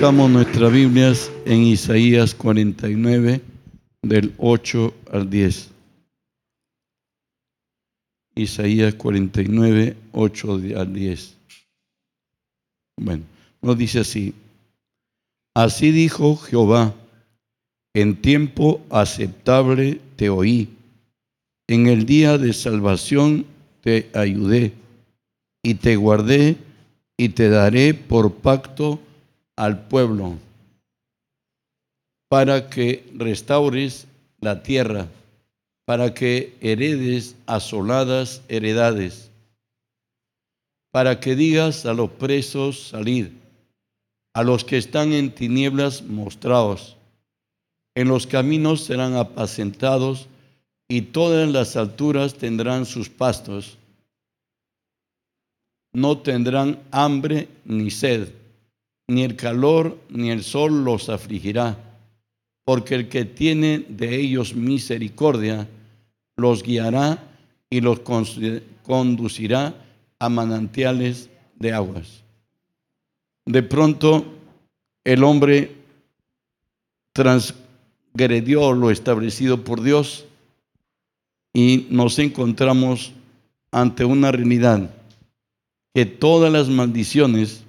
Buscamos 0.00 0.30
nuestras 0.30 0.72
Biblias 0.72 1.30
en 1.44 1.60
Isaías 1.60 2.34
49, 2.34 3.42
del 4.00 4.32
8 4.38 4.94
al 5.12 5.28
10. 5.28 5.70
Isaías 8.34 8.94
49, 8.94 9.94
8 10.12 10.60
al 10.78 10.94
10. 10.94 11.36
Bueno, 12.98 13.24
nos 13.60 13.76
dice 13.76 14.00
así. 14.00 14.32
Así 15.54 15.90
dijo 15.90 16.34
Jehová, 16.34 16.94
en 17.92 18.22
tiempo 18.22 18.80
aceptable 18.88 20.00
te 20.16 20.30
oí, 20.30 20.70
en 21.68 21.88
el 21.88 22.06
día 22.06 22.38
de 22.38 22.54
salvación 22.54 23.44
te 23.82 24.08
ayudé 24.14 24.72
y 25.62 25.74
te 25.74 25.96
guardé 25.96 26.56
y 27.18 27.28
te 27.28 27.50
daré 27.50 27.92
por 27.92 28.32
pacto 28.32 28.98
al 29.60 29.78
pueblo 29.78 30.38
para 32.30 32.70
que 32.70 33.04
restaures 33.14 34.06
la 34.40 34.62
tierra, 34.62 35.06
para 35.84 36.14
que 36.14 36.56
heredes 36.62 37.36
asoladas 37.44 38.40
heredades, 38.48 39.30
para 40.90 41.20
que 41.20 41.36
digas 41.36 41.84
a 41.84 41.92
los 41.92 42.10
presos 42.10 42.88
salir, 42.88 43.32
a 44.32 44.42
los 44.44 44.64
que 44.64 44.78
están 44.78 45.12
en 45.12 45.30
tinieblas 45.30 46.04
mostraos, 46.04 46.96
en 47.94 48.08
los 48.08 48.26
caminos 48.26 48.84
serán 48.84 49.14
apacentados 49.14 50.26
y 50.88 51.02
todas 51.02 51.46
las 51.50 51.76
alturas 51.76 52.32
tendrán 52.32 52.86
sus 52.86 53.10
pastos, 53.10 53.76
no 55.92 56.16
tendrán 56.16 56.78
hambre 56.92 57.46
ni 57.66 57.90
sed 57.90 58.39
ni 59.10 59.24
el 59.24 59.34
calor 59.34 59.98
ni 60.08 60.30
el 60.30 60.44
sol 60.44 60.84
los 60.84 61.08
afligirá, 61.08 61.76
porque 62.64 62.94
el 62.94 63.08
que 63.08 63.24
tiene 63.24 63.84
de 63.88 64.14
ellos 64.14 64.54
misericordia 64.54 65.68
los 66.36 66.62
guiará 66.62 67.18
y 67.68 67.80
los 67.80 68.02
conducirá 68.84 69.74
a 70.20 70.28
manantiales 70.28 71.28
de 71.56 71.72
aguas. 71.72 72.22
De 73.46 73.64
pronto 73.64 74.24
el 75.02 75.24
hombre 75.24 75.74
transgredió 77.12 78.72
lo 78.72 78.92
establecido 78.92 79.64
por 79.64 79.82
Dios 79.82 80.24
y 81.52 81.88
nos 81.90 82.16
encontramos 82.20 83.12
ante 83.72 84.04
una 84.04 84.30
realidad 84.30 84.88
que 85.94 86.06
todas 86.06 86.52
las 86.52 86.68
maldiciones 86.68 87.64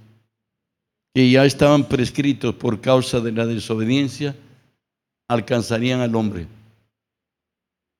que 1.13 1.29
ya 1.29 1.45
estaban 1.45 1.87
prescritos 1.87 2.55
por 2.55 2.79
causa 2.79 3.19
de 3.19 3.31
la 3.31 3.45
desobediencia, 3.45 4.35
alcanzarían 5.27 5.99
al 5.99 6.15
hombre. 6.15 6.47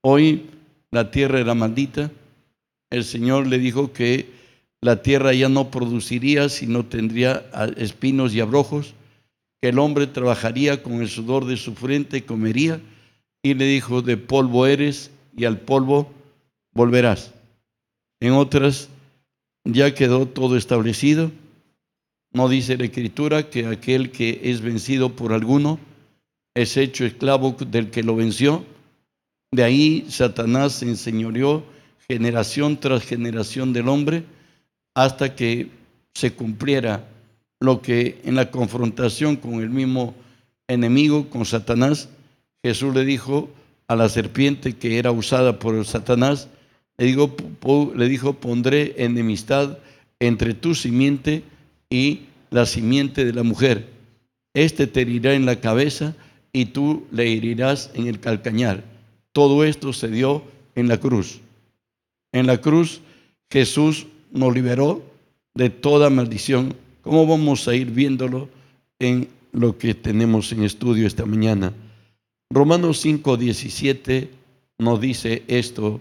Hoy 0.01 0.49
la 0.91 1.11
tierra 1.11 1.39
era 1.39 1.53
maldita. 1.53 2.11
El 2.89 3.03
Señor 3.03 3.47
le 3.47 3.59
dijo 3.59 3.91
que 3.91 4.29
la 4.81 5.01
tierra 5.01 5.33
ya 5.33 5.49
no 5.49 5.69
produciría, 5.71 6.49
sino 6.49 6.85
tendría 6.85 7.45
espinos 7.77 8.33
y 8.33 8.39
abrojos, 8.39 8.93
que 9.61 9.69
el 9.69 9.79
hombre 9.79 10.07
trabajaría 10.07 10.81
con 10.81 11.01
el 11.01 11.09
sudor 11.09 11.45
de 11.45 11.57
su 11.57 11.75
frente 11.75 12.17
y 12.17 12.21
comería, 12.21 12.81
y 13.43 13.53
le 13.53 13.65
dijo, 13.65 14.01
de 14.01 14.17
polvo 14.17 14.65
eres 14.65 15.11
y 15.35 15.45
al 15.45 15.59
polvo 15.59 16.11
volverás. 16.73 17.33
En 18.19 18.33
otras, 18.33 18.89
ya 19.63 19.93
quedó 19.93 20.27
todo 20.27 20.57
establecido 20.57 21.31
no 22.33 22.47
dice 22.47 22.77
la 22.77 22.85
Escritura 22.85 23.49
que 23.49 23.65
aquel 23.65 24.11
que 24.11 24.39
es 24.43 24.61
vencido 24.61 25.15
por 25.15 25.33
alguno 25.33 25.79
es 26.53 26.77
hecho 26.77 27.05
esclavo 27.05 27.55
del 27.59 27.89
que 27.89 28.03
lo 28.03 28.15
venció. 28.15 28.65
De 29.51 29.63
ahí 29.63 30.05
Satanás 30.09 30.73
se 30.73 30.85
enseñoreó 30.85 31.63
generación 32.07 32.79
tras 32.79 33.03
generación 33.03 33.73
del 33.73 33.89
hombre 33.89 34.23
hasta 34.95 35.35
que 35.35 35.69
se 36.13 36.33
cumpliera 36.33 37.07
lo 37.59 37.81
que 37.81 38.21
en 38.23 38.35
la 38.35 38.49
confrontación 38.49 39.35
con 39.35 39.61
el 39.61 39.69
mismo 39.69 40.15
enemigo, 40.67 41.29
con 41.29 41.45
Satanás, 41.45 42.09
Jesús 42.63 42.93
le 42.93 43.05
dijo 43.05 43.49
a 43.87 43.95
la 43.95 44.09
serpiente 44.09 44.73
que 44.73 44.97
era 44.97 45.11
usada 45.11 45.59
por 45.59 45.85
Satanás, 45.85 46.47
le, 46.97 47.05
digo, 47.05 47.35
le 47.95 48.07
dijo, 48.07 48.33
pondré 48.33 48.95
enemistad 48.97 49.77
entre 50.19 50.53
tu 50.53 50.75
simiente 50.75 51.43
y 51.91 52.21
la 52.49 52.65
simiente 52.65 53.23
de 53.23 53.33
la 53.33 53.43
mujer. 53.43 53.87
Este 54.55 54.87
te 54.87 55.01
herirá 55.01 55.35
en 55.35 55.45
la 55.45 55.59
cabeza 55.59 56.15
y 56.51 56.65
tú 56.65 57.05
le 57.11 57.31
herirás 57.31 57.91
en 57.93 58.07
el 58.07 58.19
calcañar. 58.19 58.83
Todo 59.31 59.63
esto 59.63 59.93
se 59.93 60.07
dio 60.07 60.43
en 60.73 60.87
la 60.87 60.99
cruz. 60.99 61.39
En 62.33 62.47
la 62.47 62.59
cruz 62.59 63.01
Jesús 63.51 64.07
nos 64.31 64.53
liberó 64.53 65.03
de 65.53 65.69
toda 65.69 66.09
maldición. 66.09 66.73
¿Cómo 67.03 67.27
vamos 67.27 67.67
a 67.67 67.75
ir 67.75 67.91
viéndolo 67.91 68.49
en 68.99 69.27
lo 69.51 69.77
que 69.77 69.93
tenemos 69.93 70.51
en 70.51 70.63
estudio 70.63 71.05
esta 71.05 71.25
mañana? 71.25 71.73
Romanos 72.49 72.99
5, 72.99 73.37
17 73.37 74.41
nos 74.81 74.99
dice 74.99 75.43
esto, 75.47 75.99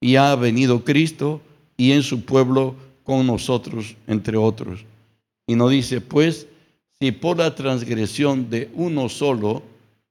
y 0.00 0.16
ha 0.16 0.34
venido 0.36 0.84
Cristo 0.84 1.40
y 1.76 1.92
en 1.92 2.02
su 2.02 2.24
pueblo 2.24 2.74
con 3.04 3.26
nosotros, 3.26 3.96
entre 4.06 4.36
otros. 4.36 4.84
Y 5.46 5.56
nos 5.56 5.70
dice, 5.70 6.00
pues, 6.00 6.46
si 7.00 7.10
por 7.12 7.38
la 7.38 7.54
transgresión 7.54 8.48
de 8.48 8.70
uno 8.74 9.08
solo 9.08 9.62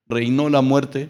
reinó 0.08 0.50
la 0.50 0.62
muerte, 0.62 1.10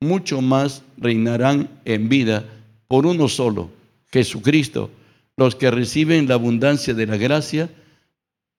mucho 0.00 0.40
más 0.40 0.82
reinarán 0.96 1.68
en 1.84 2.08
vida 2.08 2.44
por 2.86 3.04
uno 3.04 3.28
solo, 3.28 3.70
Jesucristo, 4.12 4.90
los 5.36 5.56
que 5.56 5.70
reciben 5.70 6.28
la 6.28 6.34
abundancia 6.34 6.94
de 6.94 7.06
la 7.06 7.16
gracia 7.16 7.68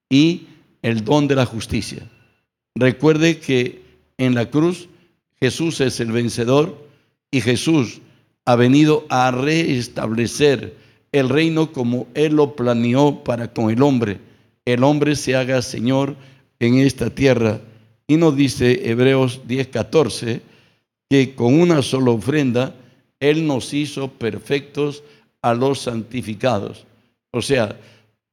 y 0.10 0.48
el 0.82 1.04
don 1.04 1.28
de 1.28 1.36
la 1.36 1.46
justicia. 1.46 2.04
Recuerde 2.76 3.40
que 3.40 3.82
en 4.18 4.36
la 4.36 4.50
cruz 4.50 4.90
Jesús 5.40 5.80
es 5.82 6.00
el 6.00 6.12
vencedor 6.12 6.78
y 7.32 7.42
Jesús 7.42 8.02
ha 8.46 8.56
venido 8.56 9.06
a 9.10 9.32
restablecer 9.32 10.76
el 11.12 11.30
reino 11.30 11.72
como 11.72 12.08
Él 12.14 12.36
lo 12.36 12.56
planeó 12.56 13.24
para 13.24 13.54
con 13.54 13.72
el 13.72 13.82
hombre 13.82 14.20
el 14.70 14.84
hombre 14.84 15.16
se 15.16 15.36
haga 15.36 15.62
Señor 15.62 16.16
en 16.60 16.80
esta 16.80 17.10
tierra. 17.10 17.62
Y 18.08 18.18
nos 18.18 18.36
dice 18.36 18.90
Hebreos 18.90 19.42
10:14 19.48 20.42
que 21.10 21.36
con 21.36 21.60
una 21.60 21.82
sola 21.82 22.12
ofrenda 22.12 22.76
Él 23.20 23.46
nos 23.46 23.74
hizo 23.74 24.10
perfectos 24.10 25.04
a 25.42 25.54
los 25.54 25.80
santificados. 25.80 26.86
O 27.32 27.42
sea, 27.42 27.78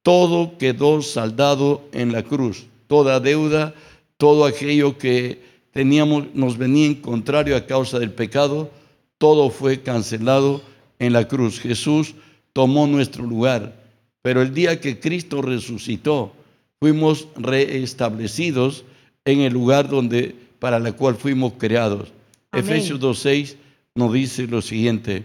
todo 0.03 0.57
quedó 0.59 1.03
saldado 1.03 1.83
en 1.93 2.13
la 2.13 2.23
cruz, 2.23 2.67
toda 2.87 3.21
deuda, 3.21 3.75
todo 4.17 4.45
aquello 4.45 4.97
que 4.99 5.41
teníamos, 5.73 6.27
nos 6.35 6.57
venía 6.57 6.87
en 6.87 6.95
contrario 6.95 7.57
a 7.57 7.67
causa 7.67 7.99
del 7.99 8.13
pecado, 8.13 8.71
todo 9.19 9.51
fue 9.51 9.83
cancelado 9.83 10.63
en 10.99 11.13
la 11.13 11.27
cruz. 11.29 11.61
Jesús 11.61 12.15
tomó 12.53 12.87
nuestro 12.87 13.25
lugar 13.25 13.86
pero 14.27 14.43
el 14.43 14.53
día 14.53 14.81
que 14.81 14.99
Cristo 14.99 15.41
resucitó, 15.41 16.33
fuimos 16.81 17.29
reestablecidos 17.37 18.85
en 19.25 19.43
el 19.43 19.53
lugar 19.53 19.89
donde 19.89 20.35
para 20.59 20.81
la 20.81 20.91
cual 20.95 21.15
fuimos 21.15 21.53
creados. 21.59 22.13
Efesios 22.51 22.99
2:6 22.99 23.55
nos 23.95 24.13
dice 24.13 24.49
lo 24.49 24.63
siguiente. 24.63 25.23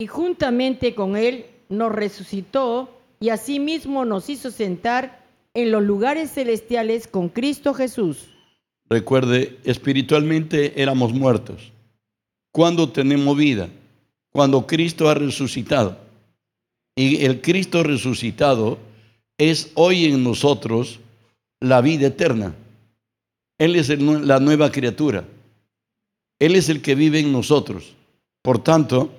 Y 0.00 0.08
juntamente 0.08 0.96
con 0.96 1.16
él 1.16 1.46
nos 1.68 1.92
resucitó 1.92 2.90
y 3.20 3.28
asimismo 3.28 4.04
nos 4.04 4.30
hizo 4.30 4.50
sentar 4.50 5.24
en 5.54 5.70
los 5.70 5.84
lugares 5.84 6.32
celestiales 6.32 7.06
con 7.06 7.28
Cristo 7.28 7.72
Jesús. 7.72 8.30
Recuerde, 8.88 9.60
espiritualmente 9.62 10.82
éramos 10.82 11.12
muertos. 11.12 11.70
¿Cuándo 12.50 12.90
tenemos 12.90 13.36
vida? 13.36 13.70
Cuando 14.32 14.66
Cristo 14.66 15.08
ha 15.08 15.14
resucitado. 15.14 15.98
Y 16.96 17.24
el 17.24 17.40
Cristo 17.40 17.82
resucitado 17.82 18.78
es 19.38 19.70
hoy 19.74 20.06
en 20.06 20.22
nosotros 20.22 21.00
la 21.60 21.80
vida 21.80 22.08
eterna. 22.08 22.54
Él 23.58 23.76
es 23.76 23.88
la 23.88 24.40
nueva 24.40 24.70
criatura. 24.72 25.24
Él 26.38 26.56
es 26.56 26.68
el 26.68 26.80
que 26.82 26.94
vive 26.94 27.20
en 27.20 27.32
nosotros. 27.32 27.94
Por 28.42 28.62
tanto, 28.62 29.12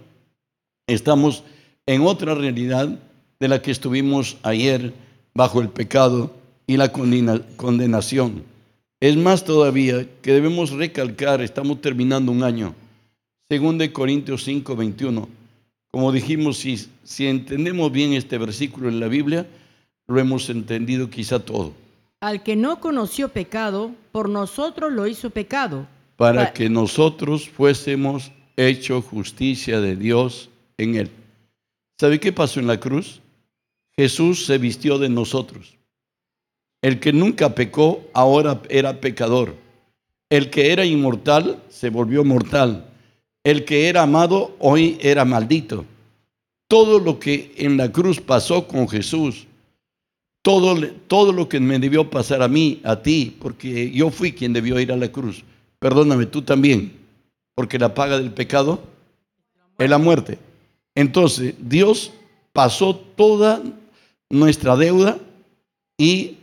estamos 0.88 1.44
en 1.86 2.02
otra 2.02 2.34
realidad 2.36 3.00
de 3.40 3.48
la 3.48 3.62
que 3.62 3.72
estuvimos 3.72 4.38
ayer 4.44 4.94
bajo 5.34 5.62
el 5.62 5.70
pecado 5.70 6.34
y 6.68 6.78
la 6.78 6.92
condenación. 6.92 8.44
Es 9.00 9.18
más 9.18 9.44
todavía 9.44 10.08
que 10.22 10.34
debemos 10.34 10.72
recalcar, 10.72 11.42
estamos 11.42 11.82
terminando 11.82 12.32
un 12.32 12.44
año, 12.44 12.76
según 13.52 13.78
de 13.78 13.92
Corintios 13.92 14.46
5, 14.46 14.78
21. 14.78 15.28
Como 15.92 16.14
dijimos, 16.14 16.60
si, 16.60 16.88
si 17.04 17.28
entendemos 17.28 17.92
bien 17.92 18.14
este 18.14 18.38
versículo 18.38 18.88
en 18.88 19.02
la 19.02 19.10
Biblia, 19.10 19.46
lo 20.08 20.22
hemos 20.22 20.50
entendido 20.50 21.10
quizá 21.10 21.38
todo. 21.38 21.74
Al 22.22 22.44
que 22.44 22.56
no 22.56 22.80
conoció 22.80 23.28
pecado, 23.28 23.92
por 24.14 24.30
nosotros 24.30 24.94
lo 24.94 25.06
hizo 25.06 25.32
pecado. 25.32 25.86
Para 26.16 26.46
Pa- 26.46 26.54
que 26.54 26.70
nosotros 26.70 27.50
fuésemos 27.50 28.32
hecho 28.56 29.02
justicia 29.02 29.82
de 29.82 29.98
Dios 29.98 30.50
en 30.78 30.96
él. 30.96 31.10
¿Sabe 32.00 32.22
qué 32.22 32.32
pasó 32.32 32.62
en 32.62 32.68
la 32.68 32.80
cruz? 32.80 33.20
Jesús 33.98 34.46
se 34.46 34.60
vistió 34.60 34.98
de 34.98 35.10
nosotros. 35.10 35.76
El 36.82 37.02
que 37.02 37.12
nunca 37.12 37.54
pecó, 37.54 38.02
ahora 38.14 38.62
era 38.70 39.02
pecador. 39.02 39.56
El 40.30 40.50
que 40.50 40.72
era 40.72 40.86
inmortal, 40.86 41.62
se 41.68 41.90
volvió 41.90 42.24
mortal. 42.24 42.88
El 43.44 43.66
que 43.66 43.90
era 43.90 44.04
amado, 44.04 44.56
hoy 44.60 44.98
era 45.02 45.26
maldito. 45.26 45.86
Todo 46.68 47.00
lo 47.00 47.20
que 47.20 47.54
en 47.58 47.78
la 47.78 47.92
cruz 47.92 48.22
pasó 48.22 48.68
con 48.68 48.88
Jesús, 48.88 49.48
todo, 50.42 50.76
todo 51.08 51.34
lo 51.34 51.50
que 51.50 51.60
me 51.60 51.80
debió 51.80 52.10
pasar 52.10 52.42
a 52.42 52.48
mí, 52.48 52.80
a 52.84 53.02
ti, 53.02 53.36
porque 53.40 53.92
yo 53.92 54.10
fui 54.10 54.32
quien 54.32 54.54
debió 54.54 54.80
ir 54.80 54.92
a 54.92 54.98
la 54.98 55.12
cruz. 55.12 55.44
Perdóname, 55.80 56.28
tú 56.28 56.44
también, 56.44 56.94
porque 57.56 57.80
la 57.80 57.94
paga 57.94 58.18
del 58.18 58.32
pecado 58.32 58.82
es 59.78 59.90
la 59.90 59.98
muerte. 59.98 60.38
Entonces, 60.94 61.56
Dios 61.60 62.12
pasó 62.54 62.96
toda 62.96 63.62
nuestra 64.30 64.76
deuda 64.76 65.18
y 65.98 66.38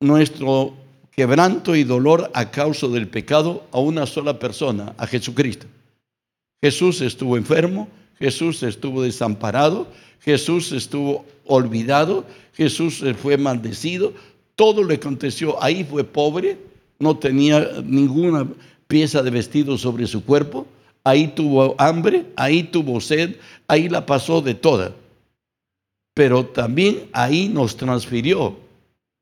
nuestro 0.00 0.74
quebranto 1.10 1.76
y 1.76 1.84
dolor 1.84 2.30
a 2.34 2.50
causa 2.50 2.88
del 2.88 3.08
pecado 3.08 3.64
a 3.72 3.80
una 3.80 4.06
sola 4.06 4.38
persona, 4.38 4.94
a 4.96 5.06
Jesucristo. 5.06 5.66
Jesús 6.60 7.00
estuvo 7.00 7.36
enfermo, 7.36 7.88
Jesús 8.18 8.62
estuvo 8.62 9.02
desamparado, 9.02 9.86
Jesús 10.20 10.72
estuvo 10.72 11.24
olvidado, 11.46 12.24
Jesús 12.54 13.04
fue 13.20 13.36
maldecido, 13.36 14.12
todo 14.56 14.82
le 14.82 14.94
aconteció. 14.94 15.62
Ahí 15.62 15.84
fue 15.84 16.02
pobre, 16.04 16.58
no 16.98 17.16
tenía 17.16 17.80
ninguna 17.84 18.46
pieza 18.88 19.22
de 19.22 19.30
vestido 19.30 19.78
sobre 19.78 20.06
su 20.06 20.24
cuerpo, 20.24 20.66
ahí 21.04 21.28
tuvo 21.28 21.76
hambre, 21.78 22.26
ahí 22.36 22.64
tuvo 22.64 23.00
sed, 23.00 23.36
ahí 23.68 23.88
la 23.88 24.04
pasó 24.04 24.40
de 24.40 24.54
toda. 24.54 24.92
Pero 26.14 26.44
también 26.46 27.08
ahí 27.12 27.48
nos 27.48 27.76
transfirió 27.76 28.56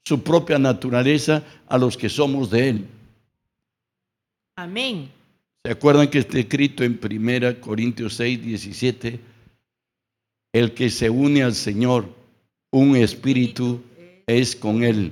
su 0.04 0.22
propia 0.22 0.58
naturaleza 0.58 1.42
a 1.68 1.76
los 1.76 1.96
que 1.96 2.08
somos 2.08 2.48
de 2.48 2.68
Él. 2.70 2.86
Amén. 4.56 5.10
¿Se 5.66 5.72
acuerdan 5.72 6.06
que 6.06 6.20
está 6.20 6.38
escrito 6.38 6.84
en 6.84 6.96
1 7.02 7.60
Corintios 7.60 8.14
6, 8.14 8.40
17? 8.40 9.18
El 10.52 10.74
que 10.74 10.90
se 10.90 11.10
une 11.10 11.42
al 11.42 11.56
Señor, 11.56 12.08
un 12.70 12.94
espíritu 12.94 13.82
es 14.28 14.54
con 14.54 14.84
Él. 14.84 15.10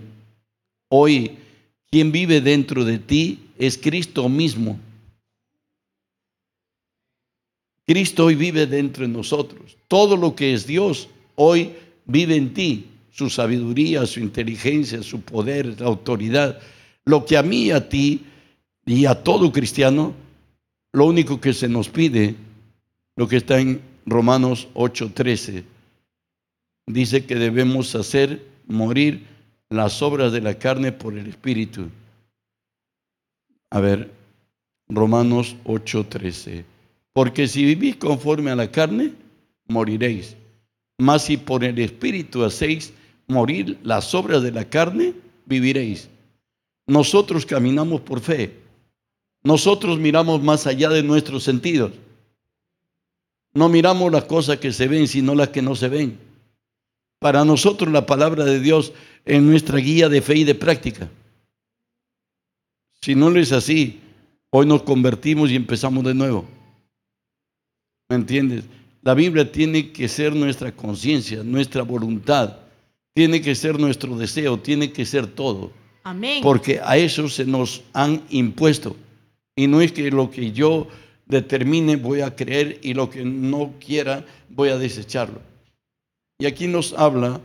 Hoy, 0.90 1.32
quien 1.90 2.12
vive 2.12 2.40
dentro 2.40 2.84
de 2.84 3.00
ti 3.00 3.48
es 3.58 3.76
Cristo 3.76 4.28
mismo. 4.28 4.78
Cristo 7.84 8.26
hoy 8.26 8.36
vive 8.36 8.68
dentro 8.68 9.04
de 9.04 9.12
nosotros. 9.12 9.76
Todo 9.88 10.16
lo 10.16 10.36
que 10.36 10.54
es 10.54 10.68
Dios 10.68 11.08
hoy 11.34 11.72
vive 12.04 12.36
en 12.36 12.54
ti. 12.54 12.86
Su 13.10 13.28
sabiduría, 13.28 14.06
su 14.06 14.20
inteligencia, 14.20 15.02
su 15.02 15.20
poder, 15.20 15.80
la 15.80 15.88
autoridad. 15.88 16.60
Lo 17.04 17.26
que 17.26 17.36
a 17.36 17.42
mí 17.42 17.72
a 17.72 17.88
ti 17.88 18.20
y 18.86 19.06
a 19.06 19.16
todo 19.16 19.50
cristiano, 19.50 20.22
lo 20.94 21.06
único 21.06 21.41
que 21.41 21.52
se 21.52 21.69
nos 21.69 21.88
pide, 21.88 22.37
lo 23.17 23.26
que 23.26 23.37
está 23.37 23.58
en 23.58 23.82
Romanos 24.06 24.69
8:13, 24.75 25.64
dice 26.87 27.26
que 27.26 27.35
debemos 27.35 27.96
hacer 27.96 28.46
morir 28.69 29.26
las 29.70 30.02
obras 30.02 30.31
de 30.31 30.41
la 30.41 30.55
carne 30.55 30.93
por 30.93 31.19
el 31.19 31.26
Espíritu. 31.26 31.91
A 33.70 33.81
ver, 33.81 34.12
Romanos 34.88 35.56
8:13. 35.64 36.64
Porque 37.12 37.49
si 37.49 37.64
vivís 37.64 37.96
conforme 37.96 38.52
a 38.52 38.56
la 38.56 38.70
carne, 38.70 39.14
moriréis. 39.67 40.37
Mas 40.99 41.25
si 41.25 41.37
por 41.37 41.64
el 41.64 41.76
Espíritu 41.81 42.44
hacéis 42.44 42.93
morir 43.26 43.79
las 43.82 44.14
obras 44.14 44.44
de 44.44 44.52
la 44.52 44.64
carne, 44.64 45.12
viviréis. 45.44 46.08
Nosotros 46.87 47.44
caminamos 47.44 48.00
por 48.00 48.20
fe. 48.20 48.63
Nosotros 49.44 49.99
miramos 49.99 50.43
más 50.43 50.67
allá 50.67 50.88
de 50.88 51.02
nuestros 51.02 51.44
sentidos. 51.44 51.93
No 53.52 53.69
miramos 53.69 54.11
las 54.11 54.25
cosas 54.25 54.56
que 54.56 54.73
se 54.73 54.88
ven, 54.88 55.06
sino 55.06 55.35
las 55.35 55.50
que 55.50 55.62
no 55.62 55.76
se 55.76 55.88
ven. 55.88 56.19
Para 57.20 57.44
nosotros 57.44 57.93
la 57.93 58.06
palabra 58.06 58.44
de 58.44 58.58
Dios 58.58 58.93
es 59.25 59.41
nuestra 59.41 59.79
guía 59.79 60.08
de 60.08 60.23
fe 60.23 60.38
y 60.38 60.44
de 60.44 60.55
práctica. 60.55 61.08
Si 63.02 63.14
no 63.14 63.29
lo 63.29 63.38
es 63.38 63.52
así, 63.52 64.00
hoy 64.50 64.67
nos 64.67 64.82
convertimos 64.82 65.50
y 65.50 65.56
empezamos 65.56 66.02
de 66.05 66.14
nuevo. 66.14 66.46
¿Me 68.08 68.17
entiendes? 68.17 68.64
La 69.02 69.12
Biblia 69.12 69.52
tiene 69.52 69.93
que 69.93 70.08
ser 70.08 70.35
nuestra 70.35 70.73
conciencia, 70.73 71.43
nuestra 71.43 71.82
voluntad, 71.82 72.56
tiene 73.12 73.43
que 73.43 73.55
ser 73.55 73.79
nuestro 73.79 74.17
deseo, 74.17 74.58
tiene 74.58 74.91
que 74.91 75.05
ser 75.05 75.26
todo, 75.26 75.70
Amén. 76.02 76.43
porque 76.43 76.81
a 76.82 76.96
eso 76.96 77.29
se 77.29 77.44
nos 77.44 77.82
han 77.93 78.23
impuesto. 78.31 78.96
Y 79.56 79.66
no 79.66 79.80
es 79.80 79.92
que 79.92 80.10
lo 80.10 80.30
que 80.30 80.52
yo 80.52 80.88
determine 81.26 81.96
voy 81.96 82.20
a 82.20 82.34
creer 82.34 82.78
y 82.82 82.94
lo 82.94 83.08
que 83.10 83.24
no 83.24 83.74
quiera 83.78 84.24
voy 84.50 84.70
a 84.70 84.78
desecharlo. 84.78 85.40
Y 86.38 86.46
aquí 86.46 86.66
nos 86.66 86.92
habla 86.94 87.40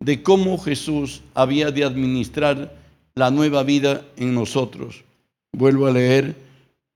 de 0.00 0.22
cómo 0.22 0.58
Jesús 0.58 1.22
había 1.34 1.70
de 1.70 1.84
administrar 1.84 2.74
la 3.14 3.30
nueva 3.30 3.62
vida 3.62 4.04
en 4.16 4.34
nosotros. 4.34 5.04
Vuelvo 5.52 5.86
a 5.86 5.92
leer 5.92 6.36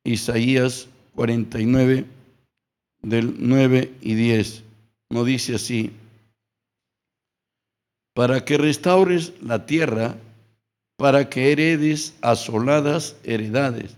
Isaías 0.04 0.88
49 1.14 2.04
del 3.02 3.34
9 3.38 3.92
y 4.02 4.14
10. 4.14 4.62
No 5.08 5.24
dice 5.24 5.54
así, 5.54 5.90
para 8.14 8.44
que 8.44 8.58
restaures 8.58 9.32
la 9.42 9.64
tierra, 9.64 10.16
para 10.96 11.30
que 11.30 11.52
heredes 11.52 12.14
asoladas 12.20 13.16
heredades, 13.24 13.96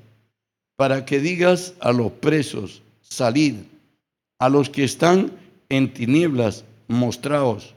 para 0.76 1.04
que 1.04 1.20
digas 1.20 1.74
a 1.80 1.92
los 1.92 2.12
presos, 2.12 2.82
salid, 3.02 3.56
a 4.38 4.48
los 4.48 4.68
que 4.68 4.84
están 4.84 5.32
en 5.68 5.92
tinieblas, 5.92 6.64
mostraos, 6.88 7.74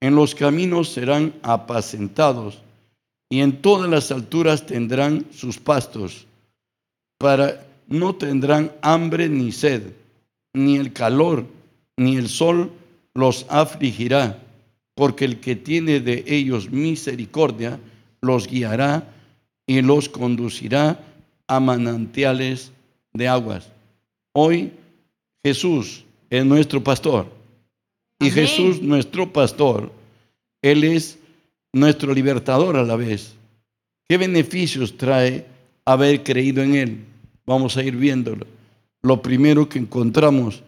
en 0.00 0.14
los 0.14 0.34
caminos 0.34 0.90
serán 0.90 1.34
apacentados, 1.42 2.62
y 3.30 3.40
en 3.40 3.60
todas 3.60 3.90
las 3.90 4.10
alturas 4.10 4.64
tendrán 4.66 5.26
sus 5.32 5.58
pastos, 5.58 6.26
para 7.18 7.66
no 7.88 8.14
tendrán 8.14 8.72
hambre 8.82 9.28
ni 9.28 9.52
sed, 9.52 9.82
ni 10.54 10.76
el 10.76 10.92
calor, 10.92 11.46
ni 11.96 12.16
el 12.16 12.28
sol 12.28 12.70
los 13.14 13.46
afligirá, 13.48 14.38
porque 14.94 15.24
el 15.24 15.40
que 15.40 15.56
tiene 15.56 16.00
de 16.00 16.24
ellos 16.26 16.70
misericordia 16.70 17.78
los 18.20 18.46
guiará 18.46 19.12
y 19.66 19.82
los 19.82 20.08
conducirá 20.08 21.04
a 21.48 21.58
manantiales 21.58 22.70
de 23.12 23.26
aguas. 23.26 23.68
Hoy 24.32 24.72
Jesús 25.44 26.04
es 26.30 26.44
nuestro 26.44 26.84
pastor. 26.84 27.26
Y 28.20 28.30
Amén. 28.30 28.34
Jesús, 28.34 28.82
nuestro 28.82 29.32
pastor, 29.32 29.90
Él 30.62 30.84
es 30.84 31.18
nuestro 31.72 32.12
libertador 32.12 32.76
a 32.76 32.82
la 32.82 32.96
vez. 32.96 33.34
¿Qué 34.08 34.16
beneficios 34.16 34.96
trae 34.96 35.46
haber 35.84 36.22
creído 36.22 36.62
en 36.62 36.74
Él? 36.74 37.04
Vamos 37.46 37.76
a 37.76 37.82
ir 37.82 37.96
viéndolo. 37.96 38.46
Lo 39.02 39.22
primero 39.22 39.68
que 39.68 39.78
encontramos, 39.78 40.62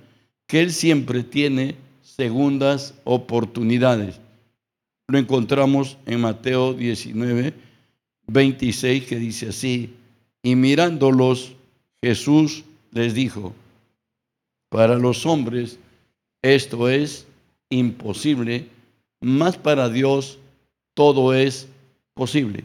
que 0.47 0.61
Él 0.61 0.73
siempre 0.73 1.23
tiene 1.23 1.77
segundas 2.03 2.95
oportunidades. 3.05 4.21
Lo 5.09 5.19
encontramos 5.19 5.99
en 6.07 6.21
Mateo 6.21 6.73
19, 6.73 7.53
26, 8.29 9.05
que 9.05 9.17
dice 9.17 9.49
así, 9.49 9.95
y 10.43 10.57
mirándolos, 10.57 11.53
Jesús 12.03 12.65
les 12.93 13.15
dijo, 13.15 13.55
para 14.71 14.97
los 14.97 15.27
hombres 15.27 15.79
esto 16.43 16.89
es 16.89 17.27
imposible, 17.69 18.69
más 19.21 19.57
para 19.57 19.89
Dios 19.89 20.39
todo 20.95 21.35
es 21.35 21.69
posible. 22.15 22.65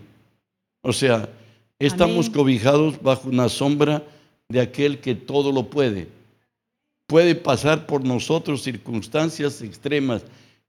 O 0.82 0.94
sea, 0.94 1.30
estamos 1.80 2.28
Amén. 2.28 2.34
cobijados 2.34 3.02
bajo 3.02 3.30
una 3.30 3.50
sombra 3.50 4.04
de 4.50 4.62
aquel 4.62 5.00
que 5.00 5.16
todo 5.16 5.52
lo 5.52 5.70
puede. 5.70 6.08
Puede 7.08 7.36
pasar 7.36 7.86
por 7.86 8.04
nosotros 8.04 8.64
circunstancias 8.64 9.62
extremas 9.62 10.24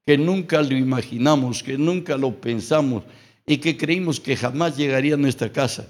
que 0.05 0.19
nunca 0.19 0.63
lo 0.63 0.77
imaginamos, 0.77 1.63
que 1.63 1.79
nunca 1.79 2.17
lo 2.17 2.33
pensamos 2.33 3.05
y 3.47 3.59
que 3.59 3.77
creímos 3.77 4.21
que 4.21 4.37
jamás 4.37 4.77
llegaría 4.77 5.15
a 5.15 5.19
nuestra 5.19 5.51
casa. 5.51 5.89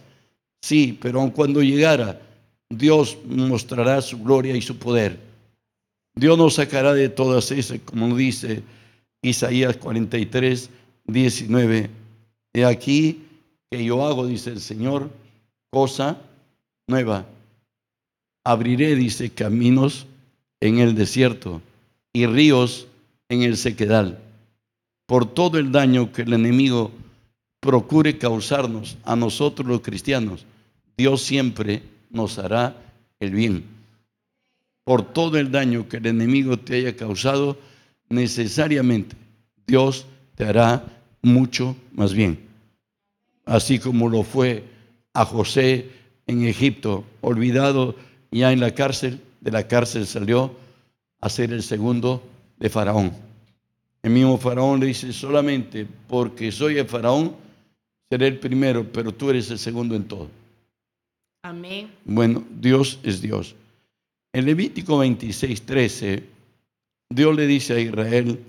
Sí, 0.67 0.99
pero 1.01 1.21
aun 1.21 1.31
cuando 1.31 1.63
llegara, 1.63 2.21
Dios 2.69 3.17
mostrará 3.25 4.03
su 4.03 4.19
gloria 4.19 4.57
y 4.57 4.61
su 4.61 4.77
poder. 4.77 5.17
Dios 6.17 6.37
nos 6.37 6.55
sacará 6.55 6.93
de 6.93 7.09
todas 7.09 7.53
esas, 7.53 7.79
como 7.85 8.17
dice 8.17 8.65
Isaías 9.23 9.77
43, 9.77 10.69
19. 11.05 11.89
He 12.53 12.65
aquí 12.65 13.23
que 13.71 13.85
yo 13.85 14.05
hago, 14.05 14.27
dice 14.27 14.51
el 14.51 14.61
Señor, 14.61 15.09
cosa 15.71 16.21
nueva. 16.89 17.25
Abriré, 18.45 18.97
dice, 18.97 19.31
caminos 19.31 20.09
en 20.61 20.81
el 20.81 20.97
desierto 20.97 21.63
y 22.13 22.27
ríos 22.27 22.89
en 23.29 23.43
el 23.45 23.57
sequedal. 23.57 24.19
Por 25.07 25.33
todo 25.33 25.59
el 25.59 25.71
daño 25.71 26.13
que 26.13 26.23
el 26.23 26.33
enemigo 26.33 26.91
procure 27.61 28.19
causarnos 28.19 28.97
a 29.05 29.15
nosotros 29.15 29.69
los 29.69 29.81
cristianos, 29.81 30.45
Dios 30.97 31.23
siempre 31.23 31.83
nos 32.11 32.39
hará 32.39 32.77
el 33.21 33.31
bien. 33.31 33.65
Por 34.85 35.13
todo 35.13 35.37
el 35.39 35.51
daño 35.51 35.89
que 35.89 35.99
el 35.99 36.07
enemigo 36.07 36.59
te 36.59 36.77
haya 36.77 36.97
causado, 36.97 37.59
necesariamente 38.09 39.17
Dios 39.67 40.07
te 40.37 40.45
hará 40.45 40.85
mucho 41.23 41.77
más 41.93 42.15
bien. 42.15 42.39
Así 43.45 43.79
como 43.79 44.09
lo 44.09 44.23
fue 44.23 44.65
a 45.13 45.25
José 45.25 45.91
en 46.27 46.45
Egipto, 46.45 47.05
olvidado 47.21 47.97
ya 48.31 48.53
en 48.53 48.61
la 48.61 48.75
cárcel, 48.75 49.21
de 49.41 49.51
la 49.51 49.67
cárcel 49.67 50.07
salió 50.07 50.55
a 51.21 51.29
ser 51.29 51.53
el 51.53 51.63
segundo 51.63 52.23
de 52.59 52.69
Faraón. 52.69 53.13
El 54.03 54.11
mismo 54.11 54.39
Faraón 54.39 54.81
le 54.81 54.87
dice, 54.87 55.13
solamente 55.13 55.87
porque 56.09 56.53
soy 56.53 56.79
el 56.79 56.87
Faraón, 56.87 57.35
seré 58.09 58.29
el 58.29 58.39
primero, 58.39 58.87
pero 58.93 59.13
tú 59.13 59.31
eres 59.31 59.51
el 59.51 59.59
segundo 59.59 59.97
en 59.97 60.05
todo. 60.05 60.29
Bueno, 62.05 62.45
Dios 62.51 62.99
es 63.03 63.21
Dios. 63.21 63.55
En 64.33 64.47
Levítico 64.47 64.99
26, 64.99 65.63
13, 65.63 66.25
Dios 67.11 67.37
le 67.37 67.47
dice 67.47 67.75
a 67.75 67.81
Israel 67.81 68.41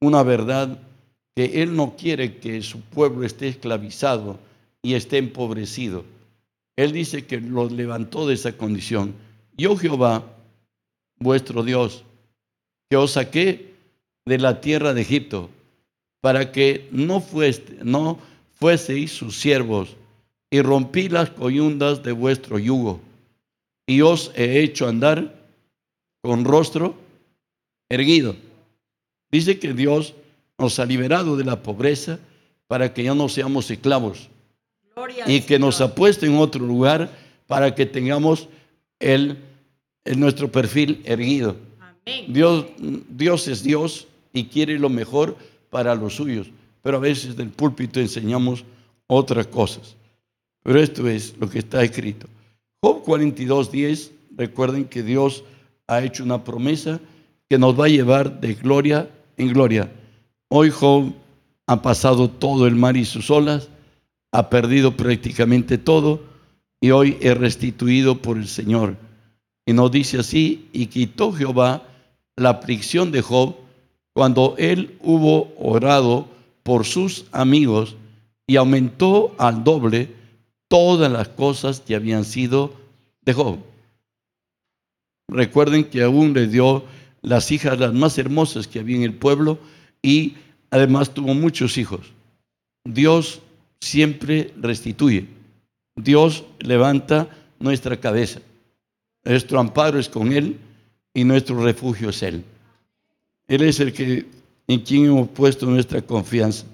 una 0.00 0.22
verdad 0.22 0.78
que 1.34 1.62
Él 1.62 1.76
no 1.76 1.96
quiere 1.96 2.38
que 2.38 2.62
su 2.62 2.80
pueblo 2.80 3.26
esté 3.26 3.48
esclavizado 3.48 4.38
y 4.82 4.94
esté 4.94 5.18
empobrecido. 5.18 6.04
Él 6.76 6.92
dice 6.92 7.26
que 7.26 7.40
los 7.40 7.72
levantó 7.72 8.26
de 8.26 8.34
esa 8.34 8.56
condición. 8.56 9.14
Yo 9.56 9.76
Jehová, 9.76 10.24
vuestro 11.18 11.62
Dios, 11.62 12.04
que 12.88 12.96
os 12.96 13.12
saqué 13.12 13.74
de 14.24 14.38
la 14.38 14.60
tierra 14.60 14.94
de 14.94 15.02
Egipto, 15.02 15.50
para 16.20 16.52
que 16.52 16.88
no 16.92 17.20
fueseis 17.20 19.12
sus 19.12 19.38
siervos, 19.38 19.96
y 20.56 20.62
rompí 20.62 21.10
las 21.10 21.28
coyundas 21.28 22.02
de 22.02 22.12
vuestro 22.12 22.58
yugo, 22.58 22.98
y 23.86 24.00
os 24.00 24.32
he 24.34 24.60
hecho 24.62 24.88
andar 24.88 25.34
con 26.22 26.46
rostro 26.46 26.94
erguido. 27.90 28.34
Dice 29.30 29.58
que 29.58 29.74
Dios 29.74 30.14
nos 30.56 30.78
ha 30.78 30.86
liberado 30.86 31.36
de 31.36 31.44
la 31.44 31.62
pobreza 31.62 32.18
para 32.68 32.94
que 32.94 33.02
ya 33.02 33.14
no 33.14 33.28
seamos 33.28 33.70
esclavos 33.70 34.30
y 35.26 35.42
que 35.42 35.58
nos 35.58 35.82
ha 35.82 35.94
puesto 35.94 36.24
en 36.24 36.38
otro 36.38 36.64
lugar 36.64 37.10
para 37.46 37.74
que 37.74 37.84
tengamos 37.84 38.48
el, 38.98 39.36
nuestro 40.16 40.50
perfil 40.50 41.02
erguido. 41.04 41.54
Dios, 42.28 42.64
Dios 43.10 43.46
es 43.46 43.62
Dios 43.62 44.06
y 44.32 44.44
quiere 44.44 44.78
lo 44.78 44.88
mejor 44.88 45.36
para 45.68 45.94
los 45.94 46.14
suyos, 46.14 46.48
pero 46.80 46.96
a 46.96 47.00
veces 47.00 47.36
del 47.36 47.50
púlpito 47.50 48.00
enseñamos 48.00 48.64
otras 49.06 49.46
cosas. 49.48 49.96
Pero 50.66 50.80
esto 50.80 51.06
es 51.06 51.36
lo 51.38 51.48
que 51.48 51.60
está 51.60 51.84
escrito. 51.84 52.26
Job 52.82 53.04
42, 53.04 53.70
10, 53.70 54.12
recuerden 54.36 54.86
que 54.86 55.04
Dios 55.04 55.44
ha 55.86 56.02
hecho 56.02 56.24
una 56.24 56.42
promesa 56.42 56.98
que 57.48 57.56
nos 57.56 57.78
va 57.78 57.84
a 57.84 57.88
llevar 57.88 58.40
de 58.40 58.54
gloria 58.54 59.08
en 59.36 59.52
gloria. 59.52 59.92
Hoy 60.48 60.70
Job 60.70 61.12
ha 61.68 61.82
pasado 61.82 62.28
todo 62.28 62.66
el 62.66 62.74
mar 62.74 62.96
y 62.96 63.04
sus 63.04 63.30
olas, 63.30 63.68
ha 64.32 64.50
perdido 64.50 64.96
prácticamente 64.96 65.78
todo 65.78 66.24
y 66.80 66.90
hoy 66.90 67.16
es 67.20 67.38
restituido 67.38 68.20
por 68.20 68.36
el 68.36 68.48
Señor. 68.48 68.96
Y 69.66 69.72
nos 69.72 69.92
dice 69.92 70.18
así, 70.18 70.68
y 70.72 70.86
quitó 70.86 71.32
Jehová 71.32 71.84
la 72.34 72.50
aflicción 72.50 73.12
de 73.12 73.22
Job 73.22 73.54
cuando 74.12 74.56
él 74.58 74.96
hubo 75.00 75.54
orado 75.60 76.26
por 76.64 76.84
sus 76.84 77.26
amigos 77.30 77.94
y 78.48 78.56
aumentó 78.56 79.32
al 79.38 79.62
doble 79.62 80.15
todas 80.68 81.10
las 81.10 81.28
cosas 81.28 81.80
que 81.80 81.94
habían 81.94 82.24
sido 82.24 82.74
de 83.22 83.32
Job. 83.32 83.58
Recuerden 85.28 85.84
que 85.84 86.02
aún 86.02 86.32
le 86.34 86.46
dio 86.46 86.84
las 87.22 87.50
hijas 87.50 87.78
las 87.78 87.92
más 87.92 88.18
hermosas 88.18 88.68
que 88.68 88.78
había 88.78 88.96
en 88.96 89.02
el 89.02 89.14
pueblo 89.14 89.58
y 90.02 90.34
además 90.70 91.12
tuvo 91.12 91.34
muchos 91.34 91.76
hijos. 91.78 92.12
Dios 92.84 93.40
siempre 93.80 94.52
restituye. 94.56 95.26
Dios 95.96 96.44
levanta 96.60 97.28
nuestra 97.58 97.98
cabeza. 97.98 98.40
Nuestro 99.24 99.58
amparo 99.58 99.98
es 99.98 100.08
con 100.08 100.32
Él 100.32 100.58
y 101.14 101.24
nuestro 101.24 101.60
refugio 101.62 102.10
es 102.10 102.22
Él. 102.22 102.44
Él 103.48 103.62
es 103.62 103.80
el 103.80 103.92
que 103.92 104.26
en 104.68 104.80
quien 104.80 105.06
hemos 105.06 105.28
puesto 105.28 105.66
nuestra 105.66 106.02
confianza. 106.02 106.66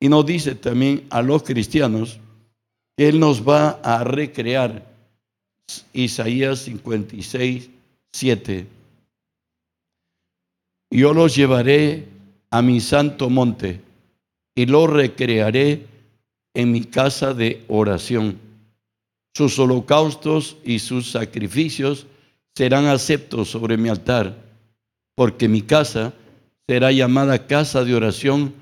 Y 0.00 0.08
nos 0.08 0.24
dice 0.26 0.54
también 0.54 1.04
a 1.10 1.22
los 1.22 1.42
cristianos 1.42 2.18
Él 2.98 3.20
nos 3.20 3.48
va 3.48 3.80
a 3.82 4.02
recrear. 4.02 4.84
Isaías 5.92 6.58
56, 6.60 7.70
7. 8.12 8.66
Yo 10.90 11.14
los 11.14 11.36
llevaré 11.36 12.08
a 12.50 12.60
mi 12.60 12.80
santo 12.80 13.30
monte 13.30 13.80
y 14.56 14.66
lo 14.66 14.88
recrearé 14.88 15.86
en 16.54 16.72
mi 16.72 16.84
casa 16.84 17.34
de 17.34 17.64
oración. 17.68 18.40
Sus 19.32 19.58
holocaustos 19.60 20.56
y 20.64 20.80
sus 20.80 21.12
sacrificios 21.12 22.06
serán 22.56 22.86
aceptos 22.86 23.48
sobre 23.48 23.76
mi 23.76 23.90
altar, 23.90 24.36
porque 25.14 25.46
mi 25.46 25.62
casa 25.62 26.14
será 26.66 26.90
llamada 26.90 27.46
casa 27.46 27.84
de 27.84 27.94
oración 27.94 28.54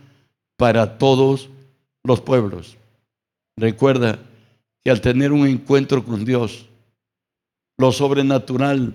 para 0.58 0.98
todos 0.98 1.48
los 2.04 2.20
pueblos. 2.20 2.76
Recuerda 3.58 4.18
que 4.84 4.90
al 4.90 5.00
tener 5.00 5.32
un 5.32 5.46
encuentro 5.46 6.04
con 6.04 6.24
Dios, 6.24 6.66
lo 7.78 7.92
sobrenatural 7.92 8.94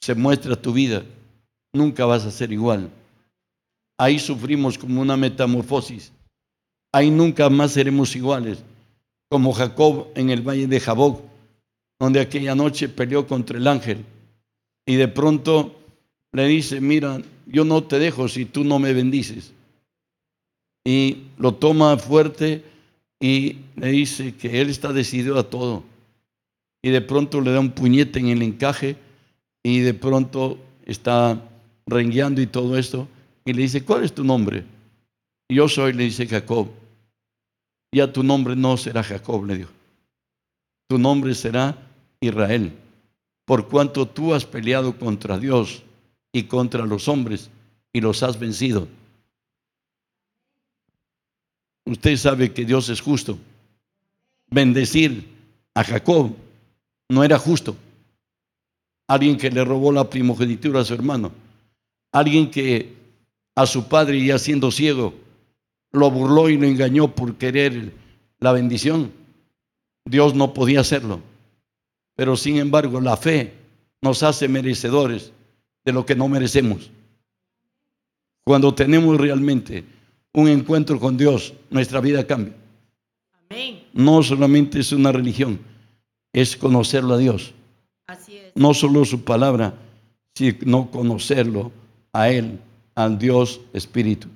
se 0.00 0.14
muestra 0.14 0.56
tu 0.56 0.72
vida, 0.72 1.04
nunca 1.72 2.06
vas 2.06 2.24
a 2.24 2.30
ser 2.30 2.52
igual. 2.52 2.90
Ahí 3.98 4.18
sufrimos 4.18 4.78
como 4.78 5.00
una 5.00 5.16
metamorfosis. 5.16 6.12
Ahí 6.92 7.10
nunca 7.10 7.50
más 7.50 7.72
seremos 7.72 8.14
iguales, 8.14 8.62
como 9.28 9.52
Jacob 9.52 10.08
en 10.14 10.30
el 10.30 10.42
valle 10.42 10.66
de 10.66 10.80
Jaboc, 10.80 11.20
donde 11.98 12.20
aquella 12.20 12.54
noche 12.54 12.88
peleó 12.88 13.26
contra 13.26 13.58
el 13.58 13.66
ángel 13.66 14.04
y 14.86 14.96
de 14.96 15.08
pronto 15.08 15.74
le 16.32 16.46
dice, 16.46 16.80
mira, 16.80 17.20
yo 17.46 17.64
no 17.64 17.84
te 17.84 17.98
dejo 17.98 18.28
si 18.28 18.44
tú 18.44 18.64
no 18.64 18.78
me 18.78 18.92
bendices. 18.92 19.52
Y 20.84 21.24
lo 21.38 21.54
toma 21.54 21.96
fuerte 21.96 22.64
y 23.24 23.56
le 23.76 23.88
dice 23.88 24.34
que 24.34 24.60
él 24.60 24.68
está 24.68 24.92
decidido 24.92 25.38
a 25.38 25.48
todo. 25.48 25.82
Y 26.82 26.90
de 26.90 27.00
pronto 27.00 27.40
le 27.40 27.52
da 27.52 27.60
un 27.60 27.70
puñete 27.70 28.18
en 28.18 28.28
el 28.28 28.42
encaje 28.42 28.96
y 29.62 29.78
de 29.78 29.94
pronto 29.94 30.58
está 30.84 31.42
rengueando 31.86 32.42
y 32.42 32.46
todo 32.46 32.76
esto 32.76 33.08
y 33.46 33.54
le 33.54 33.62
dice, 33.62 33.82
¿cuál 33.82 34.04
es 34.04 34.14
tu 34.14 34.24
nombre? 34.24 34.66
Yo 35.48 35.70
soy, 35.70 35.94
le 35.94 36.04
dice 36.04 36.26
Jacob. 36.26 36.68
Ya 37.94 38.12
tu 38.12 38.22
nombre 38.22 38.54
no 38.56 38.76
será 38.76 39.02
Jacob, 39.02 39.46
le 39.46 39.56
dijo. 39.56 39.70
Tu 40.90 40.98
nombre 40.98 41.34
será 41.34 41.78
Israel, 42.20 42.74
por 43.46 43.68
cuanto 43.68 44.06
tú 44.06 44.34
has 44.34 44.44
peleado 44.44 44.98
contra 44.98 45.38
Dios 45.38 45.82
y 46.30 46.42
contra 46.42 46.84
los 46.84 47.08
hombres 47.08 47.48
y 47.90 48.02
los 48.02 48.22
has 48.22 48.38
vencido. 48.38 48.86
Usted 51.86 52.16
sabe 52.16 52.52
que 52.52 52.64
Dios 52.64 52.88
es 52.88 53.00
justo. 53.00 53.38
Bendecir 54.50 55.28
a 55.74 55.84
Jacob 55.84 56.34
no 57.08 57.24
era 57.24 57.38
justo. 57.38 57.76
Alguien 59.06 59.36
que 59.36 59.50
le 59.50 59.64
robó 59.64 59.92
la 59.92 60.08
primogenitura 60.08 60.80
a 60.80 60.84
su 60.84 60.94
hermano. 60.94 61.32
Alguien 62.12 62.50
que 62.50 62.94
a 63.54 63.66
su 63.66 63.88
padre 63.88 64.24
ya 64.24 64.38
siendo 64.38 64.70
ciego, 64.70 65.14
lo 65.92 66.10
burló 66.10 66.48
y 66.48 66.56
lo 66.56 66.66
engañó 66.66 67.14
por 67.14 67.36
querer 67.36 67.92
la 68.40 68.52
bendición. 68.52 69.12
Dios 70.04 70.34
no 70.34 70.54
podía 70.54 70.80
hacerlo. 70.80 71.20
Pero 72.16 72.36
sin 72.36 72.58
embargo, 72.58 73.00
la 73.00 73.16
fe 73.16 73.52
nos 74.02 74.22
hace 74.22 74.48
merecedores 74.48 75.32
de 75.84 75.92
lo 75.92 76.06
que 76.06 76.14
no 76.14 76.28
merecemos. 76.28 76.90
Cuando 78.44 78.74
tenemos 78.74 79.18
realmente 79.18 79.84
un 80.34 80.48
encuentro 80.48 81.00
con 81.00 81.16
Dios, 81.16 81.54
nuestra 81.70 82.00
vida 82.00 82.26
cambia. 82.26 82.54
No 83.92 84.22
solamente 84.22 84.80
es 84.80 84.92
una 84.92 85.12
religión, 85.12 85.60
es 86.32 86.56
conocerlo 86.56 87.14
a 87.14 87.18
Dios. 87.18 87.54
No 88.54 88.74
solo 88.74 89.04
su 89.04 89.22
palabra, 89.22 89.74
sino 90.34 90.90
conocerlo 90.90 91.72
a 92.12 92.28
Él 92.28 92.58
al 92.94 93.18
Dios 93.18 93.60
Espíritu. 93.72 94.28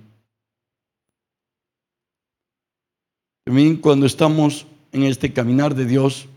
También 3.45 3.77
cuando 3.77 4.07
estamos 4.07 4.67
en 4.93 5.03
este 5.03 5.33
caminar 5.33 5.75
de 5.75 5.87
Dios, 5.87 6.29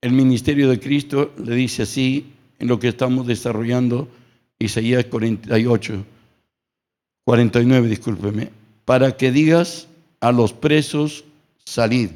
el 0.00 0.12
ministerio 0.12 0.68
de 0.68 0.78
Cristo 0.78 1.32
le 1.42 1.54
dice 1.54 1.82
así 1.82 2.32
en 2.58 2.68
lo 2.68 2.78
que 2.78 2.88
estamos 2.88 3.26
desarrollando, 3.26 4.08
Isaías 4.58 5.06
48, 5.06 6.04
49, 7.24 7.88
discúlpeme, 7.88 8.61
para 8.84 9.16
que 9.16 9.30
digas 9.30 9.88
a 10.20 10.32
los 10.32 10.52
presos, 10.52 11.24
salid. 11.64 12.10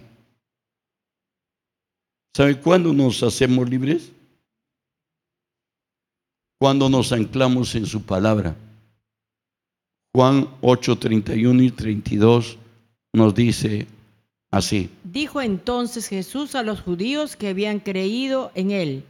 ¿Sabe 2.34 2.60
cuándo 2.60 2.92
nos 2.92 3.22
hacemos 3.22 3.68
libres? 3.68 4.12
Cuando 6.58 6.88
nos 6.88 7.12
anclamos 7.12 7.74
en 7.74 7.86
su 7.86 8.02
palabra. 8.02 8.56
Juan 10.14 10.48
8, 10.62 10.98
31 10.98 11.62
y 11.62 11.70
32 11.70 12.58
nos 13.12 13.34
dice 13.34 13.86
así. 14.50 14.90
Dijo 15.04 15.40
entonces 15.40 16.08
Jesús 16.08 16.54
a 16.54 16.62
los 16.62 16.80
judíos 16.80 17.36
que 17.36 17.48
habían 17.48 17.80
creído 17.80 18.50
en 18.54 18.70
él, 18.70 19.04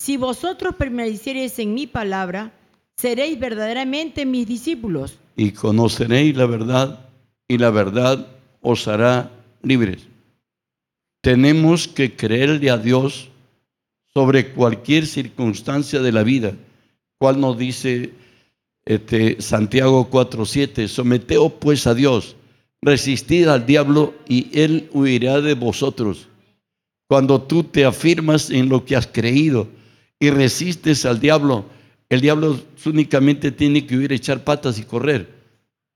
si 0.00 0.16
vosotros 0.16 0.76
permaneciereis 0.76 1.58
en 1.58 1.74
mi 1.74 1.86
palabra, 1.86 2.52
seréis 2.96 3.38
verdaderamente 3.38 4.24
mis 4.24 4.46
discípulos. 4.46 5.18
Y 5.40 5.52
conoceréis 5.52 6.36
la 6.36 6.44
verdad 6.44 7.08
y 7.48 7.56
la 7.56 7.70
verdad 7.70 8.26
os 8.60 8.86
hará 8.86 9.30
libres. 9.62 10.06
Tenemos 11.22 11.88
que 11.88 12.14
creerle 12.14 12.68
a 12.68 12.76
Dios 12.76 13.30
sobre 14.12 14.52
cualquier 14.52 15.06
circunstancia 15.06 16.00
de 16.00 16.12
la 16.12 16.24
vida, 16.24 16.52
cual 17.16 17.40
nos 17.40 17.56
dice 17.56 18.12
este, 18.84 19.40
Santiago 19.40 20.10
4:7, 20.10 20.86
someteos 20.88 21.52
pues 21.58 21.86
a 21.86 21.94
Dios, 21.94 22.36
resistid 22.82 23.48
al 23.48 23.64
diablo 23.64 24.12
y 24.28 24.50
él 24.52 24.90
huirá 24.92 25.40
de 25.40 25.54
vosotros. 25.54 26.28
Cuando 27.08 27.40
tú 27.40 27.64
te 27.64 27.86
afirmas 27.86 28.50
en 28.50 28.68
lo 28.68 28.84
que 28.84 28.94
has 28.94 29.06
creído 29.06 29.68
y 30.18 30.28
resistes 30.28 31.06
al 31.06 31.18
diablo, 31.18 31.64
el 32.10 32.20
diablo 32.20 32.60
únicamente 32.84 33.52
tiene 33.52 33.86
que 33.86 33.96
huir, 33.96 34.12
echar 34.12 34.42
patas 34.42 34.78
y 34.78 34.82
correr. 34.82 35.32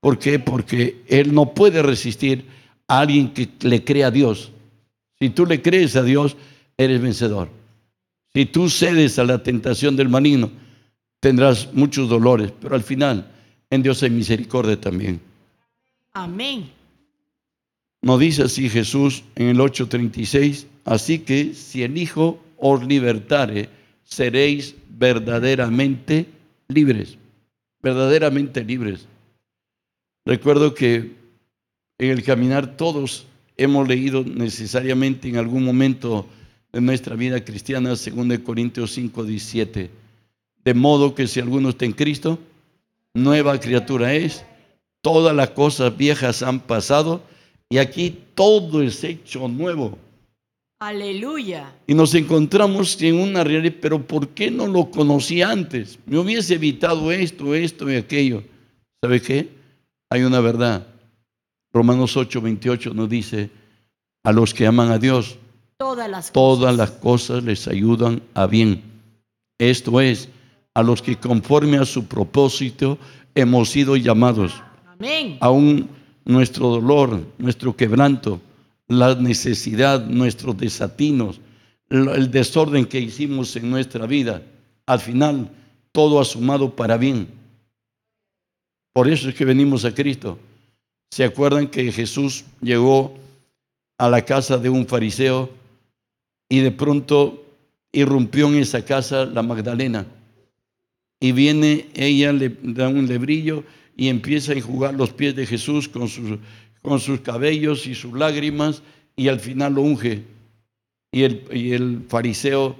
¿Por 0.00 0.18
qué? 0.18 0.38
Porque 0.38 1.02
él 1.08 1.34
no 1.34 1.52
puede 1.52 1.82
resistir 1.82 2.46
a 2.86 3.00
alguien 3.00 3.34
que 3.34 3.48
le 3.62 3.84
cree 3.84 4.04
a 4.04 4.10
Dios. 4.12 4.52
Si 5.18 5.30
tú 5.30 5.44
le 5.44 5.60
crees 5.60 5.96
a 5.96 6.04
Dios, 6.04 6.36
eres 6.78 7.02
vencedor. 7.02 7.48
Si 8.32 8.46
tú 8.46 8.70
cedes 8.70 9.18
a 9.18 9.24
la 9.24 9.42
tentación 9.42 9.96
del 9.96 10.08
maligno, 10.08 10.50
tendrás 11.18 11.72
muchos 11.72 12.08
dolores, 12.08 12.52
pero 12.60 12.76
al 12.76 12.82
final 12.82 13.30
en 13.70 13.82
Dios 13.82 14.02
hay 14.02 14.10
misericordia 14.10 14.80
también. 14.80 15.20
Amén. 16.12 16.70
Nos 18.02 18.20
dice 18.20 18.42
así 18.42 18.68
Jesús 18.68 19.24
en 19.34 19.48
el 19.48 19.58
8:36, 19.58 20.66
así 20.84 21.20
que 21.20 21.54
si 21.54 21.82
el 21.82 21.96
Hijo 21.98 22.38
os 22.58 22.86
libertare, 22.86 23.68
seréis 24.04 24.76
verdaderamente 24.98 26.26
libres, 26.68 27.18
verdaderamente 27.82 28.64
libres. 28.64 29.06
Recuerdo 30.24 30.74
que 30.74 31.12
en 31.98 32.10
el 32.10 32.22
caminar 32.22 32.76
todos 32.76 33.26
hemos 33.56 33.86
leído 33.88 34.24
necesariamente 34.24 35.28
en 35.28 35.36
algún 35.36 35.64
momento 35.64 36.26
de 36.72 36.80
nuestra 36.80 37.14
vida 37.14 37.44
cristiana, 37.44 37.90
2 37.90 38.10
Corintios 38.44 38.92
5, 38.92 39.24
17. 39.24 39.90
De 40.64 40.74
modo 40.74 41.14
que 41.14 41.26
si 41.26 41.40
alguno 41.40 41.68
está 41.68 41.84
en 41.84 41.92
Cristo, 41.92 42.38
nueva 43.12 43.60
criatura 43.60 44.14
es, 44.14 44.44
todas 45.02 45.36
las 45.36 45.50
cosas 45.50 45.96
viejas 45.96 46.42
han 46.42 46.60
pasado 46.60 47.22
y 47.68 47.78
aquí 47.78 48.18
todo 48.34 48.82
es 48.82 49.04
hecho 49.04 49.46
nuevo. 49.46 49.98
Aleluya. 50.84 51.72
Y 51.86 51.94
nos 51.94 52.14
encontramos 52.14 53.00
en 53.00 53.18
una 53.18 53.42
realidad, 53.42 53.74
pero 53.80 54.06
¿por 54.06 54.28
qué 54.28 54.50
no 54.50 54.66
lo 54.66 54.90
conocí 54.90 55.40
antes? 55.40 55.98
Me 56.04 56.18
hubiese 56.18 56.56
evitado 56.56 57.10
esto, 57.10 57.54
esto 57.54 57.90
y 57.90 57.96
aquello. 57.96 58.42
¿Sabe 59.02 59.22
qué? 59.22 59.48
Hay 60.10 60.24
una 60.24 60.40
verdad. 60.40 60.86
Romanos 61.72 62.18
8, 62.18 62.38
28 62.38 62.92
nos 62.92 63.08
dice, 63.08 63.48
a 64.24 64.32
los 64.32 64.52
que 64.52 64.66
aman 64.66 64.90
a 64.90 64.98
Dios, 64.98 65.38
Todas 65.78 66.08
las 66.10 66.30
todas 66.30 66.58
cosas. 66.58 66.76
las 66.76 66.90
cosas 66.90 67.44
les 67.44 67.66
ayudan 67.66 68.22
a 68.34 68.46
bien. 68.46 68.82
Esto 69.58 70.02
es, 70.02 70.28
a 70.74 70.82
los 70.82 71.00
que 71.00 71.16
conforme 71.16 71.78
a 71.78 71.86
su 71.86 72.04
propósito 72.04 72.98
hemos 73.34 73.70
sido 73.70 73.96
llamados. 73.96 74.52
Amén. 74.86 75.38
Aún 75.40 75.88
nuestro 76.26 76.68
dolor, 76.68 77.22
nuestro 77.38 77.74
quebranto, 77.74 78.38
la 78.88 79.14
necesidad, 79.14 80.04
nuestros 80.06 80.56
desatinos, 80.56 81.40
el 81.90 82.30
desorden 82.30 82.86
que 82.86 83.00
hicimos 83.00 83.56
en 83.56 83.70
nuestra 83.70 84.06
vida, 84.06 84.42
al 84.86 85.00
final 85.00 85.50
todo 85.92 86.20
ha 86.20 86.24
sumado 86.24 86.74
para 86.74 86.96
bien. 86.96 87.28
Por 88.92 89.08
eso 89.08 89.28
es 89.28 89.34
que 89.34 89.44
venimos 89.44 89.84
a 89.84 89.94
Cristo. 89.94 90.38
¿Se 91.10 91.24
acuerdan 91.24 91.68
que 91.68 91.90
Jesús 91.92 92.44
llegó 92.60 93.16
a 93.98 94.08
la 94.08 94.24
casa 94.24 94.58
de 94.58 94.68
un 94.68 94.86
fariseo 94.86 95.50
y 96.48 96.60
de 96.60 96.70
pronto 96.70 97.44
irrumpió 97.92 98.48
en 98.48 98.56
esa 98.56 98.84
casa 98.84 99.24
la 99.24 99.42
Magdalena? 99.42 100.06
Y 101.20 101.32
viene 101.32 101.88
ella, 101.94 102.32
le 102.32 102.56
da 102.62 102.88
un 102.88 103.06
lebrillo 103.06 103.64
y 103.96 104.08
empieza 104.08 104.52
a 104.52 104.56
enjugar 104.56 104.94
los 104.94 105.12
pies 105.12 105.34
de 105.36 105.46
Jesús 105.46 105.88
con 105.88 106.08
sus, 106.08 106.38
con 106.84 107.00
sus 107.00 107.20
cabellos 107.20 107.86
y 107.86 107.94
sus 107.94 108.12
lágrimas 108.12 108.82
y 109.16 109.28
al 109.28 109.40
final 109.40 109.72
lo 109.72 109.80
unge. 109.80 110.22
Y 111.10 111.22
el, 111.22 111.48
y 111.50 111.72
el 111.72 112.04
fariseo 112.08 112.76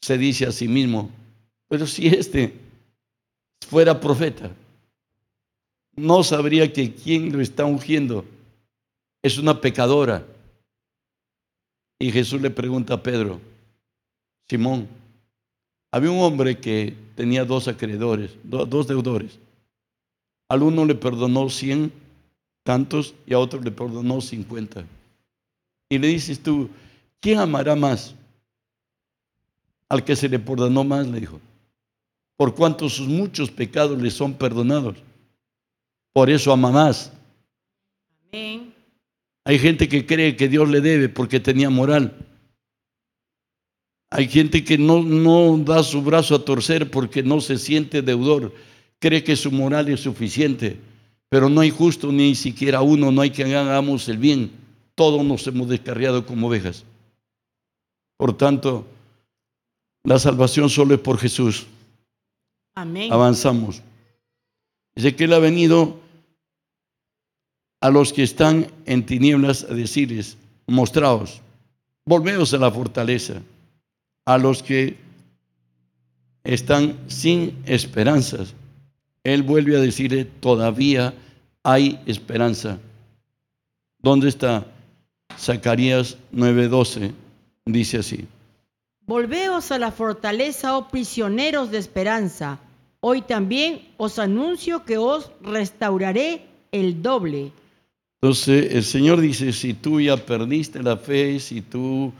se 0.00 0.18
dice 0.18 0.44
a 0.46 0.50
sí 0.52 0.66
mismo, 0.66 1.08
pero 1.68 1.86
si 1.86 2.08
este 2.08 2.52
fuera 3.68 4.00
profeta, 4.00 4.50
no 5.94 6.24
sabría 6.24 6.72
que 6.72 6.92
quien 6.92 7.32
lo 7.32 7.40
está 7.40 7.64
ungiendo 7.64 8.24
es 9.22 9.38
una 9.38 9.60
pecadora. 9.60 10.26
Y 12.00 12.10
Jesús 12.10 12.42
le 12.42 12.50
pregunta 12.50 12.94
a 12.94 13.02
Pedro, 13.02 13.40
Simón, 14.48 14.88
había 15.92 16.10
un 16.10 16.20
hombre 16.22 16.58
que 16.58 16.92
tenía 17.14 17.44
dos 17.44 17.68
acreedores, 17.68 18.32
do- 18.42 18.66
dos 18.66 18.88
deudores. 18.88 19.38
Al 20.48 20.64
uno 20.64 20.84
le 20.84 20.96
perdonó 20.96 21.48
cien 21.48 21.92
tantos 22.64 23.14
y 23.26 23.34
a 23.34 23.38
otro 23.38 23.60
le 23.60 23.70
perdonó 23.70 24.20
cincuenta. 24.20 24.84
Y 25.88 25.98
le 25.98 26.08
dices 26.08 26.42
tú, 26.42 26.68
¿quién 27.20 27.38
amará 27.38 27.76
más? 27.76 28.14
Al 29.88 30.02
que 30.02 30.16
se 30.16 30.28
le 30.28 30.40
perdonó 30.40 30.82
más, 30.82 31.06
le 31.06 31.20
dijo, 31.20 31.40
por 32.36 32.54
cuanto 32.54 32.88
sus 32.88 33.06
muchos 33.06 33.50
pecados 33.50 34.00
le 34.00 34.10
son 34.10 34.34
perdonados. 34.34 34.96
Por 36.12 36.30
eso 36.30 36.52
ama 36.52 36.72
más. 36.72 37.12
Amén. 38.32 38.74
Hay 39.44 39.58
gente 39.58 39.88
que 39.88 40.06
cree 40.06 40.36
que 40.36 40.48
Dios 40.48 40.68
le 40.68 40.80
debe 40.80 41.08
porque 41.08 41.38
tenía 41.38 41.68
moral. 41.68 42.16
Hay 44.10 44.28
gente 44.28 44.64
que 44.64 44.78
no, 44.78 45.02
no 45.02 45.58
da 45.58 45.82
su 45.82 46.00
brazo 46.00 46.36
a 46.36 46.44
torcer 46.44 46.90
porque 46.90 47.22
no 47.22 47.40
se 47.40 47.58
siente 47.58 48.00
deudor. 48.00 48.54
Cree 49.00 49.22
que 49.22 49.36
su 49.36 49.52
moral 49.52 49.88
es 49.90 50.00
suficiente. 50.00 50.78
Pero 51.34 51.48
no 51.48 51.62
hay 51.62 51.70
justo 51.70 52.12
ni 52.12 52.36
siquiera 52.36 52.80
uno, 52.80 53.10
no 53.10 53.20
hay 53.20 53.30
que 53.30 53.42
hagamos 53.42 54.08
el 54.08 54.18
bien. 54.18 54.52
Todos 54.94 55.24
nos 55.24 55.44
hemos 55.48 55.68
descarriado 55.68 56.24
como 56.24 56.46
ovejas. 56.46 56.84
Por 58.16 58.36
tanto, 58.36 58.86
la 60.04 60.20
salvación 60.20 60.70
solo 60.70 60.94
es 60.94 61.00
por 61.00 61.18
Jesús. 61.18 61.66
Amén. 62.76 63.12
Avanzamos. 63.12 63.82
Dice 64.94 65.16
que 65.16 65.24
Él 65.24 65.32
ha 65.32 65.40
venido 65.40 65.98
a 67.80 67.90
los 67.90 68.12
que 68.12 68.22
están 68.22 68.68
en 68.86 69.04
tinieblas 69.04 69.64
a 69.64 69.74
decirles, 69.74 70.38
mostraos, 70.68 71.40
volveos 72.06 72.54
a 72.54 72.58
la 72.58 72.70
fortaleza. 72.70 73.42
A 74.24 74.38
los 74.38 74.62
que 74.62 74.98
están 76.44 76.96
sin 77.08 77.60
esperanzas, 77.66 78.54
Él 79.24 79.42
vuelve 79.42 79.76
a 79.76 79.80
decirle, 79.80 80.26
todavía 80.26 81.12
hay 81.64 81.98
esperanza. 82.06 82.78
¿Dónde 83.98 84.28
está? 84.28 84.66
Zacarías 85.36 86.16
9:12 86.32 87.12
dice 87.64 87.98
así. 87.98 88.28
Volveos 89.06 89.72
a 89.72 89.78
la 89.78 89.90
fortaleza, 89.90 90.76
oh 90.76 90.88
prisioneros 90.88 91.70
de 91.70 91.78
esperanza. 91.78 92.58
Hoy 93.00 93.22
también 93.22 93.88
os 93.96 94.18
anuncio 94.18 94.84
que 94.84 94.96
os 94.98 95.30
restauraré 95.42 96.46
el 96.72 97.02
doble. 97.02 97.52
Entonces 98.22 98.72
el 98.74 98.84
Señor 98.84 99.20
dice, 99.20 99.52
si 99.52 99.74
tú 99.74 100.00
ya 100.00 100.16
perdiste 100.16 100.82
la 100.82 100.96
fe, 100.96 101.38
si 101.38 101.60
tú 101.60 102.12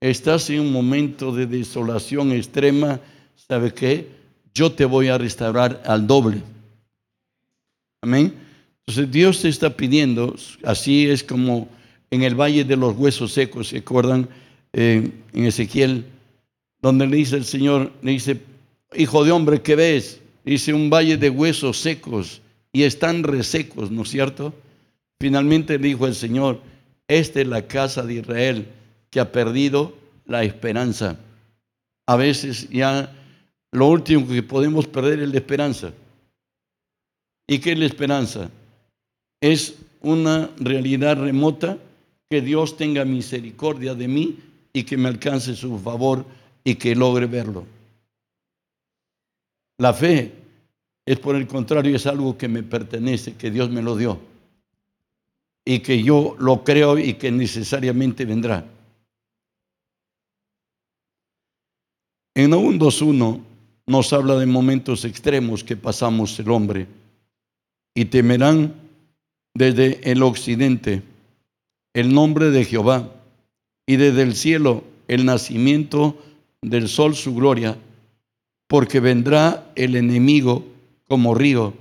estás 0.00 0.48
en 0.50 0.60
un 0.60 0.72
momento 0.72 1.32
de 1.32 1.46
desolación 1.46 2.30
extrema, 2.30 3.00
¿sabe 3.34 3.74
qué? 3.74 4.08
Yo 4.54 4.70
te 4.70 4.84
voy 4.84 5.08
a 5.08 5.18
restaurar 5.18 5.82
al 5.84 6.06
doble. 6.06 6.42
Amén. 8.00 8.47
Entonces 8.88 9.10
Dios 9.10 9.42
te 9.42 9.50
está 9.50 9.76
pidiendo, 9.76 10.34
así 10.64 11.10
es 11.10 11.22
como 11.22 11.68
en 12.10 12.22
el 12.22 12.34
valle 12.34 12.64
de 12.64 12.74
los 12.74 12.96
huesos 12.96 13.34
secos, 13.34 13.68
¿se 13.68 13.76
acuerdan? 13.76 14.26
En 14.72 15.12
Ezequiel, 15.34 16.06
donde 16.80 17.06
le 17.06 17.18
dice 17.18 17.36
el 17.36 17.44
Señor, 17.44 17.92
le 18.00 18.12
dice, 18.12 18.40
hijo 18.96 19.26
de 19.26 19.30
hombre, 19.30 19.60
¿qué 19.60 19.76
ves? 19.76 20.22
Dice 20.42 20.72
un 20.72 20.88
valle 20.88 21.18
de 21.18 21.28
huesos 21.28 21.76
secos 21.76 22.40
y 22.72 22.84
están 22.84 23.24
resecos, 23.24 23.90
¿no 23.90 24.04
es 24.04 24.08
cierto? 24.08 24.54
Finalmente 25.20 25.78
le 25.78 25.88
dijo 25.88 26.06
el 26.06 26.14
Señor, 26.14 26.62
esta 27.08 27.42
es 27.42 27.46
la 27.46 27.66
casa 27.66 28.04
de 28.04 28.14
Israel 28.14 28.68
que 29.10 29.20
ha 29.20 29.30
perdido 29.30 29.98
la 30.24 30.44
esperanza. 30.44 31.18
A 32.06 32.16
veces 32.16 32.70
ya 32.70 33.14
lo 33.70 33.86
último 33.86 34.26
que 34.26 34.42
podemos 34.42 34.86
perder 34.86 35.20
es 35.20 35.28
la 35.28 35.36
esperanza. 35.36 35.92
¿Y 37.46 37.58
qué 37.58 37.72
es 37.72 37.78
la 37.78 37.84
esperanza? 37.84 38.50
Es 39.40 39.76
una 40.02 40.50
realidad 40.58 41.16
remota 41.16 41.78
que 42.28 42.40
Dios 42.40 42.76
tenga 42.76 43.04
misericordia 43.04 43.94
de 43.94 44.08
mí 44.08 44.38
y 44.72 44.84
que 44.84 44.96
me 44.96 45.08
alcance 45.08 45.54
su 45.54 45.78
favor 45.78 46.24
y 46.64 46.74
que 46.74 46.94
logre 46.94 47.26
verlo. 47.26 47.64
La 49.78 49.94
fe 49.94 50.32
es 51.06 51.18
por 51.18 51.36
el 51.36 51.46
contrario, 51.46 51.94
es 51.96 52.06
algo 52.06 52.36
que 52.36 52.48
me 52.48 52.62
pertenece, 52.62 53.34
que 53.34 53.50
Dios 53.50 53.70
me 53.70 53.82
lo 53.82 53.96
dio 53.96 54.18
y 55.64 55.80
que 55.80 56.02
yo 56.02 56.34
lo 56.38 56.64
creo 56.64 56.98
y 56.98 57.14
que 57.14 57.30
necesariamente 57.30 58.24
vendrá. 58.24 58.64
En 62.34 62.50
Naúm 62.50 62.78
2.1 62.78 63.40
nos 63.86 64.12
habla 64.12 64.36
de 64.36 64.46
momentos 64.46 65.04
extremos 65.04 65.62
que 65.62 65.76
pasamos 65.76 66.38
el 66.38 66.50
hombre 66.50 66.86
y 67.94 68.06
temerán 68.06 68.87
desde 69.58 70.00
el 70.08 70.22
occidente 70.22 71.02
el 71.92 72.14
nombre 72.14 72.52
de 72.52 72.64
Jehová 72.64 73.12
y 73.86 73.96
desde 73.96 74.22
el 74.22 74.36
cielo 74.36 74.84
el 75.08 75.24
nacimiento 75.24 76.16
del 76.62 76.88
sol 76.88 77.16
su 77.16 77.34
gloria, 77.34 77.76
porque 78.68 79.00
vendrá 79.00 79.72
el 79.74 79.96
enemigo 79.96 80.64
como 81.08 81.34
río, 81.34 81.74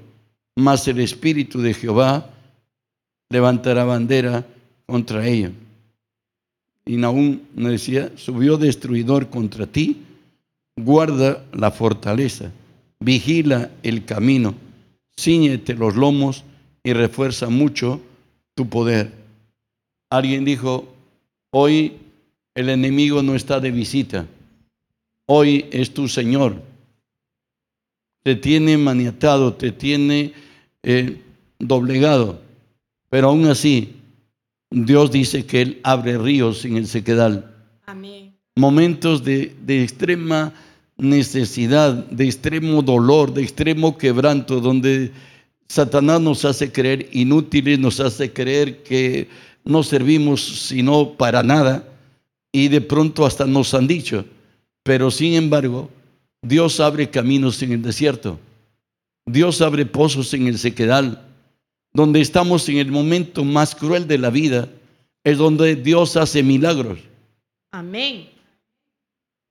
mas 0.56 0.88
el 0.88 1.00
espíritu 1.00 1.62
de 1.62 1.76
Jehová 1.76 2.32
levantará 3.30 3.84
bandera 3.84 4.48
contra 4.88 5.28
ella. 5.28 5.52
Y 6.84 6.96
Naúm 6.96 7.42
me 7.54 7.70
decía, 7.70 8.12
subió 8.16 8.58
destruidor 8.58 9.30
contra 9.30 9.68
ti, 9.68 10.02
guarda 10.76 11.46
la 11.54 11.70
fortaleza, 11.70 12.52
vigila 13.00 13.70
el 13.84 14.06
camino, 14.06 14.56
ciñete 15.16 15.76
los 15.76 15.96
lomos 15.96 16.44
y 16.88 16.94
refuerza 16.94 17.50
mucho 17.50 18.00
tu 18.56 18.70
poder. 18.70 19.12
Alguien 20.10 20.46
dijo, 20.46 20.88
hoy 21.52 21.98
el 22.56 22.70
enemigo 22.70 23.22
no 23.22 23.36
está 23.36 23.60
de 23.60 23.72
visita, 23.72 24.26
hoy 25.26 25.66
es 25.72 25.94
tu 25.94 26.08
Señor. 26.08 26.62
Te 28.24 28.38
tiene 28.38 28.78
maniatado, 28.78 29.54
te 29.56 29.74
tiene 29.74 30.32
eh, 30.82 31.22
doblegado, 31.60 32.40
pero 33.10 33.28
aún 33.28 33.48
así 33.48 33.98
Dios 34.72 35.12
dice 35.12 35.46
que 35.46 35.64
Él 35.64 35.82
abre 35.84 36.18
ríos 36.18 36.64
en 36.64 36.78
el 36.78 36.88
sequedal. 36.88 37.54
Amén. 37.86 38.34
Momentos 38.56 39.26
de, 39.26 39.54
de 39.66 39.84
extrema 39.84 40.54
necesidad, 40.96 41.92
de 41.92 42.24
extremo 42.24 42.82
dolor, 42.82 43.34
de 43.34 43.44
extremo 43.44 43.98
quebranto, 43.98 44.62
donde 44.62 45.12
Satanás 45.68 46.22
nos 46.22 46.46
hace 46.46 46.72
creer 46.72 47.10
inútiles, 47.12 47.78
nos 47.78 48.00
hace 48.00 48.32
creer 48.32 48.84
que 48.84 49.28
no 49.66 49.84
servimos 49.84 50.42
sino 50.42 51.14
para 51.14 51.44
nada 51.44 51.88
y 52.52 52.70
de 52.70 52.82
pronto 52.82 53.26
hasta 53.26 53.46
nos 53.46 53.74
han 53.74 53.86
dicho, 53.86 54.26
pero 54.84 55.12
sin 55.12 55.34
embargo, 55.34 55.90
Dios 56.42 56.80
abre 56.80 57.10
caminos 57.10 57.62
en 57.62 57.74
el 57.74 57.82
desierto, 57.82 58.40
Dios 59.26 59.62
abre 59.62 59.86
pozos 59.86 60.34
en 60.34 60.48
el 60.48 60.58
sequedal, 60.58 61.24
donde 61.92 62.22
estamos 62.22 62.68
en 62.70 62.78
el 62.78 62.92
momento 62.92 63.44
más 63.44 63.76
cruel 63.76 64.08
de 64.08 64.18
la 64.18 64.30
vida, 64.30 64.70
es 65.24 65.38
donde 65.38 65.76
Dios 65.76 66.16
hace 66.16 66.42
milagros. 66.42 67.00
Amén. 67.72 68.30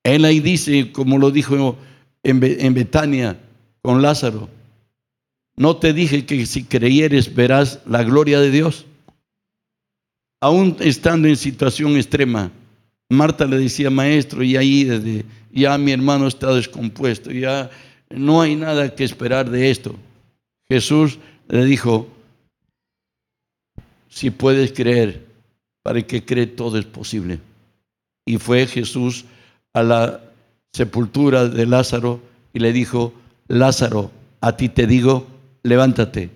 Él 0.02 0.24
ahí 0.24 0.40
dice, 0.40 0.90
como 0.92 1.18
lo 1.18 1.31
dijo 1.31 1.76
en 2.22 2.74
Betania 2.74 3.38
con 3.83 4.00
Lázaro, 4.00 4.48
no 5.57 5.77
te 5.77 5.92
dije 5.92 6.27
que 6.27 6.45
si 6.47 6.64
creyeres 6.64 7.35
verás 7.35 7.81
la 7.87 8.03
gloria 8.05 8.40
de 8.40 8.51
Dios. 8.51 8.85
Aún 10.40 10.77
estando 10.81 11.29
en 11.29 11.37
situación 11.37 11.97
extrema, 11.97 12.53
Marta 13.09 13.47
le 13.47 13.59
decía, 13.59 13.88
maestro, 13.88 14.42
y 14.42 14.57
ahí 14.57 14.85
desde, 14.85 15.25
ya 15.51 15.79
mi 15.79 15.92
hermano 15.92 16.27
está 16.27 16.53
descompuesto, 16.53 17.31
ya 17.31 17.71
no 18.11 18.42
hay 18.42 18.55
nada 18.55 18.95
que 18.95 19.05
esperar 19.05 19.49
de 19.49 19.71
esto. 19.71 19.97
Jesús 20.69 21.19
le 21.49 21.64
dijo, 21.64 22.09
si 24.09 24.31
puedes 24.31 24.73
creer, 24.73 25.25
para 25.83 26.03
que 26.03 26.25
cree 26.25 26.47
todo 26.47 26.79
es 26.79 26.85
posible. 26.85 27.38
Y 28.27 28.38
fue 28.38 28.66
Jesús 28.66 29.25
a 29.73 29.83
la 29.83 30.21
sepultura 30.73 31.49
de 31.49 31.64
Lázaro 31.64 32.21
y 32.53 32.59
le 32.59 32.73
dijo, 32.73 33.14
Lázaro, 33.47 34.11
a 34.40 34.57
ti 34.57 34.69
te 34.69 34.87
digo, 34.87 35.27
levántate. 35.66 36.31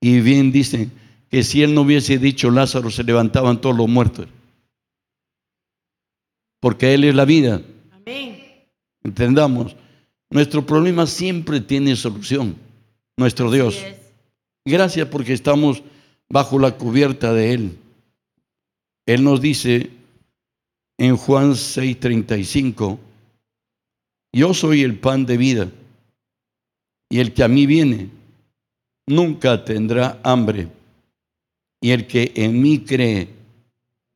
Y 0.00 0.20
bien 0.20 0.52
dicen 0.52 0.92
que 1.30 1.42
si 1.42 1.62
él 1.62 1.74
no 1.74 1.82
hubiese 1.82 2.18
dicho 2.18 2.50
Lázaro, 2.50 2.90
se 2.90 3.04
levantaban 3.04 3.60
todos 3.60 3.76
los 3.76 3.88
muertos. 3.88 4.26
Porque 6.60 6.94
Él 6.94 7.04
es 7.04 7.14
la 7.14 7.24
vida. 7.24 7.62
Amén. 7.92 8.42
Entendamos, 9.02 9.76
nuestro 10.30 10.66
problema 10.66 11.06
siempre 11.06 11.60
tiene 11.60 11.94
solución, 11.96 12.56
nuestro 13.16 13.50
Dios. 13.50 13.82
Gracias 14.64 15.06
porque 15.08 15.32
estamos 15.32 15.82
bajo 16.28 16.58
la 16.58 16.72
cubierta 16.72 17.32
de 17.32 17.52
Él. 17.52 17.78
Él 19.06 19.22
nos 19.22 19.40
dice 19.40 19.90
en 20.98 21.16
Juan 21.16 21.52
6:35, 21.52 22.98
yo 24.32 24.54
soy 24.54 24.82
el 24.82 24.98
pan 24.98 25.24
de 25.24 25.36
vida, 25.36 25.70
y 27.08 27.20
el 27.20 27.32
que 27.32 27.44
a 27.44 27.48
mí 27.48 27.66
viene 27.66 28.10
nunca 29.06 29.64
tendrá 29.64 30.18
hambre, 30.22 30.68
y 31.80 31.90
el 31.90 32.06
que 32.06 32.32
en 32.34 32.60
mí 32.60 32.80
cree 32.80 33.28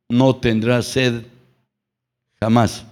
no 0.09 0.37
tendrá 0.37 0.83
sed 0.83 1.23
jamás. 2.41 2.85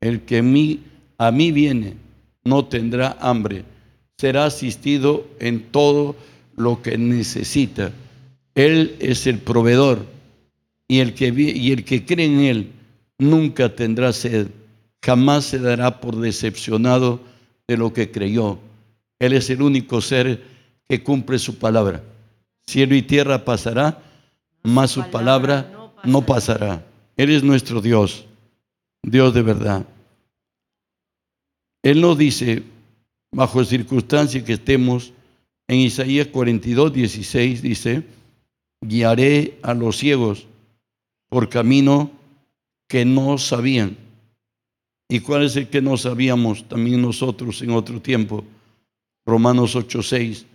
El 0.00 0.22
que 0.22 0.42
mí, 0.42 0.80
a 1.18 1.30
mí 1.30 1.52
viene 1.52 1.94
no 2.44 2.64
tendrá 2.64 3.16
hambre, 3.20 3.64
será 4.16 4.46
asistido 4.46 5.26
en 5.38 5.62
todo 5.70 6.16
lo 6.56 6.82
que 6.82 6.98
necesita. 6.98 7.92
Él 8.54 8.96
es 8.98 9.26
el 9.26 9.38
proveedor 9.38 10.06
y 10.88 11.00
el 11.00 11.14
que, 11.14 11.28
y 11.28 11.72
el 11.72 11.84
que 11.84 12.04
cree 12.04 12.26
en 12.26 12.40
Él 12.40 12.72
nunca 13.18 13.74
tendrá 13.74 14.12
sed, 14.12 14.48
jamás 15.02 15.44
se 15.44 15.58
dará 15.58 16.00
por 16.00 16.16
decepcionado 16.16 17.20
de 17.68 17.76
lo 17.76 17.92
que 17.92 18.10
creyó. 18.10 18.58
Él 19.18 19.34
es 19.34 19.50
el 19.50 19.62
único 19.62 20.00
ser 20.00 20.51
que 20.88 21.02
cumple 21.02 21.38
su 21.38 21.58
palabra. 21.58 22.02
Cielo 22.66 22.94
y 22.94 23.02
tierra 23.02 23.44
pasará, 23.44 24.02
mas 24.62 24.90
su 24.90 25.02
palabra 25.10 25.92
no 26.04 26.24
pasará. 26.24 26.84
Él 27.16 27.30
es 27.30 27.42
nuestro 27.42 27.80
Dios, 27.80 28.26
Dios 29.02 29.34
de 29.34 29.42
verdad. 29.42 29.86
Él 31.82 32.00
nos 32.00 32.16
dice, 32.16 32.62
bajo 33.32 33.64
circunstancias 33.64 34.44
que 34.44 34.54
estemos, 34.54 35.12
en 35.68 35.78
Isaías 35.78 36.28
42, 36.28 36.92
16, 36.92 37.62
dice, 37.62 38.04
guiaré 38.80 39.58
a 39.62 39.74
los 39.74 39.96
ciegos 39.96 40.46
por 41.28 41.48
camino 41.48 42.10
que 42.88 43.04
no 43.04 43.38
sabían. 43.38 43.96
¿Y 45.08 45.20
cuál 45.20 45.44
es 45.44 45.56
el 45.56 45.68
que 45.68 45.82
no 45.82 45.96
sabíamos 45.96 46.68
también 46.68 47.02
nosotros 47.02 47.62
en 47.62 47.70
otro 47.70 48.00
tiempo? 48.00 48.44
Romanos 49.26 49.76
8:6. 49.76 50.46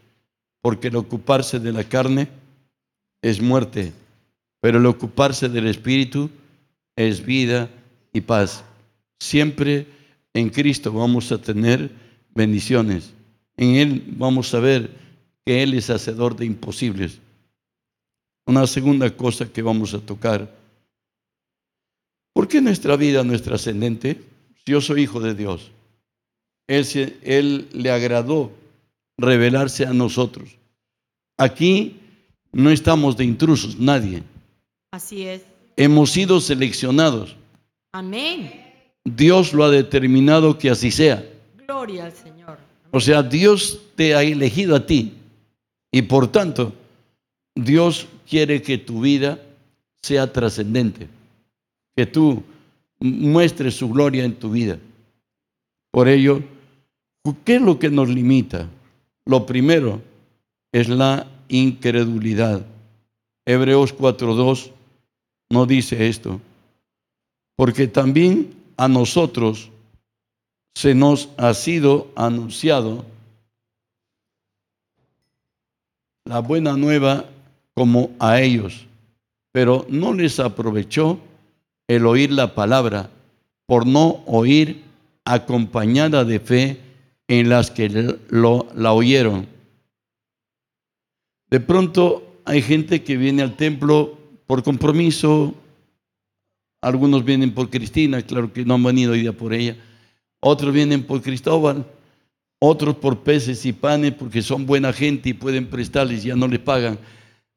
Porque 0.61 0.87
el 0.87 0.95
ocuparse 0.95 1.59
de 1.59 1.71
la 1.71 1.83
carne 1.83 2.27
es 3.21 3.41
muerte, 3.41 3.93
pero 4.61 4.79
el 4.79 4.85
ocuparse 4.85 5.49
del 5.49 5.67
espíritu 5.67 6.29
es 6.95 7.25
vida 7.25 7.69
y 8.13 8.21
paz. 8.21 8.63
Siempre 9.19 9.87
en 10.33 10.49
Cristo 10.49 10.91
vamos 10.91 11.31
a 11.31 11.37
tener 11.37 11.89
bendiciones. 12.33 13.13
En 13.55 13.75
Él 13.75 14.03
vamos 14.17 14.53
a 14.53 14.59
ver 14.59 14.91
que 15.45 15.63
Él 15.63 15.73
es 15.73 15.89
hacedor 15.89 16.35
de 16.35 16.45
imposibles. 16.45 17.19
Una 18.45 18.67
segunda 18.67 19.09
cosa 19.15 19.51
que 19.51 19.61
vamos 19.61 19.93
a 19.93 19.99
tocar 19.99 20.57
¿Por 22.37 22.47
qué 22.47 22.61
nuestra 22.61 22.95
vida 22.95 23.23
no 23.23 23.33
es 23.33 23.41
trascendente? 23.41 24.21
Yo 24.63 24.79
soy 24.79 25.01
hijo 25.01 25.19
de 25.19 25.33
Dios. 25.33 25.71
Él, 26.67 27.17
él 27.23 27.67
le 27.73 27.89
agradó 27.89 28.51
revelarse 29.17 29.85
a 29.85 29.93
nosotros. 29.93 30.57
Aquí 31.37 31.99
no 32.51 32.69
estamos 32.69 33.17
de 33.17 33.25
intrusos, 33.25 33.77
nadie. 33.79 34.23
Así 34.91 35.23
es. 35.23 35.43
Hemos 35.75 36.11
sido 36.11 36.39
seleccionados. 36.39 37.35
Amén. 37.91 38.51
Dios 39.03 39.53
lo 39.53 39.63
ha 39.63 39.69
determinado 39.69 40.57
que 40.57 40.69
así 40.69 40.91
sea. 40.91 41.23
Gloria 41.65 42.05
al 42.05 42.13
Señor. 42.13 42.57
O 42.91 42.99
sea, 42.99 43.21
Dios 43.21 43.79
te 43.95 44.15
ha 44.15 44.23
elegido 44.23 44.75
a 44.75 44.85
ti. 44.85 45.13
Y 45.91 46.01
por 46.01 46.27
tanto, 46.31 46.73
Dios 47.55 48.07
quiere 48.29 48.61
que 48.61 48.77
tu 48.77 49.01
vida 49.01 49.39
sea 50.01 50.31
trascendente. 50.31 51.07
Que 51.95 52.05
tú 52.05 52.43
muestres 52.99 53.75
su 53.75 53.89
gloria 53.89 54.23
en 54.23 54.35
tu 54.35 54.51
vida. 54.51 54.79
Por 55.91 56.07
ello, 56.07 56.41
¿qué 57.43 57.55
es 57.55 57.61
lo 57.61 57.79
que 57.79 57.89
nos 57.89 58.09
limita? 58.09 58.67
Lo 59.27 59.45
primero 59.45 60.01
es 60.71 60.87
la 60.87 61.27
incredulidad. 61.49 62.65
Hebreos 63.45 63.95
4.2 63.95 64.71
no 65.49 65.65
dice 65.65 66.07
esto. 66.07 66.39
Porque 67.57 67.87
también 67.87 68.55
a 68.77 68.87
nosotros 68.87 69.69
se 70.75 70.95
nos 70.95 71.29
ha 71.37 71.53
sido 71.53 72.07
anunciado 72.15 73.03
la 76.23 76.39
buena 76.39 76.77
nueva 76.77 77.25
como 77.73 78.11
a 78.19 78.39
ellos, 78.39 78.85
pero 79.51 79.85
no 79.89 80.13
les 80.13 80.39
aprovechó 80.39 81.19
el 81.87 82.05
oír 82.05 82.31
la 82.31 82.55
palabra 82.55 83.09
por 83.65 83.85
no 83.85 84.23
oír 84.25 84.83
acompañada 85.25 86.23
de 86.23 86.39
fe 86.39 86.86
en 87.27 87.49
las 87.49 87.71
que 87.71 87.89
lo, 88.29 88.67
la 88.75 88.93
oyeron. 88.93 89.47
De 91.49 91.59
pronto 91.59 92.41
hay 92.45 92.61
gente 92.61 93.03
que 93.03 93.17
viene 93.17 93.41
al 93.41 93.55
templo 93.55 94.17
por 94.45 94.63
compromiso, 94.63 95.53
algunos 96.81 97.25
vienen 97.25 97.53
por 97.53 97.69
Cristina, 97.69 98.21
claro 98.21 98.51
que 98.53 98.65
no 98.65 98.75
han 98.75 98.83
venido 98.83 99.13
hoy 99.13 99.21
día 99.21 99.33
por 99.33 99.53
ella, 99.53 99.75
otros 100.39 100.73
vienen 100.73 101.03
por 101.03 101.21
Cristóbal, 101.21 101.85
otros 102.59 102.95
por 102.95 103.19
peces 103.23 103.65
y 103.65 103.73
panes 103.73 104.13
porque 104.13 104.41
son 104.41 104.65
buena 104.65 104.93
gente 104.93 105.29
y 105.29 105.33
pueden 105.33 105.67
prestarles 105.67 106.23
ya 106.23 106.35
no 106.35 106.47
les 106.47 106.59
pagan. 106.59 106.97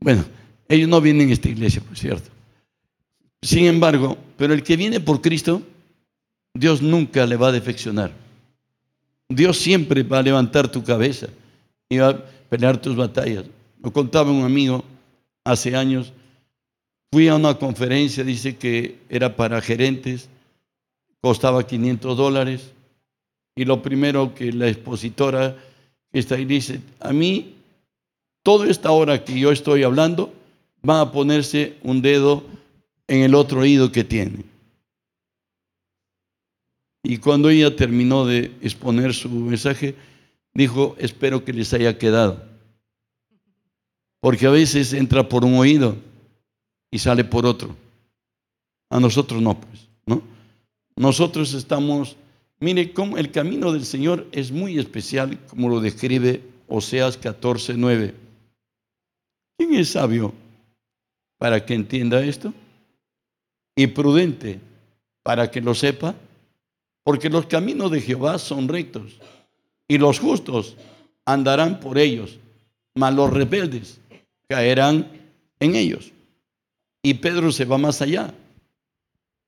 Bueno, 0.01 0.25
ellos 0.69 0.89
no 0.89 1.01
vienen 1.01 1.31
a 1.31 1.33
esta 1.33 1.49
iglesia, 1.49 1.83
por 1.83 1.97
cierto. 1.97 2.31
Sin 3.43 3.67
embargo, 3.67 4.19
pero 4.37 4.53
el 4.53 4.63
que 4.63 4.77
viene 4.77 5.01
por 5.01 5.21
Cristo, 5.21 5.63
Dios 6.55 6.83
nunca 6.83 7.27
le 7.27 7.37
va 7.37 7.49
a 7.49 7.53
defeccionar. 7.53 8.13
Dios 9.31 9.59
siempre 9.59 10.03
va 10.03 10.19
a 10.19 10.23
levantar 10.23 10.71
tu 10.71 10.83
cabeza 10.83 11.29
y 11.89 11.99
va 11.99 12.09
a 12.09 12.25
pelear 12.49 12.81
tus 12.81 12.97
batallas. 12.97 13.45
Lo 13.81 13.93
contaba 13.93 14.31
un 14.33 14.45
amigo 14.45 14.85
hace 15.45 15.77
años. 15.77 16.13
Fui 17.13 17.29
a 17.29 17.37
una 17.37 17.55
conferencia, 17.55 18.25
dice 18.25 18.57
que 18.57 18.99
era 19.09 19.37
para 19.37 19.61
gerentes, 19.61 20.29
costaba 21.21 21.65
500 21.65 22.17
dólares. 22.17 22.73
Y 23.55 23.65
lo 23.65 23.81
primero 23.83 24.35
que 24.35 24.53
la 24.53 24.69
expositora 24.69 25.57
está 26.13 26.35
ahí 26.35 26.45
dice, 26.45 26.81
a 26.99 27.13
mí, 27.13 27.55
toda 28.43 28.69
esta 28.69 28.91
hora 28.91 29.25
que 29.25 29.39
yo 29.39 29.53
estoy 29.53 29.85
hablando, 29.85 30.33
va 30.89 31.03
a 31.03 31.13
ponerse 31.13 31.77
un 31.85 32.03
dedo 32.03 32.43
en 33.07 33.23
el 33.23 33.37
otro 33.37 33.61
oído 33.61 33.93
que 33.93 34.03
tiene. 34.03 34.45
Y 37.03 37.19
cuando 37.19 37.49
ella 37.49 37.75
terminó 37.75 38.27
de 38.27 38.53
exponer 38.61 39.15
su 39.15 39.31
mensaje, 39.31 39.95
dijo, 40.55 40.97
espero 40.99 41.45
que 41.45 41.53
les 41.53 41.73
haya 41.73 41.97
quedado. 41.97 42.45
Porque 44.21 44.47
a 44.47 44.51
veces 44.51 44.93
entra 44.93 45.29
por 45.29 45.45
un 45.45 45.55
oído 45.55 45.97
y 46.91 46.99
sale 46.99 47.25
por 47.25 47.47
otro. 47.47 47.75
A 48.91 49.01
nosotros 49.01 49.41
no, 49.41 49.59
pues, 49.59 49.89
¿no? 50.05 50.23
Nosotros 50.97 51.55
estamos, 51.55 52.17
mire 52.59 52.93
cómo 52.93 53.17
el 53.17 53.31
camino 53.31 53.73
del 53.73 53.87
Señor 53.87 54.27
es 54.33 54.51
muy 54.51 54.79
especial, 54.79 55.39
como 55.47 55.69
lo 55.69 55.81
describe 55.81 56.43
Oseas 56.69 57.17
14, 57.17 57.75
9. 57.77 58.15
¿Quién 59.57 59.75
es 59.75 59.91
sabio 59.91 60.35
para 61.39 61.65
que 61.65 61.75
entienda 61.75 62.23
esto? 62.23 62.53
Y 63.77 63.87
prudente 63.87 64.61
para 65.23 65.51
que 65.51 65.61
lo 65.61 65.75
sepa. 65.75 66.15
Porque 67.03 67.31
los 67.31 67.47
caminos 67.47 67.91
de 67.91 68.01
Jehová 68.01 68.39
son 68.39 68.69
rectos 68.69 69.19
y 69.89 69.99
los 69.99 70.19
justos 70.19 70.77
andarán 71.25 71.81
por 71.81 71.99
ellos, 71.99 72.39
mas 72.95 73.15
los 73.15 73.31
rebeldes 73.33 74.01
caerán 74.49 75.11
en 75.59 75.77
ellos. 75.77 76.13
Y 77.03 77.15
Pedro 77.15 77.51
se 77.53 77.65
va 77.65 77.79
más 77.79 78.03
allá. 78.03 78.35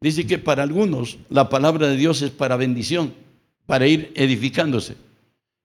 Dice 0.00 0.26
que 0.26 0.38
para 0.38 0.62
algunos 0.62 1.18
la 1.28 1.48
palabra 1.48 1.88
de 1.88 1.96
Dios 1.96 2.22
es 2.22 2.30
para 2.30 2.56
bendición, 2.56 3.14
para 3.66 3.86
ir 3.86 4.12
edificándose. 4.14 4.96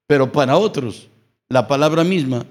Pero 0.06 0.30
para 0.30 0.56
otros 0.56 1.08
la 1.48 1.66
palabra 1.66 2.04
misma 2.04 2.46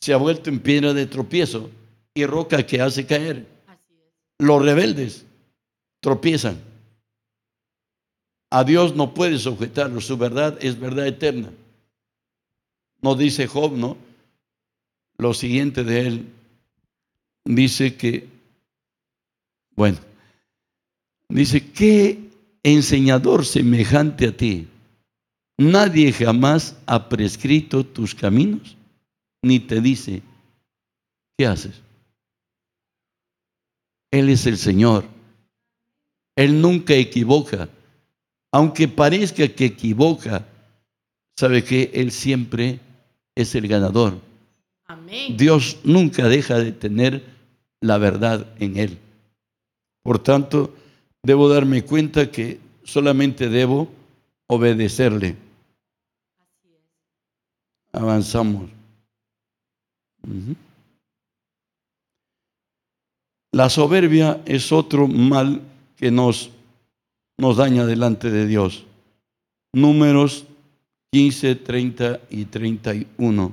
se 0.00 0.12
ha 0.12 0.16
vuelto 0.16 0.50
en 0.50 0.60
piedra 0.60 0.92
de 0.92 1.06
tropiezo 1.06 1.70
y 2.12 2.26
roca 2.26 2.66
que 2.66 2.80
hace 2.80 3.06
caer. 3.06 3.46
Los 4.38 4.62
rebeldes 4.62 5.24
tropiezan. 6.00 6.71
A 8.54 8.64
Dios 8.64 8.94
no 8.94 9.14
puedes 9.14 9.46
objetarlo, 9.46 9.98
su 10.02 10.18
verdad 10.18 10.58
es 10.60 10.78
verdad 10.78 11.06
eterna. 11.06 11.50
No 13.00 13.14
dice 13.14 13.46
Job, 13.46 13.74
¿no? 13.78 13.96
Lo 15.16 15.32
siguiente 15.32 15.84
de 15.84 16.06
él 16.06 16.28
dice 17.46 17.96
que, 17.96 18.28
bueno, 19.74 19.96
dice, 21.30 21.72
¿qué 21.72 22.30
enseñador 22.62 23.46
semejante 23.46 24.26
a 24.26 24.36
ti? 24.36 24.68
Nadie 25.56 26.12
jamás 26.12 26.76
ha 26.84 27.08
prescrito 27.08 27.86
tus 27.86 28.14
caminos, 28.14 28.76
ni 29.40 29.60
te 29.60 29.80
dice, 29.80 30.22
¿qué 31.38 31.46
haces? 31.46 31.80
Él 34.10 34.28
es 34.28 34.44
el 34.44 34.58
Señor. 34.58 35.06
Él 36.36 36.60
nunca 36.60 36.92
equivoca 36.92 37.70
aunque 38.52 38.86
parezca 38.86 39.48
que 39.48 39.64
equivoca, 39.64 40.46
sabe 41.36 41.64
que 41.64 41.90
Él 41.94 42.12
siempre 42.12 42.78
es 43.34 43.54
el 43.54 43.66
ganador. 43.66 44.20
Dios 45.36 45.78
nunca 45.84 46.28
deja 46.28 46.58
de 46.58 46.72
tener 46.72 47.24
la 47.80 47.96
verdad 47.96 48.46
en 48.58 48.76
Él. 48.76 48.98
Por 50.02 50.18
tanto, 50.18 50.74
debo 51.22 51.48
darme 51.48 51.82
cuenta 51.82 52.30
que 52.30 52.60
solamente 52.84 53.48
debo 53.48 53.88
obedecerle. 54.48 55.36
Avanzamos. 57.92 58.70
La 63.52 63.68
soberbia 63.68 64.42
es 64.44 64.72
otro 64.72 65.08
mal 65.08 65.62
que 65.96 66.10
nos 66.10 66.50
nos 67.38 67.56
daña 67.56 67.86
delante 67.86 68.30
de 68.30 68.46
Dios. 68.46 68.86
Números 69.72 70.46
15, 71.12 71.56
30 71.56 72.20
y 72.30 72.44
31. 72.46 73.52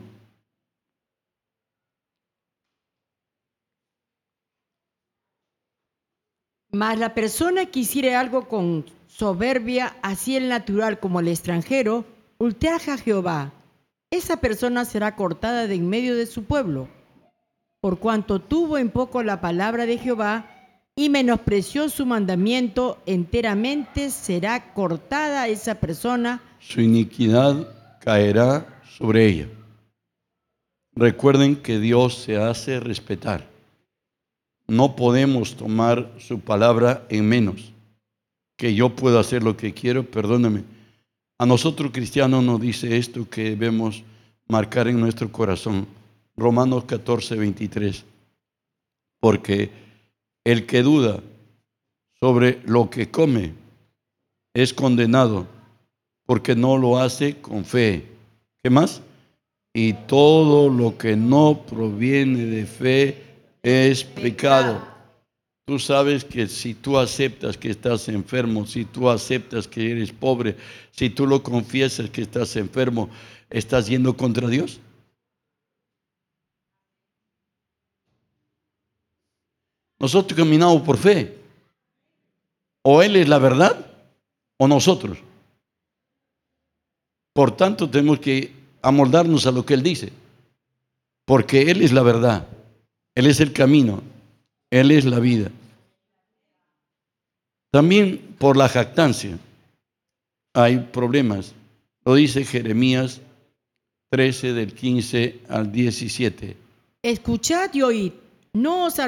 Mas 6.71 6.99
la 6.99 7.15
persona 7.15 7.65
que 7.65 7.79
hiciere 7.79 8.15
algo 8.15 8.47
con 8.47 8.85
soberbia, 9.07 9.95
así 10.01 10.35
el 10.35 10.49
natural 10.49 10.99
como 10.99 11.19
el 11.19 11.27
extranjero, 11.27 12.05
ultraja 12.37 12.93
a 12.93 12.97
Jehová. 12.97 13.51
Esa 14.11 14.37
persona 14.37 14.85
será 14.85 15.15
cortada 15.15 15.67
de 15.67 15.75
en 15.75 15.89
medio 15.89 16.15
de 16.15 16.25
su 16.25 16.43
pueblo. 16.43 16.87
Por 17.81 17.99
cuanto 17.99 18.39
tuvo 18.39 18.77
en 18.77 18.91
poco 18.91 19.23
la 19.23 19.41
palabra 19.41 19.85
de 19.85 19.97
Jehová, 19.97 20.58
y 20.95 21.09
menospreció 21.09 21.89
su 21.89 22.05
mandamiento, 22.05 22.97
enteramente 23.05 24.09
será 24.09 24.73
cortada 24.73 25.47
esa 25.47 25.75
persona. 25.75 26.41
Su 26.59 26.81
iniquidad 26.81 27.67
caerá 27.99 28.81
sobre 28.97 29.25
ella. 29.27 29.47
Recuerden 30.93 31.55
que 31.55 31.79
Dios 31.79 32.15
se 32.15 32.37
hace 32.37 32.79
respetar. 32.79 33.47
No 34.67 34.95
podemos 34.95 35.55
tomar 35.55 36.11
su 36.19 36.41
palabra 36.41 37.05
en 37.09 37.27
menos. 37.27 37.71
Que 38.57 38.75
yo 38.75 38.89
puedo 38.95 39.17
hacer 39.17 39.41
lo 39.41 39.55
que 39.55 39.73
quiero, 39.73 40.03
perdóname. 40.03 40.63
A 41.37 41.45
nosotros 41.45 41.91
cristianos 41.93 42.43
nos 42.43 42.59
dice 42.59 42.97
esto 42.97 43.29
que 43.29 43.51
debemos 43.51 44.03
marcar 44.47 44.89
en 44.89 44.99
nuestro 44.99 45.31
corazón. 45.31 45.87
Romanos 46.35 46.83
14, 46.83 47.35
23. 47.35 48.03
Porque 49.21 49.69
el 50.51 50.65
que 50.65 50.81
duda 50.81 51.21
sobre 52.19 52.59
lo 52.65 52.89
que 52.89 53.11
come 53.11 53.53
es 54.55 54.73
condenado 54.73 55.45
porque 56.25 56.55
no 56.55 56.75
lo 56.75 56.97
hace 56.97 57.39
con 57.39 57.63
fe. 57.63 58.05
¿Qué 58.63 58.71
más? 58.71 59.01
Y 59.75 59.93
todo 59.93 60.67
lo 60.69 60.97
que 60.97 61.15
no 61.15 61.63
proviene 61.69 62.45
de 62.45 62.65
fe 62.65 63.23
es 63.61 64.03
pecado. 64.03 64.81
Tú 65.65 65.77
sabes 65.77 66.25
que 66.25 66.47
si 66.47 66.73
tú 66.73 66.97
aceptas 66.97 67.55
que 67.55 67.69
estás 67.69 68.09
enfermo, 68.09 68.65
si 68.65 68.85
tú 68.85 69.07
aceptas 69.07 69.67
que 69.67 69.91
eres 69.91 70.11
pobre, 70.11 70.55
si 70.89 71.11
tú 71.11 71.27
lo 71.27 71.43
confiesas 71.43 72.09
que 72.09 72.23
estás 72.23 72.55
enfermo, 72.55 73.07
¿estás 73.51 73.87
yendo 73.87 74.17
contra 74.17 74.47
Dios? 74.47 74.79
Nosotros 79.99 80.37
caminamos 80.37 80.81
por 80.81 80.97
fe. 80.97 81.37
O 82.81 83.01
Él 83.01 83.15
es 83.15 83.27
la 83.27 83.37
verdad 83.37 83.85
o 84.57 84.67
nosotros. 84.67 85.17
Por 87.33 87.55
tanto, 87.55 87.89
tenemos 87.89 88.19
que 88.19 88.53
amoldarnos 88.81 89.45
a 89.45 89.51
lo 89.51 89.65
que 89.65 89.73
Él 89.73 89.83
dice. 89.83 90.11
Porque 91.25 91.69
Él 91.69 91.81
es 91.81 91.91
la 91.91 92.01
verdad. 92.01 92.47
Él 93.15 93.27
es 93.27 93.39
el 93.39 93.53
camino. 93.53 94.01
Él 94.71 94.91
es 94.91 95.05
la 95.05 95.19
vida. 95.19 95.51
También 97.71 98.35
por 98.39 98.57
la 98.57 98.69
jactancia 98.69 99.37
hay 100.53 100.79
problemas. 100.79 101.53
Lo 102.05 102.15
dice 102.15 102.43
Jeremías 102.43 103.21
13 104.09 104.53
del 104.53 104.73
15 104.73 105.41
al 105.49 105.71
17. 105.71 106.57
Escuchad 107.03 107.73
y 107.73 107.81
oíd, 107.83 108.13
no 108.53 108.85
os 108.85 108.99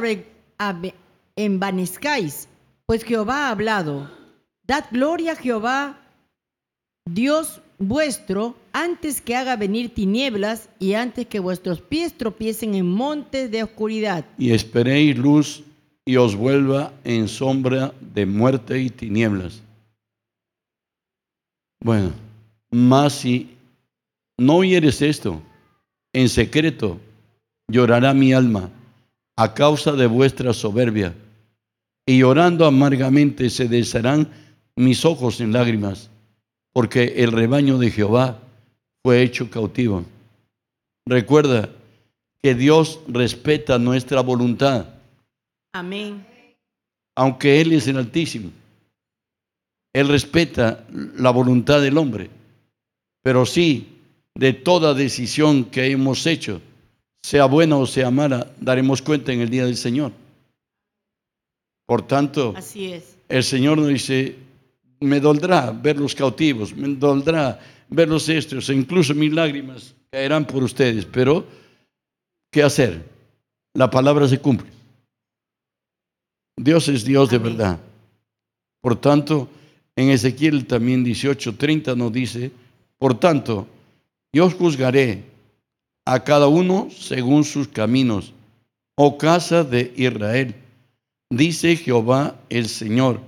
envanezcáis, 1.35 2.47
pues 2.85 3.03
Jehová 3.03 3.47
ha 3.47 3.51
hablado. 3.51 4.09
Dad 4.63 4.85
gloria 4.91 5.33
a 5.33 5.35
Jehová, 5.35 5.97
Dios 7.05 7.61
vuestro, 7.77 8.55
antes 8.73 9.21
que 9.21 9.35
haga 9.35 9.55
venir 9.55 9.93
tinieblas 9.93 10.69
y 10.79 10.93
antes 10.93 11.25
que 11.27 11.39
vuestros 11.39 11.81
pies 11.81 12.17
tropiecen 12.17 12.75
en 12.75 12.87
montes 12.87 13.49
de 13.51 13.63
oscuridad. 13.63 14.25
Y 14.37 14.51
esperéis 14.51 15.17
luz 15.17 15.63
y 16.05 16.15
os 16.17 16.35
vuelva 16.35 16.93
en 17.03 17.27
sombra 17.27 17.93
de 17.99 18.25
muerte 18.25 18.79
y 18.79 18.89
tinieblas. 18.89 19.61
Bueno, 21.83 22.11
más 22.69 23.13
si 23.13 23.57
no 24.37 24.57
oyeres 24.57 25.01
esto, 25.01 25.41
en 26.13 26.29
secreto 26.29 26.99
llorará 27.67 28.13
mi 28.13 28.33
alma 28.33 28.69
a 29.41 29.55
causa 29.55 29.93
de 29.93 30.05
vuestra 30.05 30.53
soberbia, 30.53 31.15
y 32.05 32.19
llorando 32.19 32.63
amargamente 32.65 33.49
se 33.49 33.67
desharán 33.67 34.29
mis 34.75 35.03
ojos 35.03 35.41
en 35.41 35.51
lágrimas, 35.51 36.11
porque 36.73 37.15
el 37.23 37.31
rebaño 37.31 37.79
de 37.79 37.89
Jehová 37.89 38.37
fue 39.03 39.23
hecho 39.23 39.49
cautivo. 39.49 40.05
Recuerda 41.07 41.69
que 42.43 42.53
Dios 42.53 42.99
respeta 43.07 43.79
nuestra 43.79 44.21
voluntad 44.21 44.85
Amén. 45.73 46.23
Aunque 47.15 47.61
Él 47.61 47.71
es 47.71 47.87
el 47.87 47.97
Altísimo. 47.97 48.51
Él 49.93 50.07
respeta 50.07 50.85
la 50.91 51.31
voluntad 51.31 51.81
del 51.81 51.97
hombre. 51.97 52.29
Pero 53.23 53.45
sí, 53.45 53.87
de 54.35 54.53
toda 54.53 54.93
decisión 54.93 55.65
que 55.65 55.89
hemos 55.89 56.27
hecho, 56.27 56.61
sea 57.21 57.45
buena 57.45 57.77
o 57.77 57.85
sea 57.85 58.09
mala, 58.11 58.51
daremos 58.59 59.01
cuenta 59.01 59.31
en 59.31 59.41
el 59.41 59.49
día 59.49 59.65
del 59.65 59.77
Señor. 59.77 60.11
Por 61.85 62.01
tanto, 62.07 62.53
Así 62.55 62.93
es. 62.93 63.17
el 63.29 63.43
Señor 63.43 63.77
nos 63.77 63.89
dice, 63.89 64.35
me 64.99 65.19
doldrá 65.19 65.71
ver 65.71 65.97
los 65.97 66.15
cautivos, 66.15 66.75
me 66.75 66.95
doldrá 66.95 67.59
ver 67.89 68.07
los 68.07 68.27
estos, 68.29 68.69
e 68.69 68.73
incluso 68.73 69.13
mis 69.13 69.33
lágrimas 69.33 69.93
caerán 70.09 70.45
por 70.45 70.63
ustedes, 70.63 71.05
pero 71.05 71.45
¿qué 72.51 72.63
hacer? 72.63 73.09
La 73.73 73.89
palabra 73.89 74.27
se 74.27 74.39
cumple. 74.39 74.69
Dios 76.57 76.87
es 76.87 77.03
Dios 77.03 77.29
de 77.29 77.37
verdad. 77.37 77.79
Por 78.81 78.95
tanto, 78.95 79.49
en 79.95 80.09
Ezequiel 80.09 80.65
también 80.65 81.03
18:30 81.05 81.95
nos 81.95 82.11
dice, 82.11 82.51
por 82.97 83.19
tanto, 83.19 83.67
yo 84.33 84.45
os 84.45 84.53
juzgaré 84.53 85.23
a 86.11 86.25
cada 86.25 86.49
uno 86.49 86.89
según 86.91 87.45
sus 87.45 87.69
caminos, 87.69 88.33
oh 88.97 89.17
casa 89.17 89.63
de 89.63 89.93
Israel. 89.95 90.53
Dice 91.29 91.77
Jehová 91.77 92.35
el 92.49 92.67
Señor, 92.67 93.21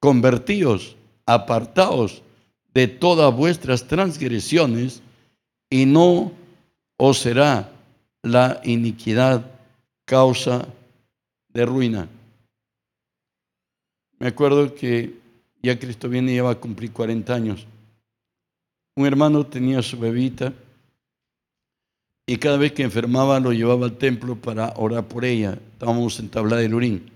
convertíos, 0.00 0.96
apartaos 1.26 2.22
de 2.72 2.88
todas 2.88 3.36
vuestras 3.36 3.86
transgresiones, 3.86 5.02
y 5.68 5.84
no 5.84 6.32
os 6.96 7.18
será 7.18 7.70
la 8.22 8.62
iniquidad 8.64 9.50
causa 10.06 10.66
de 11.52 11.66
ruina. 11.66 12.08
Me 14.18 14.28
acuerdo 14.28 14.74
que 14.74 15.20
ya 15.62 15.78
Cristo 15.78 16.08
viene 16.08 16.32
y 16.32 16.36
ya 16.36 16.44
va 16.44 16.52
a 16.52 16.60
cumplir 16.60 16.92
40 16.92 17.34
años. 17.34 17.66
Un 18.96 19.04
hermano 19.04 19.44
tenía 19.44 19.82
su 19.82 19.98
bebita 19.98 20.54
y 22.26 22.36
cada 22.38 22.56
vez 22.56 22.72
que 22.72 22.82
enfermaba 22.82 23.40
lo 23.40 23.52
llevaba 23.52 23.86
al 23.86 23.96
templo 23.96 24.36
para 24.36 24.74
orar 24.76 25.06
por 25.06 25.24
ella. 25.24 25.58
Estábamos 25.72 26.18
en 26.18 26.28
Tabla 26.28 26.56
de 26.56 26.68
Lurín. 26.68 27.10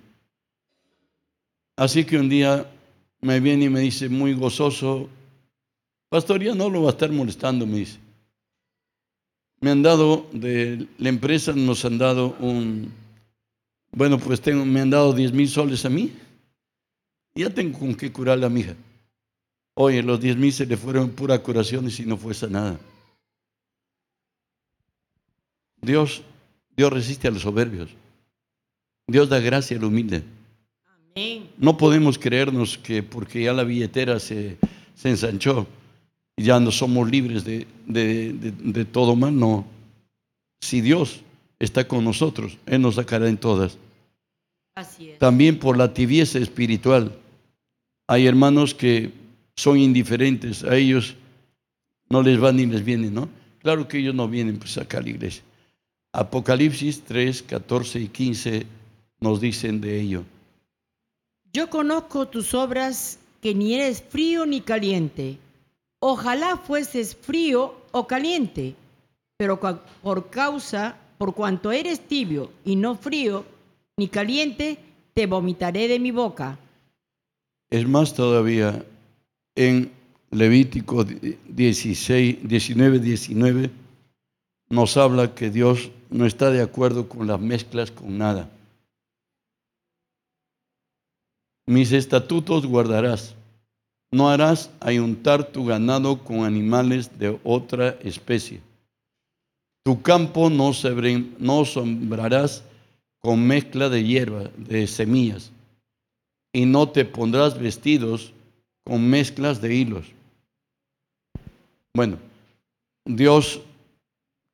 Así 1.76 2.04
que 2.04 2.18
un 2.18 2.28
día 2.28 2.70
me 3.20 3.40
viene 3.40 3.64
y 3.66 3.68
me 3.68 3.80
dice 3.80 4.08
muy 4.08 4.34
gozoso, 4.34 5.08
pastor, 6.08 6.42
ya 6.42 6.54
no 6.54 6.70
lo 6.70 6.82
va 6.82 6.90
a 6.90 6.92
estar 6.92 7.10
molestando, 7.10 7.66
me 7.66 7.78
dice. 7.78 7.98
Me 9.60 9.70
han 9.70 9.82
dado, 9.82 10.26
de 10.32 10.86
la 10.98 11.08
empresa 11.08 11.52
nos 11.52 11.84
han 11.84 11.98
dado 11.98 12.36
un, 12.38 12.92
bueno, 13.92 14.18
pues 14.18 14.40
tengo, 14.40 14.64
me 14.64 14.80
han 14.80 14.90
dado 14.90 15.12
10 15.12 15.32
mil 15.32 15.48
soles 15.48 15.84
a 15.84 15.90
mí 15.90 16.12
ya 17.34 17.50
tengo 17.50 17.78
con 17.78 17.94
qué 17.94 18.12
curarle 18.12 18.46
a 18.46 18.48
mi 18.48 18.60
hija. 18.60 18.76
Oye, 19.74 20.02
los 20.02 20.20
diez 20.20 20.36
mil 20.36 20.52
se 20.52 20.66
le 20.66 20.76
fueron 20.76 21.10
pura 21.10 21.38
curación 21.38 21.86
y 21.86 21.90
si 21.90 22.04
no 22.04 22.16
fue 22.16 22.34
nada. 22.50 22.78
Dios, 25.82 26.22
Dios 26.76 26.92
resiste 26.92 27.28
a 27.28 27.30
los 27.30 27.42
soberbios. 27.42 27.90
Dios 29.06 29.28
da 29.28 29.40
gracia 29.40 29.76
al 29.76 29.84
humilde. 29.84 30.22
Amén. 30.86 31.48
No 31.58 31.76
podemos 31.76 32.18
creernos 32.18 32.78
que 32.78 33.02
porque 33.02 33.42
ya 33.42 33.52
la 33.52 33.64
billetera 33.64 34.20
se, 34.20 34.56
ensanchó 35.02 35.66
y 36.36 36.44
ya 36.44 36.60
no 36.60 36.70
somos 36.70 37.10
libres 37.10 37.44
de, 37.44 37.66
de 37.86 38.84
todo 38.84 39.16
mal, 39.16 39.36
no. 39.38 39.66
Si 40.60 40.80
Dios 40.80 41.22
está 41.58 41.88
con 41.88 42.04
nosotros, 42.04 42.58
Él 42.66 42.82
nos 42.82 42.96
sacará 42.96 43.28
en 43.28 43.36
todas. 43.36 43.78
También 45.18 45.58
por 45.58 45.76
la 45.76 45.92
tibieza 45.92 46.38
espiritual. 46.38 47.12
Hay 48.06 48.26
hermanos 48.26 48.74
que 48.74 49.12
son 49.56 49.78
indiferentes, 49.78 50.64
a 50.64 50.76
ellos 50.76 51.14
no 52.08 52.22
les 52.22 52.42
va 52.42 52.52
ni 52.52 52.66
les 52.66 52.84
viene, 52.84 53.10
¿no? 53.10 53.28
Claro 53.60 53.86
que 53.86 53.98
ellos 53.98 54.14
no 54.14 54.26
vienen 54.26 54.58
pues 54.58 54.78
acá 54.78 54.98
a 54.98 55.02
la 55.02 55.10
iglesia. 55.10 55.42
Apocalipsis 56.12 57.02
3, 57.04 57.42
14 57.44 58.00
y 58.00 58.08
15 58.08 58.66
nos 59.20 59.40
dicen 59.40 59.80
de 59.80 60.00
ello. 60.00 60.24
Yo 61.52 61.70
conozco 61.70 62.26
tus 62.28 62.52
obras 62.54 63.18
que 63.40 63.54
ni 63.54 63.74
eres 63.74 64.02
frío 64.02 64.44
ni 64.46 64.60
caliente. 64.60 65.38
Ojalá 66.00 66.56
fueses 66.56 67.14
frío 67.14 67.74
o 67.92 68.06
caliente, 68.06 68.74
pero 69.36 69.60
por 70.02 70.30
causa, 70.30 70.96
por 71.18 71.34
cuanto 71.34 71.70
eres 71.70 72.00
tibio 72.00 72.50
y 72.64 72.76
no 72.76 72.96
frío 72.96 73.44
ni 73.96 74.08
caliente, 74.08 74.78
te 75.14 75.26
vomitaré 75.26 75.88
de 75.88 75.98
mi 75.98 76.10
boca. 76.10 76.58
Es 77.68 77.86
más 77.86 78.14
todavía, 78.14 78.84
en 79.54 79.92
Levítico 80.30 81.04
16, 81.04 82.48
19, 82.48 82.98
19, 82.98 83.70
nos 84.70 84.96
habla 84.96 85.34
que 85.34 85.50
Dios 85.50 85.90
no 86.10 86.26
está 86.26 86.50
de 86.50 86.62
acuerdo 86.62 87.08
con 87.08 87.26
las 87.26 87.40
mezclas 87.40 87.90
con 87.90 88.18
nada. 88.18 88.50
Mis 91.66 91.92
estatutos 91.92 92.66
guardarás. 92.66 93.36
No 94.12 94.28
harás 94.28 94.70
ayuntar 94.80 95.52
tu 95.52 95.64
ganado 95.64 96.24
con 96.24 96.44
animales 96.44 97.16
de 97.16 97.38
otra 97.44 97.90
especie. 98.02 98.60
Tu 99.84 100.02
campo 100.02 100.50
no, 100.50 100.72
no 101.38 101.64
sembrarás 101.64 102.64
con 103.20 103.46
mezcla 103.46 103.88
de 103.88 104.02
hierba, 104.02 104.50
de 104.56 104.86
semillas, 104.88 105.52
y 106.52 106.66
no 106.66 106.88
te 106.88 107.04
pondrás 107.04 107.58
vestidos 107.58 108.32
con 108.84 109.08
mezclas 109.08 109.60
de 109.60 109.74
hilos. 109.74 110.06
Bueno, 111.94 112.18
Dios 113.04 113.60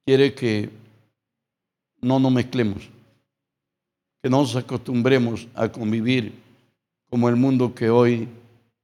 quiere 0.05 0.35
que 0.35 0.69
no 2.01 2.19
nos 2.19 2.33
mezclemos, 2.33 2.89
que 4.23 4.31
no 4.31 4.39
nos 4.39 4.57
acostumbremos 4.57 5.49
a 5.55 5.71
convivir 5.71 6.33
como 7.11 7.29
el 7.29 7.37
mundo 7.37 7.75
que 7.75 7.91
hoy 7.91 8.29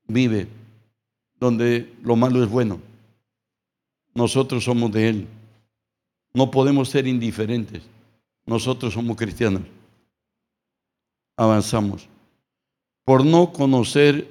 vive, 0.07 0.49
donde 1.39 1.93
lo 2.03 2.17
malo 2.17 2.43
es 2.43 2.49
bueno. 2.49 2.81
Nosotros 4.15 4.65
somos 4.65 4.93
de 4.93 5.09
Él. 5.09 5.29
No 6.35 6.51
podemos 6.51 6.89
ser 6.89 7.07
indiferentes. 7.07 7.83
Nosotros 8.47 8.95
somos 8.95 9.17
cristianos. 9.17 9.63
avanzamos. 11.37 12.09
Por 13.05 13.25
no 13.25 13.53
conocer 13.53 14.29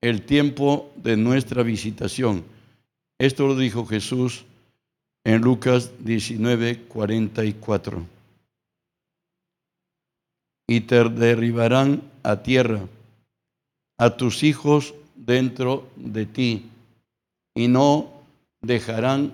el 0.00 0.22
tiempo 0.22 0.90
de 0.96 1.16
nuestra 1.16 1.62
visitación. 1.62 2.44
Esto 3.18 3.46
lo 3.46 3.56
dijo 3.56 3.84
Jesús 3.84 4.44
en 5.24 5.40
Lucas 5.40 5.92
19, 6.00 6.82
44. 6.88 8.06
Y 10.68 10.80
te 10.82 11.08
derribarán 11.08 12.02
a 12.22 12.42
tierra 12.42 12.80
a 14.00 14.16
tus 14.16 14.42
hijos 14.44 14.94
dentro 15.14 15.86
de 15.96 16.24
ti, 16.24 16.70
y 17.54 17.68
no 17.68 18.10
dejarán 18.62 19.32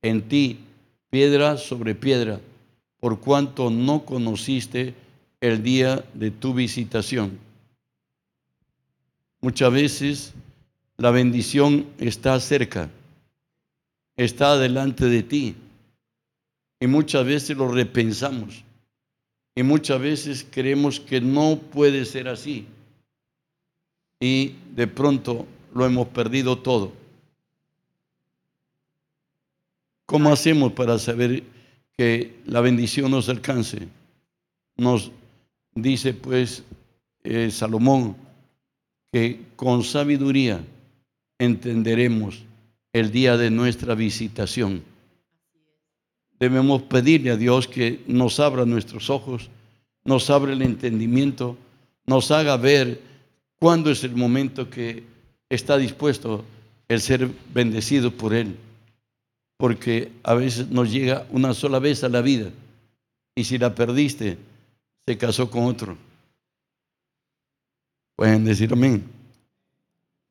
en 0.00 0.26
ti 0.26 0.60
piedra 1.10 1.58
sobre 1.58 1.94
piedra, 1.94 2.40
por 2.98 3.20
cuanto 3.20 3.68
no 3.68 4.06
conociste 4.06 4.94
el 5.40 5.62
día 5.62 6.02
de 6.14 6.30
tu 6.30 6.54
visitación. 6.54 7.38
Muchas 9.42 9.70
veces 9.70 10.34
la 10.96 11.10
bendición 11.10 11.86
está 11.98 12.40
cerca, 12.40 12.88
está 14.16 14.58
delante 14.58 15.06
de 15.06 15.22
ti, 15.22 15.54
y 16.80 16.86
muchas 16.86 17.24
veces 17.24 17.56
lo 17.56 17.68
repensamos, 17.68 18.64
y 19.54 19.62
muchas 19.62 20.00
veces 20.00 20.46
creemos 20.50 21.00
que 21.00 21.20
no 21.20 21.58
puede 21.58 22.04
ser 22.04 22.28
así, 22.28 22.66
y 24.20 24.54
de 24.74 24.86
pronto 24.86 25.46
lo 25.74 25.84
hemos 25.84 26.08
perdido 26.08 26.58
todo. 26.58 26.92
¿Cómo 30.06 30.32
hacemos 30.32 30.72
para 30.72 30.98
saber 30.98 31.42
que 31.96 32.36
la 32.46 32.60
bendición 32.60 33.10
nos 33.10 33.28
alcance? 33.28 33.88
Nos 34.76 35.10
dice 35.74 36.14
pues 36.14 36.62
eh, 37.24 37.50
Salomón 37.50 38.16
que 39.12 39.40
con 39.56 39.82
sabiduría 39.82 40.64
entenderemos 41.38 42.44
el 42.92 43.10
día 43.10 43.36
de 43.36 43.50
nuestra 43.50 43.94
visitación. 43.94 44.82
Debemos 46.38 46.82
pedirle 46.82 47.30
a 47.30 47.36
Dios 47.36 47.66
que 47.66 48.02
nos 48.06 48.40
abra 48.40 48.64
nuestros 48.64 49.10
ojos, 49.10 49.48
nos 50.04 50.30
abra 50.30 50.52
el 50.52 50.62
entendimiento, 50.62 51.56
nos 52.06 52.30
haga 52.30 52.56
ver 52.56 53.00
cuándo 53.58 53.90
es 53.90 54.04
el 54.04 54.14
momento 54.14 54.68
que 54.68 55.04
está 55.48 55.78
dispuesto 55.78 56.44
el 56.88 57.00
ser 57.00 57.28
bendecido 57.52 58.10
por 58.10 58.34
Él 58.34 58.56
porque 59.56 60.12
a 60.22 60.34
veces 60.34 60.68
nos 60.68 60.92
llega 60.92 61.26
una 61.30 61.54
sola 61.54 61.78
vez 61.78 62.04
a 62.04 62.08
la 62.08 62.20
vida 62.20 62.50
y 63.34 63.44
si 63.44 63.58
la 63.58 63.74
perdiste, 63.74 64.38
se 65.06 65.18
casó 65.18 65.50
con 65.50 65.64
otro. 65.64 65.96
Pueden 68.16 68.44
decir 68.44 68.72
amén. 68.72 69.04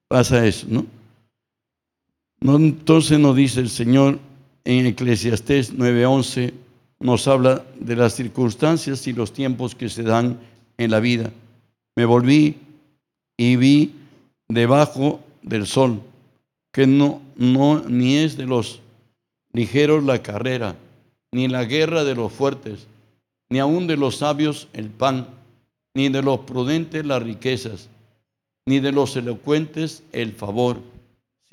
Pasa 0.07 0.45
eso, 0.45 0.67
¿no? 0.69 0.85
Entonces 2.41 3.19
nos 3.19 3.35
dice 3.35 3.59
el 3.59 3.69
Señor 3.69 4.19
en 4.63 4.85
Eclesiastés 4.85 5.73
9:11, 5.73 6.53
nos 6.99 7.27
habla 7.27 7.63
de 7.79 7.95
las 7.95 8.13
circunstancias 8.13 9.05
y 9.07 9.13
los 9.13 9.33
tiempos 9.33 9.75
que 9.75 9.89
se 9.89 10.03
dan 10.03 10.39
en 10.77 10.91
la 10.91 10.99
vida. 10.99 11.31
Me 11.95 12.05
volví 12.05 12.57
y 13.37 13.55
vi 13.55 13.93
debajo 14.47 15.19
del 15.41 15.65
sol 15.67 16.01
que 16.71 16.87
no, 16.87 17.21
no 17.37 17.81
ni 17.87 18.17
es 18.17 18.35
de 18.35 18.45
los 18.45 18.81
ligeros 19.53 20.03
la 20.03 20.21
carrera, 20.21 20.75
ni 21.31 21.47
la 21.47 21.63
guerra 21.63 22.03
de 22.03 22.15
los 22.15 22.33
fuertes, 22.33 22.87
ni 23.49 23.59
aun 23.59 23.87
de 23.87 23.95
los 23.95 24.17
sabios 24.17 24.67
el 24.73 24.89
pan, 24.89 25.27
ni 25.93 26.09
de 26.09 26.21
los 26.21 26.39
prudentes 26.39 27.05
las 27.05 27.23
riquezas, 27.23 27.87
ni 28.65 28.79
de 28.79 28.91
los 28.91 29.15
elocuentes 29.15 30.03
el 30.11 30.33
favor, 30.33 30.81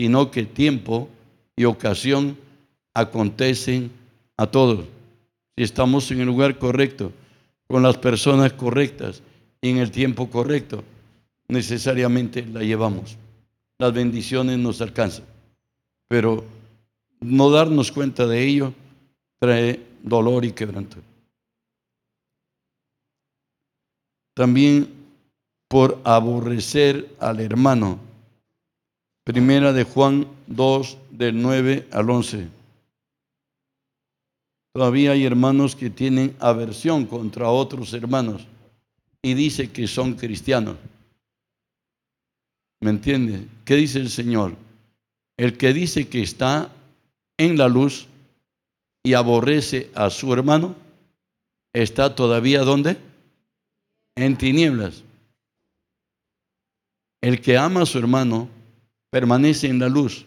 sino 0.02 0.32
que 0.32 0.42
tiempo 0.42 1.08
y 1.54 1.62
ocasión 1.62 2.36
acontecen 2.92 3.92
a 4.36 4.48
todos. 4.48 4.84
Si 5.56 5.62
estamos 5.62 6.10
en 6.10 6.22
el 6.22 6.26
lugar 6.26 6.58
correcto, 6.58 7.12
con 7.68 7.84
las 7.84 7.98
personas 7.98 8.52
correctas 8.52 9.22
y 9.60 9.70
en 9.70 9.76
el 9.76 9.92
tiempo 9.92 10.28
correcto, 10.28 10.82
necesariamente 11.46 12.44
la 12.44 12.64
llevamos. 12.64 13.16
Las 13.78 13.92
bendiciones 13.92 14.58
nos 14.58 14.80
alcanzan. 14.80 15.24
Pero 16.08 16.44
no 17.20 17.50
darnos 17.52 17.92
cuenta 17.92 18.26
de 18.26 18.44
ello 18.44 18.74
trae 19.38 19.86
dolor 20.02 20.44
y 20.44 20.50
quebranto. 20.50 20.96
También 24.34 24.88
por 25.68 26.00
aborrecer 26.02 27.14
al 27.20 27.38
hermano. 27.38 28.10
Primera 29.24 29.72
de 29.72 29.84
Juan 29.84 30.26
2, 30.48 30.98
del 31.12 31.40
9 31.40 31.88
al 31.92 32.10
11. 32.10 32.48
Todavía 34.74 35.12
hay 35.12 35.24
hermanos 35.24 35.76
que 35.76 35.90
tienen 35.90 36.36
aversión 36.40 37.06
contra 37.06 37.48
otros 37.48 37.92
hermanos 37.92 38.44
y 39.22 39.34
dice 39.34 39.70
que 39.70 39.86
son 39.86 40.14
cristianos. 40.14 40.76
¿Me 42.80 42.90
entiende? 42.90 43.46
¿Qué 43.64 43.76
dice 43.76 44.00
el 44.00 44.10
Señor? 44.10 44.56
El 45.36 45.56
que 45.56 45.72
dice 45.72 46.08
que 46.08 46.20
está 46.20 46.72
en 47.38 47.56
la 47.56 47.68
luz 47.68 48.08
y 49.04 49.14
aborrece 49.14 49.88
a 49.94 50.10
su 50.10 50.32
hermano, 50.32 50.74
está 51.72 52.16
todavía 52.16 52.62
¿dónde? 52.62 52.96
En 54.16 54.36
tinieblas. 54.36 55.04
El 57.20 57.40
que 57.40 57.56
ama 57.56 57.82
a 57.82 57.86
su 57.86 58.00
hermano 58.00 58.48
permanece 59.12 59.68
en 59.68 59.78
la 59.78 59.90
luz 59.90 60.24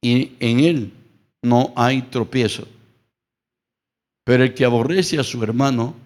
y 0.00 0.30
en 0.38 0.60
él 0.60 0.92
no 1.42 1.72
hay 1.74 2.02
tropiezo. 2.02 2.68
Pero 4.24 4.44
el 4.44 4.54
que 4.54 4.64
aborrece 4.64 5.18
a 5.18 5.24
su 5.24 5.42
hermano 5.42 5.96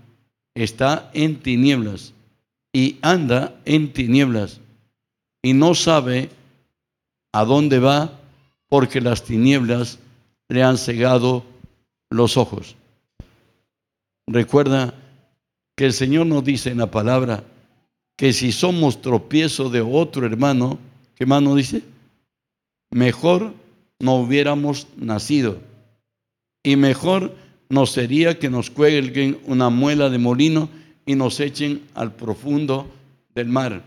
está 0.54 1.10
en 1.12 1.38
tinieblas 1.40 2.14
y 2.72 2.96
anda 3.02 3.54
en 3.66 3.92
tinieblas 3.92 4.60
y 5.42 5.52
no 5.52 5.74
sabe 5.74 6.30
a 7.32 7.44
dónde 7.44 7.78
va 7.78 8.18
porque 8.70 9.02
las 9.02 9.22
tinieblas 9.22 9.98
le 10.48 10.62
han 10.62 10.78
cegado 10.78 11.44
los 12.08 12.38
ojos. 12.38 12.76
Recuerda 14.26 14.94
que 15.76 15.84
el 15.84 15.92
Señor 15.92 16.26
nos 16.26 16.44
dice 16.44 16.70
en 16.70 16.78
la 16.78 16.90
palabra 16.90 17.44
que 18.16 18.32
si 18.32 18.52
somos 18.52 19.02
tropiezo 19.02 19.68
de 19.68 19.82
otro 19.82 20.24
hermano, 20.24 20.78
¿qué 21.26 21.54
dice? 21.56 21.82
Mejor 22.90 23.54
no 23.98 24.16
hubiéramos 24.16 24.86
nacido. 24.96 25.58
Y 26.62 26.76
mejor 26.76 27.34
nos 27.68 27.92
sería 27.92 28.38
que 28.38 28.50
nos 28.50 28.70
cuelguen 28.70 29.38
una 29.46 29.70
muela 29.70 30.10
de 30.10 30.18
molino 30.18 30.68
y 31.06 31.14
nos 31.14 31.40
echen 31.40 31.82
al 31.94 32.14
profundo 32.14 32.90
del 33.34 33.48
mar. 33.48 33.82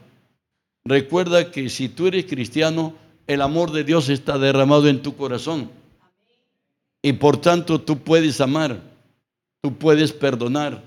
Recuerda 0.83 1.51
que 1.51 1.69
si 1.69 1.89
tú 1.89 2.07
eres 2.07 2.25
cristiano, 2.25 2.95
el 3.27 3.41
amor 3.41 3.71
de 3.71 3.83
Dios 3.83 4.09
está 4.09 4.37
derramado 4.37 4.87
en 4.87 5.01
tu 5.01 5.15
corazón. 5.15 5.69
Y 7.01 7.13
por 7.13 7.37
tanto 7.37 7.81
tú 7.81 7.99
puedes 7.99 8.41
amar, 8.41 8.81
tú 9.61 9.73
puedes 9.77 10.11
perdonar, 10.11 10.83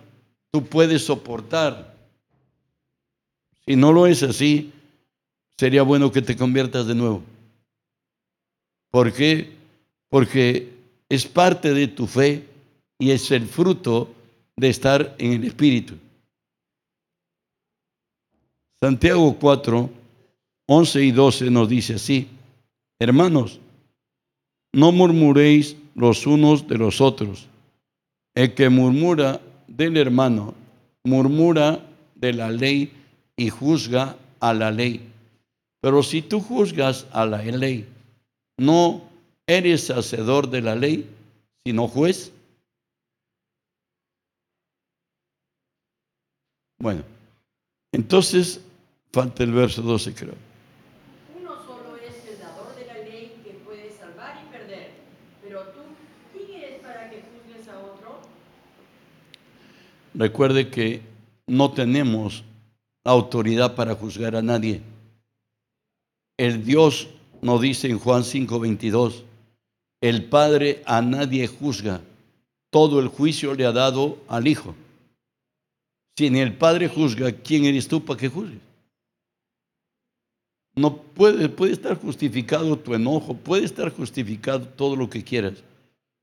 tú 0.50 0.64
puedes 0.64 1.04
soportar. 1.04 1.94
Si 3.66 3.76
no 3.76 3.92
lo 3.92 4.06
es 4.06 4.22
así, 4.22 4.72
sería 5.58 5.82
bueno 5.82 6.12
que 6.12 6.22
te 6.22 6.36
conviertas 6.36 6.86
de 6.86 6.94
nuevo. 6.94 7.22
¿Por 8.90 9.12
qué? 9.12 9.52
Porque 10.08 10.72
es 11.08 11.26
parte 11.26 11.74
de 11.74 11.88
tu 11.88 12.06
fe 12.06 12.46
y 12.98 13.10
es 13.10 13.30
el 13.30 13.46
fruto 13.46 14.14
de 14.56 14.68
estar 14.68 15.14
en 15.18 15.32
el 15.32 15.44
Espíritu. 15.44 15.94
Santiago 18.80 19.36
4, 19.38 19.90
11 20.66 21.04
y 21.04 21.10
12 21.10 21.50
nos 21.50 21.68
dice 21.68 21.94
así, 21.94 22.28
hermanos, 23.00 23.60
no 24.72 24.92
murmuréis 24.92 25.76
los 25.94 26.26
unos 26.26 26.68
de 26.68 26.78
los 26.78 27.00
otros. 27.00 27.48
El 28.34 28.54
que 28.54 28.68
murmura 28.68 29.40
del 29.66 29.96
hermano, 29.96 30.54
murmura 31.02 31.84
de 32.14 32.32
la 32.32 32.50
ley 32.50 32.92
y 33.36 33.50
juzga 33.50 34.16
a 34.38 34.54
la 34.54 34.70
ley. 34.70 35.07
Pero 35.80 36.02
si 36.02 36.22
tú 36.22 36.40
juzgas 36.40 37.06
a 37.12 37.24
la 37.24 37.42
ley, 37.42 37.86
no 38.58 39.02
eres 39.46 39.90
hacedor 39.90 40.50
de 40.50 40.62
la 40.62 40.74
ley, 40.74 41.08
sino 41.64 41.86
juez. 41.88 42.32
Bueno, 46.80 47.02
entonces 47.92 48.60
falta 49.12 49.42
el 49.42 49.52
verso 49.52 49.82
12 49.82 50.14
creo. 50.14 50.48
Recuerde 60.14 60.68
que 60.68 61.00
no 61.46 61.70
tenemos 61.70 62.42
autoridad 63.04 63.76
para 63.76 63.94
juzgar 63.94 64.34
a 64.34 64.42
nadie. 64.42 64.82
El 66.38 66.64
Dios 66.64 67.08
nos 67.42 67.60
dice 67.60 67.88
en 67.90 67.98
Juan 67.98 68.22
5:22, 68.22 69.24
el 70.00 70.28
Padre 70.28 70.82
a 70.86 71.02
nadie 71.02 71.48
juzga, 71.48 72.00
todo 72.70 73.00
el 73.00 73.08
juicio 73.08 73.54
le 73.54 73.66
ha 73.66 73.72
dado 73.72 74.18
al 74.28 74.46
Hijo. 74.46 74.74
Si 76.16 76.30
ni 76.30 76.38
el 76.40 76.56
Padre 76.56 76.88
juzga, 76.88 77.32
¿quién 77.32 77.64
eres 77.64 77.88
tú 77.88 78.04
para 78.04 78.18
que 78.18 78.28
juzgues? 78.28 78.60
No 80.76 80.96
puede, 80.96 81.48
puede 81.48 81.72
estar 81.72 82.00
justificado 82.00 82.78
tu 82.78 82.94
enojo, 82.94 83.34
puede 83.34 83.64
estar 83.64 83.90
justificado 83.90 84.68
todo 84.68 84.94
lo 84.94 85.10
que 85.10 85.24
quieras, 85.24 85.64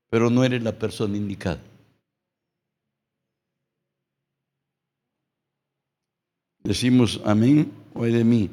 pero 0.08 0.30
no 0.30 0.44
eres 0.44 0.62
la 0.62 0.72
persona 0.72 1.14
indicada. 1.14 1.60
Decimos 6.62 7.20
amén 7.24 7.70
o 7.92 8.04
de 8.04 8.24
mí. 8.24 8.50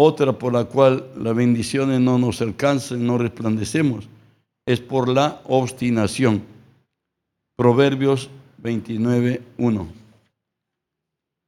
Otra 0.00 0.32
por 0.32 0.52
la 0.52 0.64
cual 0.64 1.10
las 1.16 1.34
bendiciones 1.34 1.98
no 2.00 2.18
nos 2.18 2.40
alcanzan, 2.40 3.04
no 3.04 3.18
resplandecemos, 3.18 4.08
es 4.64 4.78
por 4.78 5.08
la 5.08 5.40
obstinación. 5.44 6.44
Proverbios 7.56 8.30
29, 8.58 9.42
1. 9.56 9.88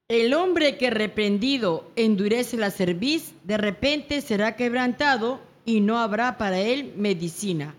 El 0.09 0.35
hombre 0.35 0.77
que 0.79 0.91
reprendido 0.91 1.89
endurece 1.95 2.57
la 2.57 2.73
cerviz, 2.73 3.35
de 3.45 3.57
repente 3.57 4.21
será 4.21 4.57
quebrantado 4.57 5.39
y 5.65 5.81
no 5.81 5.99
habrá 5.99 6.37
para 6.37 6.59
él 6.59 6.93
medicina. 6.97 7.77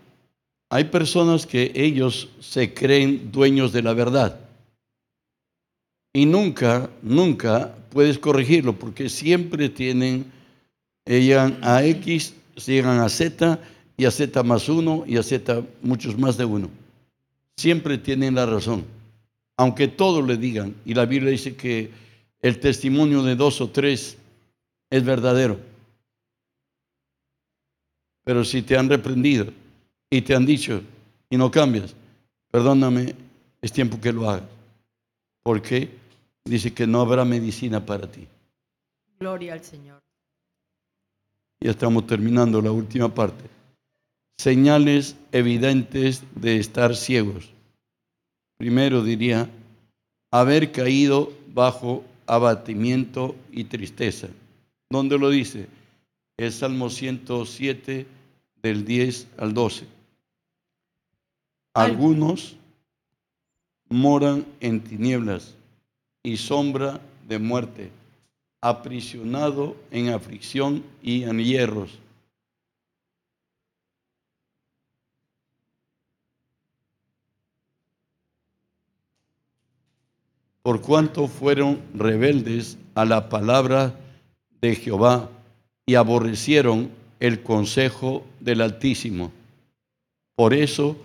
Hay 0.70 0.84
personas 0.84 1.46
que 1.46 1.70
ellos 1.74 2.30
se 2.40 2.72
creen 2.72 3.30
dueños 3.30 3.74
de 3.74 3.82
la 3.82 3.92
verdad. 3.92 4.40
Y 6.14 6.24
nunca, 6.24 6.88
nunca 7.02 7.74
puedes 7.90 8.18
corregirlo 8.18 8.78
porque 8.78 9.10
siempre 9.10 9.68
tienen, 9.68 10.32
llegan 11.04 11.58
a 11.62 11.84
X, 11.84 12.34
llegan 12.66 13.00
a 13.00 13.08
Z 13.08 13.58
y 13.96 14.04
a 14.04 14.10
Z 14.10 14.42
más 14.42 14.68
uno 14.68 15.04
y 15.06 15.16
a 15.16 15.22
Z 15.22 15.62
muchos 15.82 16.18
más 16.18 16.36
de 16.36 16.44
uno. 16.44 16.70
Siempre 17.56 17.98
tienen 17.98 18.34
la 18.34 18.46
razón. 18.46 18.84
Aunque 19.56 19.88
todos 19.88 20.26
le 20.26 20.36
digan, 20.36 20.74
y 20.84 20.94
la 20.94 21.04
Biblia 21.04 21.30
dice 21.30 21.54
que 21.54 21.90
el 22.40 22.58
testimonio 22.58 23.22
de 23.22 23.36
dos 23.36 23.60
o 23.60 23.70
tres 23.70 24.16
es 24.90 25.04
verdadero. 25.04 25.60
Pero 28.24 28.44
si 28.44 28.62
te 28.62 28.76
han 28.76 28.88
reprendido 28.88 29.46
y 30.10 30.22
te 30.22 30.34
han 30.34 30.46
dicho 30.46 30.82
y 31.28 31.36
no 31.36 31.50
cambias, 31.50 31.94
perdóname, 32.50 33.14
es 33.60 33.72
tiempo 33.72 34.00
que 34.00 34.12
lo 34.12 34.28
hagas. 34.28 34.48
Porque 35.42 35.90
dice 36.44 36.72
que 36.72 36.86
no 36.86 37.00
habrá 37.00 37.24
medicina 37.24 37.84
para 37.84 38.10
ti. 38.10 38.26
Gloria 39.18 39.54
al 39.54 39.62
Señor. 39.62 40.00
Ya 41.62 41.70
estamos 41.70 42.08
terminando 42.08 42.60
la 42.60 42.72
última 42.72 43.08
parte. 43.14 43.44
Señales 44.36 45.14
evidentes 45.30 46.24
de 46.34 46.56
estar 46.56 46.96
ciegos. 46.96 47.52
Primero 48.58 49.04
diría, 49.04 49.48
haber 50.32 50.72
caído 50.72 51.32
bajo 51.54 52.02
abatimiento 52.26 53.36
y 53.52 53.64
tristeza. 53.64 54.26
¿Dónde 54.90 55.16
lo 55.18 55.30
dice? 55.30 55.68
El 56.36 56.50
Salmo 56.50 56.90
107 56.90 58.06
del 58.60 58.84
10 58.84 59.28
al 59.38 59.54
12. 59.54 59.86
Algunos 61.74 62.56
moran 63.88 64.44
en 64.58 64.80
tinieblas 64.80 65.54
y 66.24 66.38
sombra 66.38 67.00
de 67.28 67.38
muerte, 67.38 67.90
aprisionado 68.62 69.76
en 69.90 70.08
aflicción 70.08 70.82
y 71.02 71.24
en 71.24 71.38
hierros. 71.38 71.98
por 80.62 80.80
cuanto 80.80 81.26
fueron 81.26 81.80
rebeldes 81.92 82.78
a 82.94 83.04
la 83.04 83.28
palabra 83.28 83.94
de 84.60 84.76
Jehová 84.76 85.28
y 85.86 85.96
aborrecieron 85.96 86.90
el 87.18 87.42
consejo 87.42 88.24
del 88.40 88.60
Altísimo. 88.60 89.32
Por 90.36 90.54
eso 90.54 90.96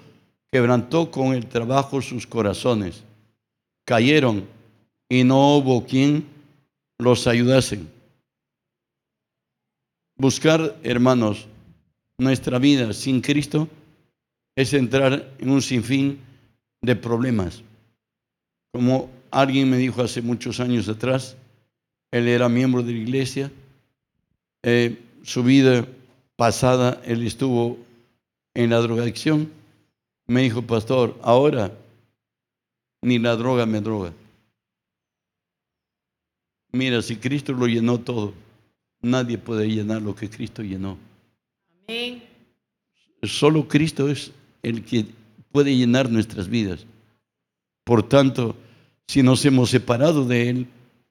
quebrantó 0.52 1.12
con 1.12 1.34
el 1.34 1.48
trabajo 1.48 2.02
sus 2.02 2.28
corazones. 2.28 3.04
Cayeron 3.84 4.46
y 5.10 5.24
no 5.24 5.58
hubo 5.58 5.86
quien 5.86 6.26
los 6.98 7.28
ayudase. 7.28 7.80
Buscar, 10.16 10.78
hermanos, 10.84 11.48
nuestra 12.18 12.58
vida 12.60 12.94
sin 12.94 13.22
Cristo 13.22 13.68
es 14.56 14.74
entrar 14.74 15.32
en 15.38 15.50
un 15.50 15.62
sinfín 15.62 16.20
de 16.82 16.96
problemas. 16.96 17.62
Como 18.72 19.10
Alguien 19.32 19.70
me 19.70 19.78
dijo 19.78 20.02
hace 20.02 20.22
muchos 20.22 20.60
años 20.60 20.88
atrás, 20.88 21.36
él 22.12 22.28
era 22.28 22.48
miembro 22.48 22.82
de 22.82 22.94
la 22.94 23.00
iglesia, 23.00 23.52
eh, 24.64 24.98
su 25.24 25.44
vida 25.44 25.86
pasada 26.36 27.02
él 27.06 27.26
estuvo 27.26 27.78
en 28.54 28.70
la 28.70 28.78
drogadicción. 28.78 29.52
Me 30.28 30.42
dijo, 30.42 30.62
pastor, 30.62 31.18
ahora 31.22 31.72
ni 33.02 33.20
la 33.20 33.36
droga 33.36 33.66
me 33.66 33.82
droga. 33.82 34.14
Mira, 36.78 37.02
si 37.02 37.16
Cristo 37.16 37.54
lo 37.54 37.66
llenó 37.66 38.00
todo, 38.00 38.36
nadie 39.02 39.40
puede 39.40 39.68
llenar 39.68 40.00
lo 40.00 40.16
que 40.16 40.30
Cristo 40.30 40.62
llenó. 40.62 41.00
Amén. 41.88 42.22
Solo 43.24 43.68
Cristo 43.68 44.08
es 44.10 44.32
el 44.62 44.84
que 44.84 45.08
puede 45.52 45.76
llenar 45.76 46.12
nuestras 46.12 46.48
vidas. 46.48 46.86
Por 47.84 48.08
tanto, 48.08 48.56
si 49.08 49.24
nos 49.24 49.44
hemos 49.44 49.72
separado 49.72 50.24
de 50.26 50.50
Él, 50.50 50.68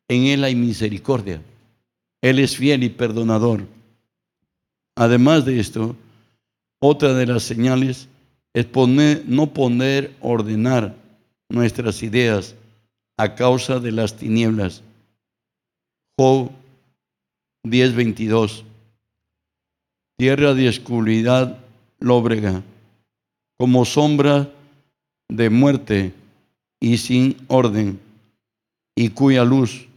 en 0.07 0.27
Él 0.27 0.45
hay 0.45 0.55
misericordia. 0.55 1.43
Él 2.23 2.39
es 2.39 2.57
fiel 2.57 2.85
y 2.85 2.89
perdonador. 2.89 3.67
Además 4.95 5.45
de 5.45 5.59
esto, 5.59 5.97
otra 6.79 7.13
de 7.13 7.27
las 7.27 7.43
señales 7.43 8.09
es 8.55 8.67
poner, 8.67 9.25
no 9.27 9.53
poner, 9.53 10.15
ordenar 10.21 10.95
nuestras 11.49 12.05
ideas 12.05 12.55
a 13.17 13.35
causa 13.35 13.81
de 13.81 13.91
las 13.91 14.17
tinieblas. 14.17 14.85
Job 16.19 16.51
10:22. 17.63 18.65
Tierra 20.17 20.55
de 20.55 20.69
oscuridad 20.71 21.59
lóbrega, 21.99 22.63
como 23.59 23.85
sombra 23.85 24.51
de 25.29 25.51
muerte 25.51 26.15
y 26.81 26.97
sin 26.97 27.37
orden, 27.49 28.01
y 28.95 29.11
cuya 29.11 29.45
luz 29.45 29.89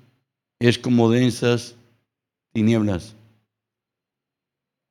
es 0.59 0.77
como 0.77 1.09
densas 1.09 1.75
tinieblas. 2.51 3.15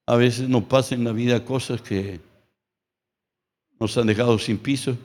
A 0.07 0.16
veces 0.16 0.49
nos 0.49 0.64
pasa 0.64 0.95
en 0.95 1.05
la 1.05 1.12
vida 1.12 1.45
cosas 1.45 1.83
que 1.83 2.20
nos 3.79 3.99
han 3.99 4.07
dejado 4.07 4.39
sin 4.39 4.57
piso 4.57 4.97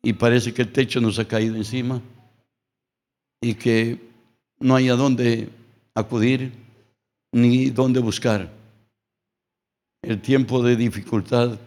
y 0.00 0.12
parece 0.12 0.54
que 0.54 0.62
el 0.62 0.72
techo 0.72 1.00
nos 1.00 1.18
ha 1.18 1.26
caído 1.26 1.56
encima 1.56 2.00
y 3.40 3.54
que 3.54 4.09
no 4.60 4.76
hay 4.76 4.88
a 4.88 4.94
dónde 4.94 5.48
acudir 5.94 6.52
ni 7.32 7.70
dónde 7.70 8.00
buscar. 8.00 8.50
El 10.02 10.20
tiempo 10.20 10.62
de 10.62 10.76
dificultad 10.76 11.58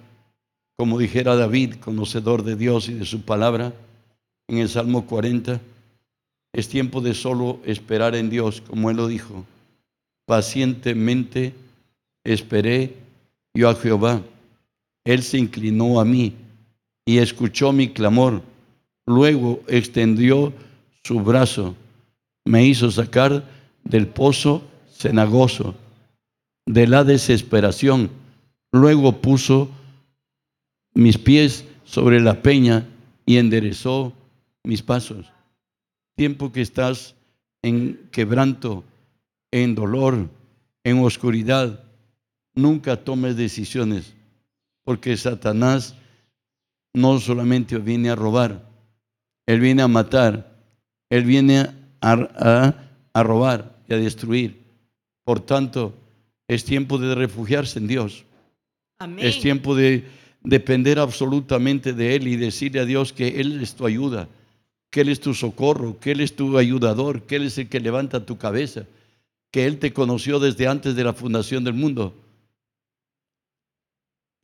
como 0.76 0.98
dijera 0.98 1.36
David, 1.36 1.76
conocedor 1.76 2.44
de 2.44 2.56
Dios 2.56 2.90
y 2.90 2.94
de 2.94 3.06
su 3.06 3.22
palabra, 3.22 3.74
en 4.48 4.58
el 4.58 4.70
Salmo 4.70 5.06
40, 5.06 5.62
es 6.52 6.68
tiempo 6.68 7.02
de 7.02 7.14
solo 7.14 7.60
esperar 7.66 8.16
en 8.16 8.30
Dios, 8.30 8.62
como 8.62 8.90
Él 8.90 8.98
lo 8.98 9.08
dijo. 9.08 9.46
Pacientemente 10.26 11.54
esperé 12.24 12.96
yo 13.54 13.70
a 13.70 13.76
Jehová. 13.76 14.22
Él 15.06 15.22
se 15.22 15.38
inclinó 15.38 16.00
a 16.00 16.06
mí 16.06 16.34
y 17.06 17.20
escuchó 17.20 17.72
mi 17.72 17.90
clamor. 17.90 18.42
Luego 19.06 19.62
extendió 19.68 20.54
su 21.04 21.20
brazo, 21.20 21.76
me 22.46 22.66
hizo 22.66 22.92
sacar 22.92 23.44
del 23.84 24.08
pozo 24.08 24.64
cenagoso, 24.92 25.76
de 26.66 26.88
la 26.88 27.04
desesperación. 27.04 28.10
Luego 28.72 29.22
puso 29.22 29.70
mis 30.94 31.18
pies 31.18 31.66
sobre 31.84 32.20
la 32.20 32.42
peña 32.42 32.88
y 33.26 33.38
enderezó 33.38 34.14
mis 34.64 34.82
pasos. 34.82 35.32
Tiempo 36.16 36.52
que 36.52 36.62
estás 36.62 37.16
en 37.62 38.10
quebranto, 38.12 38.84
en 39.52 39.76
dolor, 39.76 40.30
en 40.84 41.00
oscuridad, 41.00 41.84
nunca 42.56 42.98
tomes 42.98 43.36
decisiones, 43.36 44.14
porque 44.84 45.18
Satanás 45.18 45.96
no 46.94 47.20
solamente 47.20 47.78
viene 47.78 48.10
a 48.10 48.16
robar, 48.16 48.74
él 49.46 49.60
viene 49.60 49.82
a 49.82 49.88
matar, 49.88 50.56
Él 51.10 51.26
viene 51.26 51.70
a, 52.12 52.76
a 53.14 53.24
robar 53.24 53.78
y 53.88 53.94
a 53.94 53.98
destruir. 53.98 54.62
Por 55.24 55.40
tanto, 55.40 55.94
es 56.48 56.66
tiempo 56.66 56.98
de 56.98 57.16
refugiarse 57.16 57.80
en 57.80 57.88
Dios. 57.88 58.26
Amén. 59.00 59.26
Es 59.26 59.40
tiempo 59.40 59.76
de 59.76 60.06
depender 60.44 61.00
absolutamente 61.00 61.94
de 61.94 62.16
Él 62.16 62.28
y 62.28 62.36
decirle 62.36 62.82
a 62.82 62.86
Dios 62.86 63.14
que 63.14 63.40
Él 63.40 63.62
es 63.62 63.76
tu 63.76 63.86
ayuda, 63.86 64.28
que 64.90 65.02
Él 65.02 65.10
es 65.10 65.20
tu 65.20 65.34
socorro, 65.34 66.00
que 66.00 66.12
Él 66.12 66.22
es 66.22 66.36
tu 66.36 66.58
ayudador, 66.58 67.24
que 67.24 67.38
Él 67.38 67.44
es 67.44 67.58
el 67.58 67.70
que 67.70 67.80
levanta 67.80 68.26
tu 68.26 68.38
cabeza, 68.38 68.86
que 69.52 69.66
Él 69.66 69.80
te 69.80 69.94
conoció 69.94 70.40
desde 70.40 70.68
antes 70.68 70.96
de 70.96 71.04
la 71.04 71.14
fundación 71.14 71.64
del 71.64 71.74
mundo. 71.74 72.14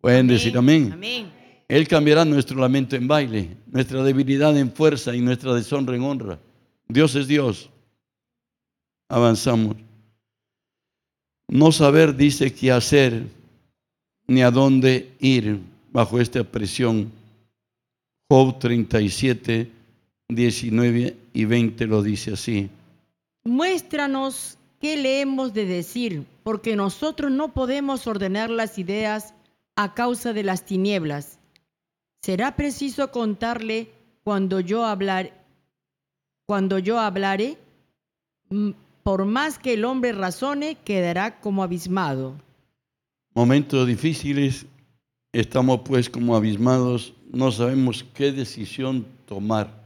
Pueden 0.02 0.28
decir 0.28 0.58
amén. 0.58 0.92
Amén. 0.94 1.40
Él 1.68 1.88
cambiará 1.88 2.26
nuestro 2.26 2.60
lamento 2.60 2.96
en 2.96 3.08
baile, 3.08 3.58
nuestra 3.68 4.02
debilidad 4.02 4.58
en 4.58 4.72
fuerza 4.72 5.16
y 5.16 5.20
nuestra 5.20 5.54
deshonra 5.54 5.96
en 5.96 6.02
honra. 6.02 6.40
Dios 6.90 7.16
es 7.16 7.28
Dios. 7.28 7.70
Avanzamos. 9.10 9.76
No 11.48 11.72
saber, 11.72 12.16
dice, 12.16 12.54
qué 12.54 12.72
hacer 12.72 13.28
ni 14.28 14.42
a 14.42 14.52
dónde 14.52 15.12
ir 15.20 15.60
bajo 15.92 16.20
esta 16.20 16.44
presión. 16.44 17.12
Job 18.30 18.60
37, 18.60 19.72
19 20.30 21.18
y 21.34 21.46
20 21.46 21.86
lo 21.88 22.04
dice 22.04 22.34
así. 22.34 22.70
Muéstranos 23.44 24.58
qué 24.80 24.98
le 24.98 25.22
hemos 25.22 25.54
de 25.54 25.66
decir, 25.66 26.26
porque 26.44 26.76
nosotros 26.76 27.32
no 27.32 27.54
podemos 27.54 28.06
ordenar 28.06 28.50
las 28.50 28.78
ideas 28.78 29.34
a 29.76 29.94
causa 29.94 30.34
de 30.34 30.44
las 30.44 30.66
tinieblas. 30.66 31.40
Será 32.22 32.56
preciso 32.56 33.12
contarle 33.12 33.92
cuando 34.24 34.60
yo 34.60 34.86
hablar, 34.86 35.39
cuando 36.50 36.80
yo 36.80 37.00
hablare, 37.00 37.60
por 39.04 39.26
más 39.26 39.60
que 39.60 39.76
el 39.76 39.86
hombre 39.86 40.14
razone, 40.14 40.78
quedará 40.84 41.40
como 41.42 41.62
abismado. 41.62 42.34
Momentos 43.36 43.86
difíciles, 43.86 44.66
estamos 45.32 45.82
pues 45.86 46.10
como 46.10 46.36
abismados, 46.36 47.14
no 47.32 47.52
sabemos 47.52 48.04
qué 48.16 48.32
decisión 48.32 49.06
tomar. 49.28 49.80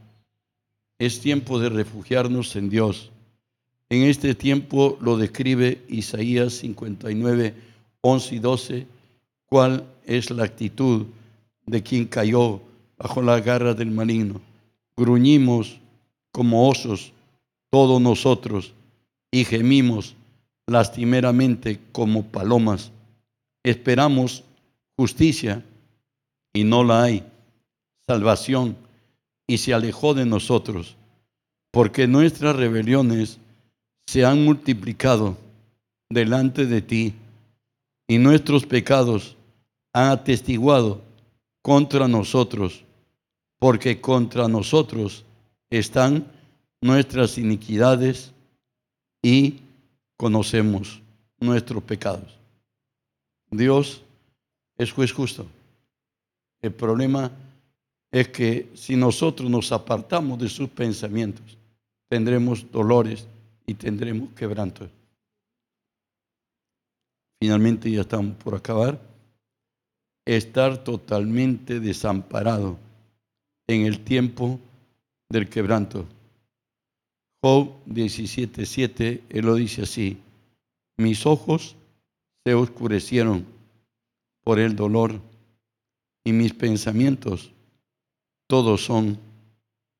Es 0.98 1.20
tiempo 1.20 1.58
de 1.58 1.68
refugiarnos 1.68 2.56
en 2.56 2.70
Dios. 2.70 3.10
En 3.90 4.04
este 4.04 4.34
tiempo 4.34 4.96
lo 5.02 5.18
describe 5.18 5.82
Isaías 5.90 6.54
59, 6.54 7.54
11 8.00 8.34
y 8.34 8.38
12, 8.38 8.86
cuál 9.50 9.84
es 10.06 10.30
la 10.30 10.44
actitud 10.44 11.04
de 11.66 11.82
quien 11.82 12.06
cayó 12.06 12.62
bajo 12.96 13.20
la 13.20 13.38
garra 13.40 13.74
del 13.74 13.90
maligno. 13.90 14.40
Gruñimos 14.96 15.78
como 16.34 16.68
osos, 16.68 17.12
todos 17.70 18.00
nosotros, 18.00 18.74
y 19.32 19.44
gemimos 19.44 20.16
lastimeramente 20.66 21.78
como 21.92 22.24
palomas. 22.24 22.90
Esperamos 23.62 24.42
justicia 24.98 25.64
y 26.52 26.64
no 26.64 26.82
la 26.82 27.04
hay, 27.04 27.24
salvación 28.08 28.76
y 29.46 29.58
se 29.58 29.74
alejó 29.74 30.12
de 30.12 30.26
nosotros, 30.26 30.96
porque 31.70 32.08
nuestras 32.08 32.56
rebeliones 32.56 33.38
se 34.08 34.24
han 34.24 34.44
multiplicado 34.44 35.36
delante 36.10 36.66
de 36.66 36.82
ti 36.82 37.14
y 38.08 38.18
nuestros 38.18 38.66
pecados 38.66 39.36
han 39.92 40.10
atestiguado 40.10 41.00
contra 41.62 42.08
nosotros, 42.08 42.82
porque 43.60 44.00
contra 44.00 44.48
nosotros 44.48 45.24
están 45.78 46.26
nuestras 46.80 47.38
iniquidades 47.38 48.32
y 49.22 49.60
conocemos 50.16 51.02
nuestros 51.40 51.82
pecados. 51.82 52.38
Dios 53.50 54.02
es 54.78 54.92
juez 54.92 55.12
justo. 55.12 55.46
El 56.62 56.72
problema 56.72 57.30
es 58.12 58.28
que 58.28 58.70
si 58.74 58.96
nosotros 58.96 59.50
nos 59.50 59.72
apartamos 59.72 60.38
de 60.38 60.48
sus 60.48 60.68
pensamientos, 60.68 61.58
tendremos 62.08 62.70
dolores 62.70 63.26
y 63.66 63.74
tendremos 63.74 64.30
quebrantos. 64.34 64.88
Finalmente 67.40 67.90
ya 67.90 68.02
estamos 68.02 68.36
por 68.36 68.54
acabar. 68.54 69.00
Estar 70.24 70.82
totalmente 70.82 71.80
desamparado 71.80 72.78
en 73.66 73.82
el 73.86 74.00
tiempo 74.00 74.60
del 75.34 75.48
quebranto. 75.48 76.06
Job 77.42 77.72
17:7, 77.86 79.24
él 79.28 79.44
lo 79.44 79.56
dice 79.56 79.82
así, 79.82 80.16
mis 80.96 81.26
ojos 81.26 81.74
se 82.44 82.54
oscurecieron 82.54 83.44
por 84.44 84.60
el 84.60 84.76
dolor 84.76 85.20
y 86.22 86.32
mis 86.32 86.54
pensamientos 86.54 87.50
todos 88.46 88.84
son 88.84 89.18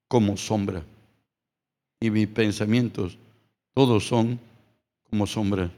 como 0.08 0.36
sombra. 0.36 0.84
Y 2.00 2.10
mis 2.10 2.28
pensamientos 2.28 3.18
todos 3.74 4.06
son 4.06 4.38
como 5.10 5.26
sombra. 5.26 5.72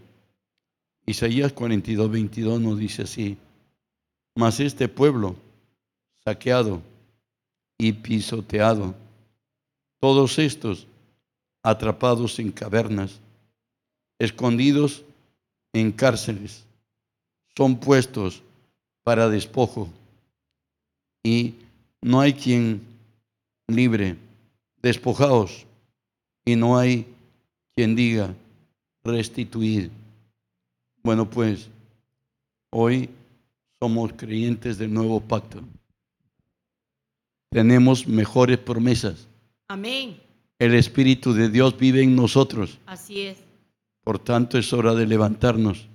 Isaías 1.06 1.52
42, 1.54 2.10
22 2.10 2.60
nos 2.60 2.78
dice 2.78 3.02
así, 3.02 3.38
mas 4.34 4.60
este 4.60 4.88
pueblo 4.88 5.34
saqueado 6.24 6.82
y 7.78 7.92
pisoteado, 7.92 9.05
todos 10.06 10.38
estos 10.38 10.86
atrapados 11.64 12.38
en 12.38 12.52
cavernas, 12.52 13.18
escondidos 14.20 15.02
en 15.72 15.90
cárceles, 15.90 16.64
son 17.56 17.80
puestos 17.80 18.40
para 19.02 19.28
despojo 19.28 19.88
y 21.24 21.56
no 22.00 22.20
hay 22.20 22.34
quien 22.34 22.82
libre, 23.66 24.16
despojaos 24.80 25.66
y 26.44 26.54
no 26.54 26.78
hay 26.78 27.12
quien 27.74 27.96
diga 27.96 28.32
restituir. 29.02 29.90
Bueno, 31.02 31.28
pues 31.28 31.68
hoy 32.70 33.10
somos 33.80 34.12
creyentes 34.12 34.78
del 34.78 34.94
nuevo 34.94 35.20
pacto. 35.20 35.64
Tenemos 37.50 38.06
mejores 38.06 38.58
promesas. 38.58 39.26
Amén. 39.68 40.20
El 40.58 40.74
Espíritu 40.74 41.32
de 41.32 41.48
Dios 41.48 41.76
vive 41.76 42.02
en 42.02 42.16
nosotros. 42.16 42.78
Así 42.86 43.22
es. 43.22 43.38
Por 44.04 44.18
tanto, 44.18 44.58
es 44.58 44.72
hora 44.72 44.94
de 44.94 45.06
levantarnos. 45.06 45.88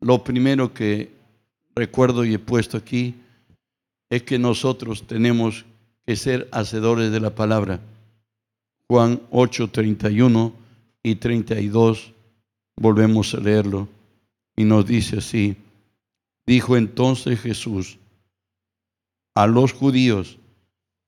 Lo 0.00 0.24
primero 0.24 0.74
que 0.74 1.12
recuerdo 1.74 2.24
y 2.24 2.34
he 2.34 2.38
puesto 2.38 2.76
aquí 2.76 3.14
es 4.10 4.24
que 4.24 4.38
nosotros 4.38 5.06
tenemos 5.06 5.64
que 6.04 6.16
ser 6.16 6.48
hacedores 6.52 7.12
de 7.12 7.20
la 7.20 7.34
palabra. 7.34 7.80
Juan 8.88 9.22
8, 9.30 9.70
31 9.70 10.52
y 11.02 11.14
32, 11.14 12.12
volvemos 12.76 13.32
a 13.34 13.38
leerlo, 13.38 13.88
y 14.56 14.64
nos 14.64 14.86
dice 14.86 15.18
así, 15.18 15.56
dijo 16.46 16.76
entonces 16.76 17.40
Jesús 17.40 17.98
a 19.34 19.46
los 19.46 19.72
judíos, 19.72 20.38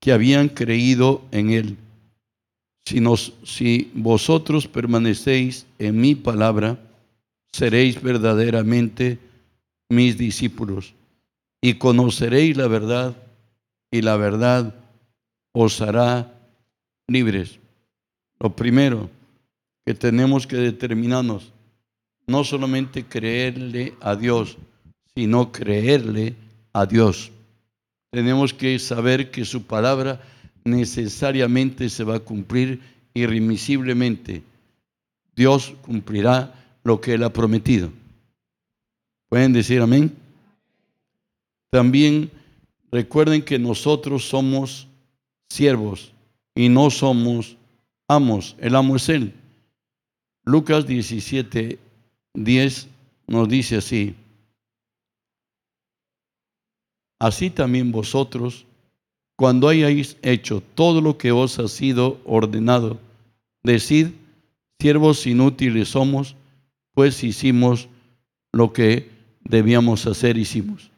que 0.05 0.13
habían 0.13 0.49
creído 0.49 1.23
en 1.31 1.49
él. 1.49 1.77
Si, 2.85 3.01
si 3.43 3.91
vosotros 3.95 4.67
permanecéis 4.67 5.65
en 5.79 5.99
mi 5.99 6.13
palabra, 6.13 6.77
seréis 7.51 7.99
verdaderamente 7.99 9.17
mis 9.89 10.15
discípulos 10.15 10.93
y 11.59 11.73
conoceréis 11.79 12.55
la 12.55 12.67
verdad 12.67 13.17
y 13.89 14.03
la 14.03 14.15
verdad 14.15 14.75
os 15.53 15.81
hará 15.81 16.31
libres. 17.07 17.57
Lo 18.39 18.55
primero 18.55 19.09
que 19.87 19.95
tenemos 19.95 20.45
que 20.45 20.57
determinarnos, 20.57 21.51
no 22.27 22.43
solamente 22.43 23.05
creerle 23.05 23.95
a 24.01 24.15
Dios, 24.15 24.55
sino 25.15 25.51
creerle 25.51 26.35
a 26.73 26.85
Dios 26.85 27.31
tenemos 28.15 28.53
que 28.53 28.79
saber 28.79 29.29
que 29.29 29.43
su 29.43 29.63
palabra 29.63 30.21
necesariamente 30.63 31.89
se 31.89 32.05
va 32.05 32.15
a 32.15 32.19
cumplir 32.21 32.79
irremisiblemente. 33.13 34.41
Dios 35.35 35.73
cumplirá 35.81 36.55
lo 36.85 37.01
que 37.01 37.15
Él 37.15 37.23
ha 37.23 37.33
prometido. 37.33 37.89
¿Pueden 39.27 39.51
decir 39.51 39.81
amén? 39.81 40.15
También 41.69 42.31
recuerden 42.89 43.41
que 43.41 43.59
nosotros 43.59 44.23
somos 44.23 44.87
siervos 45.49 46.13
y 46.55 46.69
no 46.69 46.91
somos 46.91 47.57
amos. 48.07 48.55
El 48.59 48.77
amo 48.77 48.95
es 48.95 49.09
Él. 49.09 49.33
Lucas 50.45 50.87
17, 50.87 51.77
10 52.33 52.87
nos 53.27 53.49
dice 53.49 53.75
así. 53.75 54.15
Así 57.19 57.49
también 57.49 57.91
vosotros 57.91 58.65
cuando 59.35 59.67
hayáis 59.67 60.17
hecho 60.21 60.61
todo 60.75 61.01
lo 61.01 61.17
que 61.17 61.31
os 61.31 61.59
ha 61.59 61.67
sido 61.67 62.19
ordenado, 62.25 62.99
decid, 63.63 64.11
siervos 64.79 65.27
inútiles 65.27 65.89
somos, 65.89 66.35
pues 66.93 67.23
hicimos 67.23 67.89
lo 68.53 68.71
que 68.71 69.09
debíamos 69.43 70.05
hacer, 70.07 70.37
hicimos. 70.37 70.89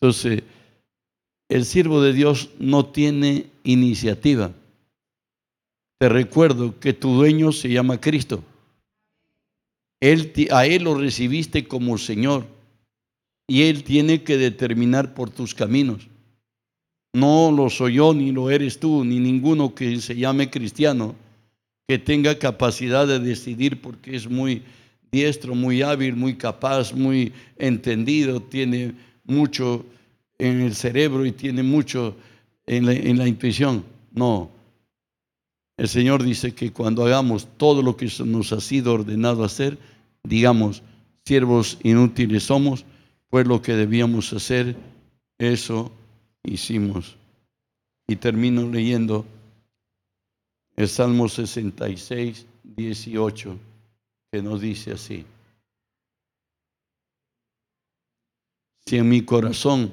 Entonces, 0.00 0.42
el 1.50 1.64
siervo 1.64 2.00
de 2.00 2.12
Dios 2.12 2.50
no 2.58 2.86
tiene 2.86 3.50
iniciativa. 3.64 4.52
Te 5.98 6.08
recuerdo 6.08 6.78
que 6.78 6.92
tu 6.92 7.14
dueño 7.14 7.52
se 7.52 7.68
llama 7.68 8.00
Cristo. 8.00 8.42
Él, 10.00 10.32
a 10.50 10.66
Él 10.66 10.84
lo 10.84 10.94
recibiste 10.94 11.66
como 11.66 11.98
Señor 11.98 12.46
y 13.48 13.62
Él 13.62 13.82
tiene 13.82 14.22
que 14.22 14.36
determinar 14.36 15.14
por 15.14 15.30
tus 15.30 15.54
caminos. 15.54 16.06
No 17.14 17.50
lo 17.50 17.70
soy 17.70 17.94
yo, 17.94 18.12
ni 18.12 18.30
lo 18.30 18.50
eres 18.50 18.78
tú, 18.78 19.04
ni 19.04 19.18
ninguno 19.18 19.74
que 19.74 19.98
se 20.00 20.14
llame 20.14 20.50
cristiano, 20.50 21.16
que 21.88 21.98
tenga 21.98 22.38
capacidad 22.38 23.08
de 23.08 23.18
decidir 23.18 23.80
porque 23.80 24.14
es 24.14 24.28
muy 24.28 24.62
diestro, 25.10 25.54
muy 25.54 25.80
hábil, 25.80 26.14
muy 26.14 26.36
capaz, 26.36 26.92
muy 26.92 27.32
entendido, 27.56 28.42
tiene 28.42 28.94
mucho 29.24 29.86
en 30.36 30.60
el 30.60 30.74
cerebro 30.74 31.24
y 31.24 31.32
tiene 31.32 31.62
mucho 31.62 32.14
en 32.66 32.84
la, 32.84 32.92
en 32.92 33.16
la 33.16 33.26
intuición. 33.26 33.82
No. 34.12 34.50
El 35.78 35.88
Señor 35.88 36.22
dice 36.22 36.54
que 36.54 36.72
cuando 36.72 37.06
hagamos 37.06 37.48
todo 37.56 37.80
lo 37.80 37.96
que 37.96 38.10
nos 38.26 38.52
ha 38.52 38.60
sido 38.60 38.92
ordenado 38.92 39.42
hacer, 39.42 39.78
digamos, 40.24 40.82
siervos 41.24 41.78
inútiles 41.82 42.42
somos, 42.42 42.84
pues 43.30 43.46
lo 43.46 43.60
que 43.60 43.74
debíamos 43.74 44.32
hacer, 44.32 44.76
eso 45.38 45.92
hicimos. 46.44 47.16
Y 48.06 48.16
termino 48.16 48.68
leyendo 48.68 49.26
el 50.76 50.88
Salmo 50.88 51.28
66, 51.28 52.46
18, 52.62 53.58
que 54.32 54.42
nos 54.42 54.60
dice 54.60 54.92
así. 54.92 55.26
Si 58.86 58.96
en 58.96 59.08
mi 59.08 59.22
corazón 59.22 59.92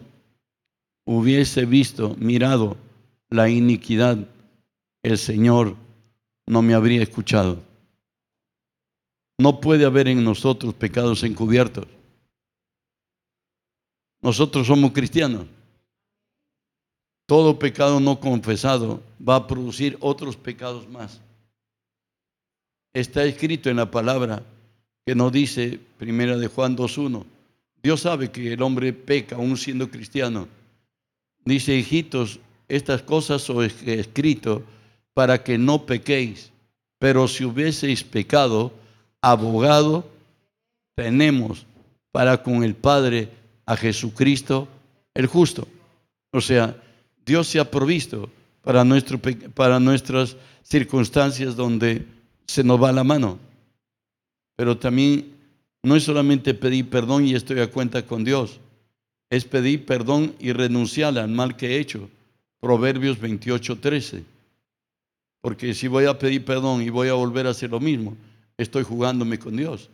hubiese 1.06 1.66
visto, 1.66 2.16
mirado 2.18 2.78
la 3.30 3.50
iniquidad, 3.50 4.18
el 5.04 5.18
Señor 5.18 5.76
no 6.48 6.62
me 6.62 6.74
habría 6.74 7.04
escuchado. 7.04 7.62
No 9.38 9.60
puede 9.60 9.86
haber 9.86 10.08
en 10.08 10.24
nosotros 10.24 10.74
pecados 10.74 11.24
encubiertos. 11.24 11.88
Nosotros 14.26 14.66
somos 14.66 14.92
cristianos. 14.92 15.46
Todo 17.28 17.60
pecado 17.60 18.00
no 18.00 18.20
confesado 18.20 19.04
va 19.22 19.36
a 19.36 19.46
producir 19.46 19.98
otros 20.00 20.36
pecados 20.36 20.90
más. 20.90 21.22
Está 22.92 23.24
escrito 23.24 23.70
en 23.70 23.78
la 23.78 23.92
palabra 23.92 24.42
que 25.06 25.14
nos 25.14 25.32
dice, 25.32 25.80
primera 26.00 26.38
de 26.38 26.48
Juan 26.48 26.76
2.1, 26.76 27.24
Dios 27.84 28.02
sabe 28.02 28.32
que 28.32 28.54
el 28.54 28.64
hombre 28.64 28.94
peca 28.94 29.36
aún 29.36 29.58
siendo 29.58 29.92
cristiano. 29.92 30.48
Dice, 31.44 31.76
hijitos, 31.76 32.40
estas 32.68 33.04
cosas 33.04 33.48
os 33.52 33.84
he 33.84 34.00
escrito 34.00 34.64
para 35.14 35.44
que 35.44 35.60
no 35.60 35.86
pequéis, 35.86 36.52
pero 36.98 37.28
si 37.28 37.46
hubieseis 37.46 38.04
pecado, 38.04 38.74
abogado 39.22 40.10
tenemos 40.96 41.68
para 42.12 42.42
con 42.42 42.64
el 42.64 42.74
Padre 42.74 43.45
a 43.66 43.76
Jesucristo 43.76 44.68
el 45.14 45.28
justo. 45.28 45.68
O 46.32 46.42
sea, 46.42 46.76
Dios 47.26 47.48
se 47.48 47.60
ha 47.60 47.70
provisto 47.70 48.30
para, 48.62 48.84
nuestro, 48.84 49.20
para 49.54 49.80
nuestras 49.80 50.36
circunstancias 50.64 51.56
donde 51.56 52.06
se 52.46 52.64
nos 52.64 52.82
va 52.82 52.92
la 52.92 53.04
mano. 53.04 53.40
Pero 54.56 54.78
también 54.78 55.34
no 55.84 55.96
es 55.96 56.04
solamente 56.04 56.54
pedir 56.54 56.90
perdón 56.90 57.26
y 57.26 57.36
estoy 57.36 57.60
a 57.60 57.72
cuenta 57.72 58.06
con 58.06 58.24
Dios, 58.24 58.60
es 59.30 59.46
pedir 59.46 59.86
perdón 59.86 60.36
y 60.40 60.52
renunciar 60.52 61.18
al 61.18 61.30
mal 61.30 61.56
que 61.56 61.76
he 61.76 61.80
hecho. 61.80 62.10
Proverbios 62.60 63.20
28, 63.20 63.80
13. 63.80 64.24
Porque 65.42 65.74
si 65.76 65.88
voy 65.88 66.06
a 66.06 66.18
pedir 66.18 66.44
perdón 66.44 66.82
y 66.82 66.90
voy 66.90 67.10
a 67.10 67.14
volver 67.14 67.46
a 67.46 67.52
hacer 67.52 67.70
lo 67.70 67.80
mismo, 67.80 68.18
estoy 68.58 68.84
jugándome 68.84 69.38
con 69.38 69.56
Dios. 69.56 69.90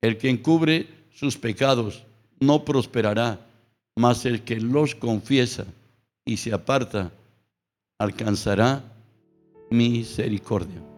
El 0.00 0.18
que 0.18 0.28
encubre 0.28 0.86
sus 1.12 1.36
pecados 1.36 2.04
no 2.42 2.64
prosperará, 2.64 3.38
mas 3.96 4.26
el 4.26 4.42
que 4.42 4.60
los 4.60 4.94
confiesa 4.94 5.64
y 6.24 6.36
se 6.36 6.52
aparta 6.52 7.12
alcanzará 7.98 8.82
misericordia. 9.70 10.91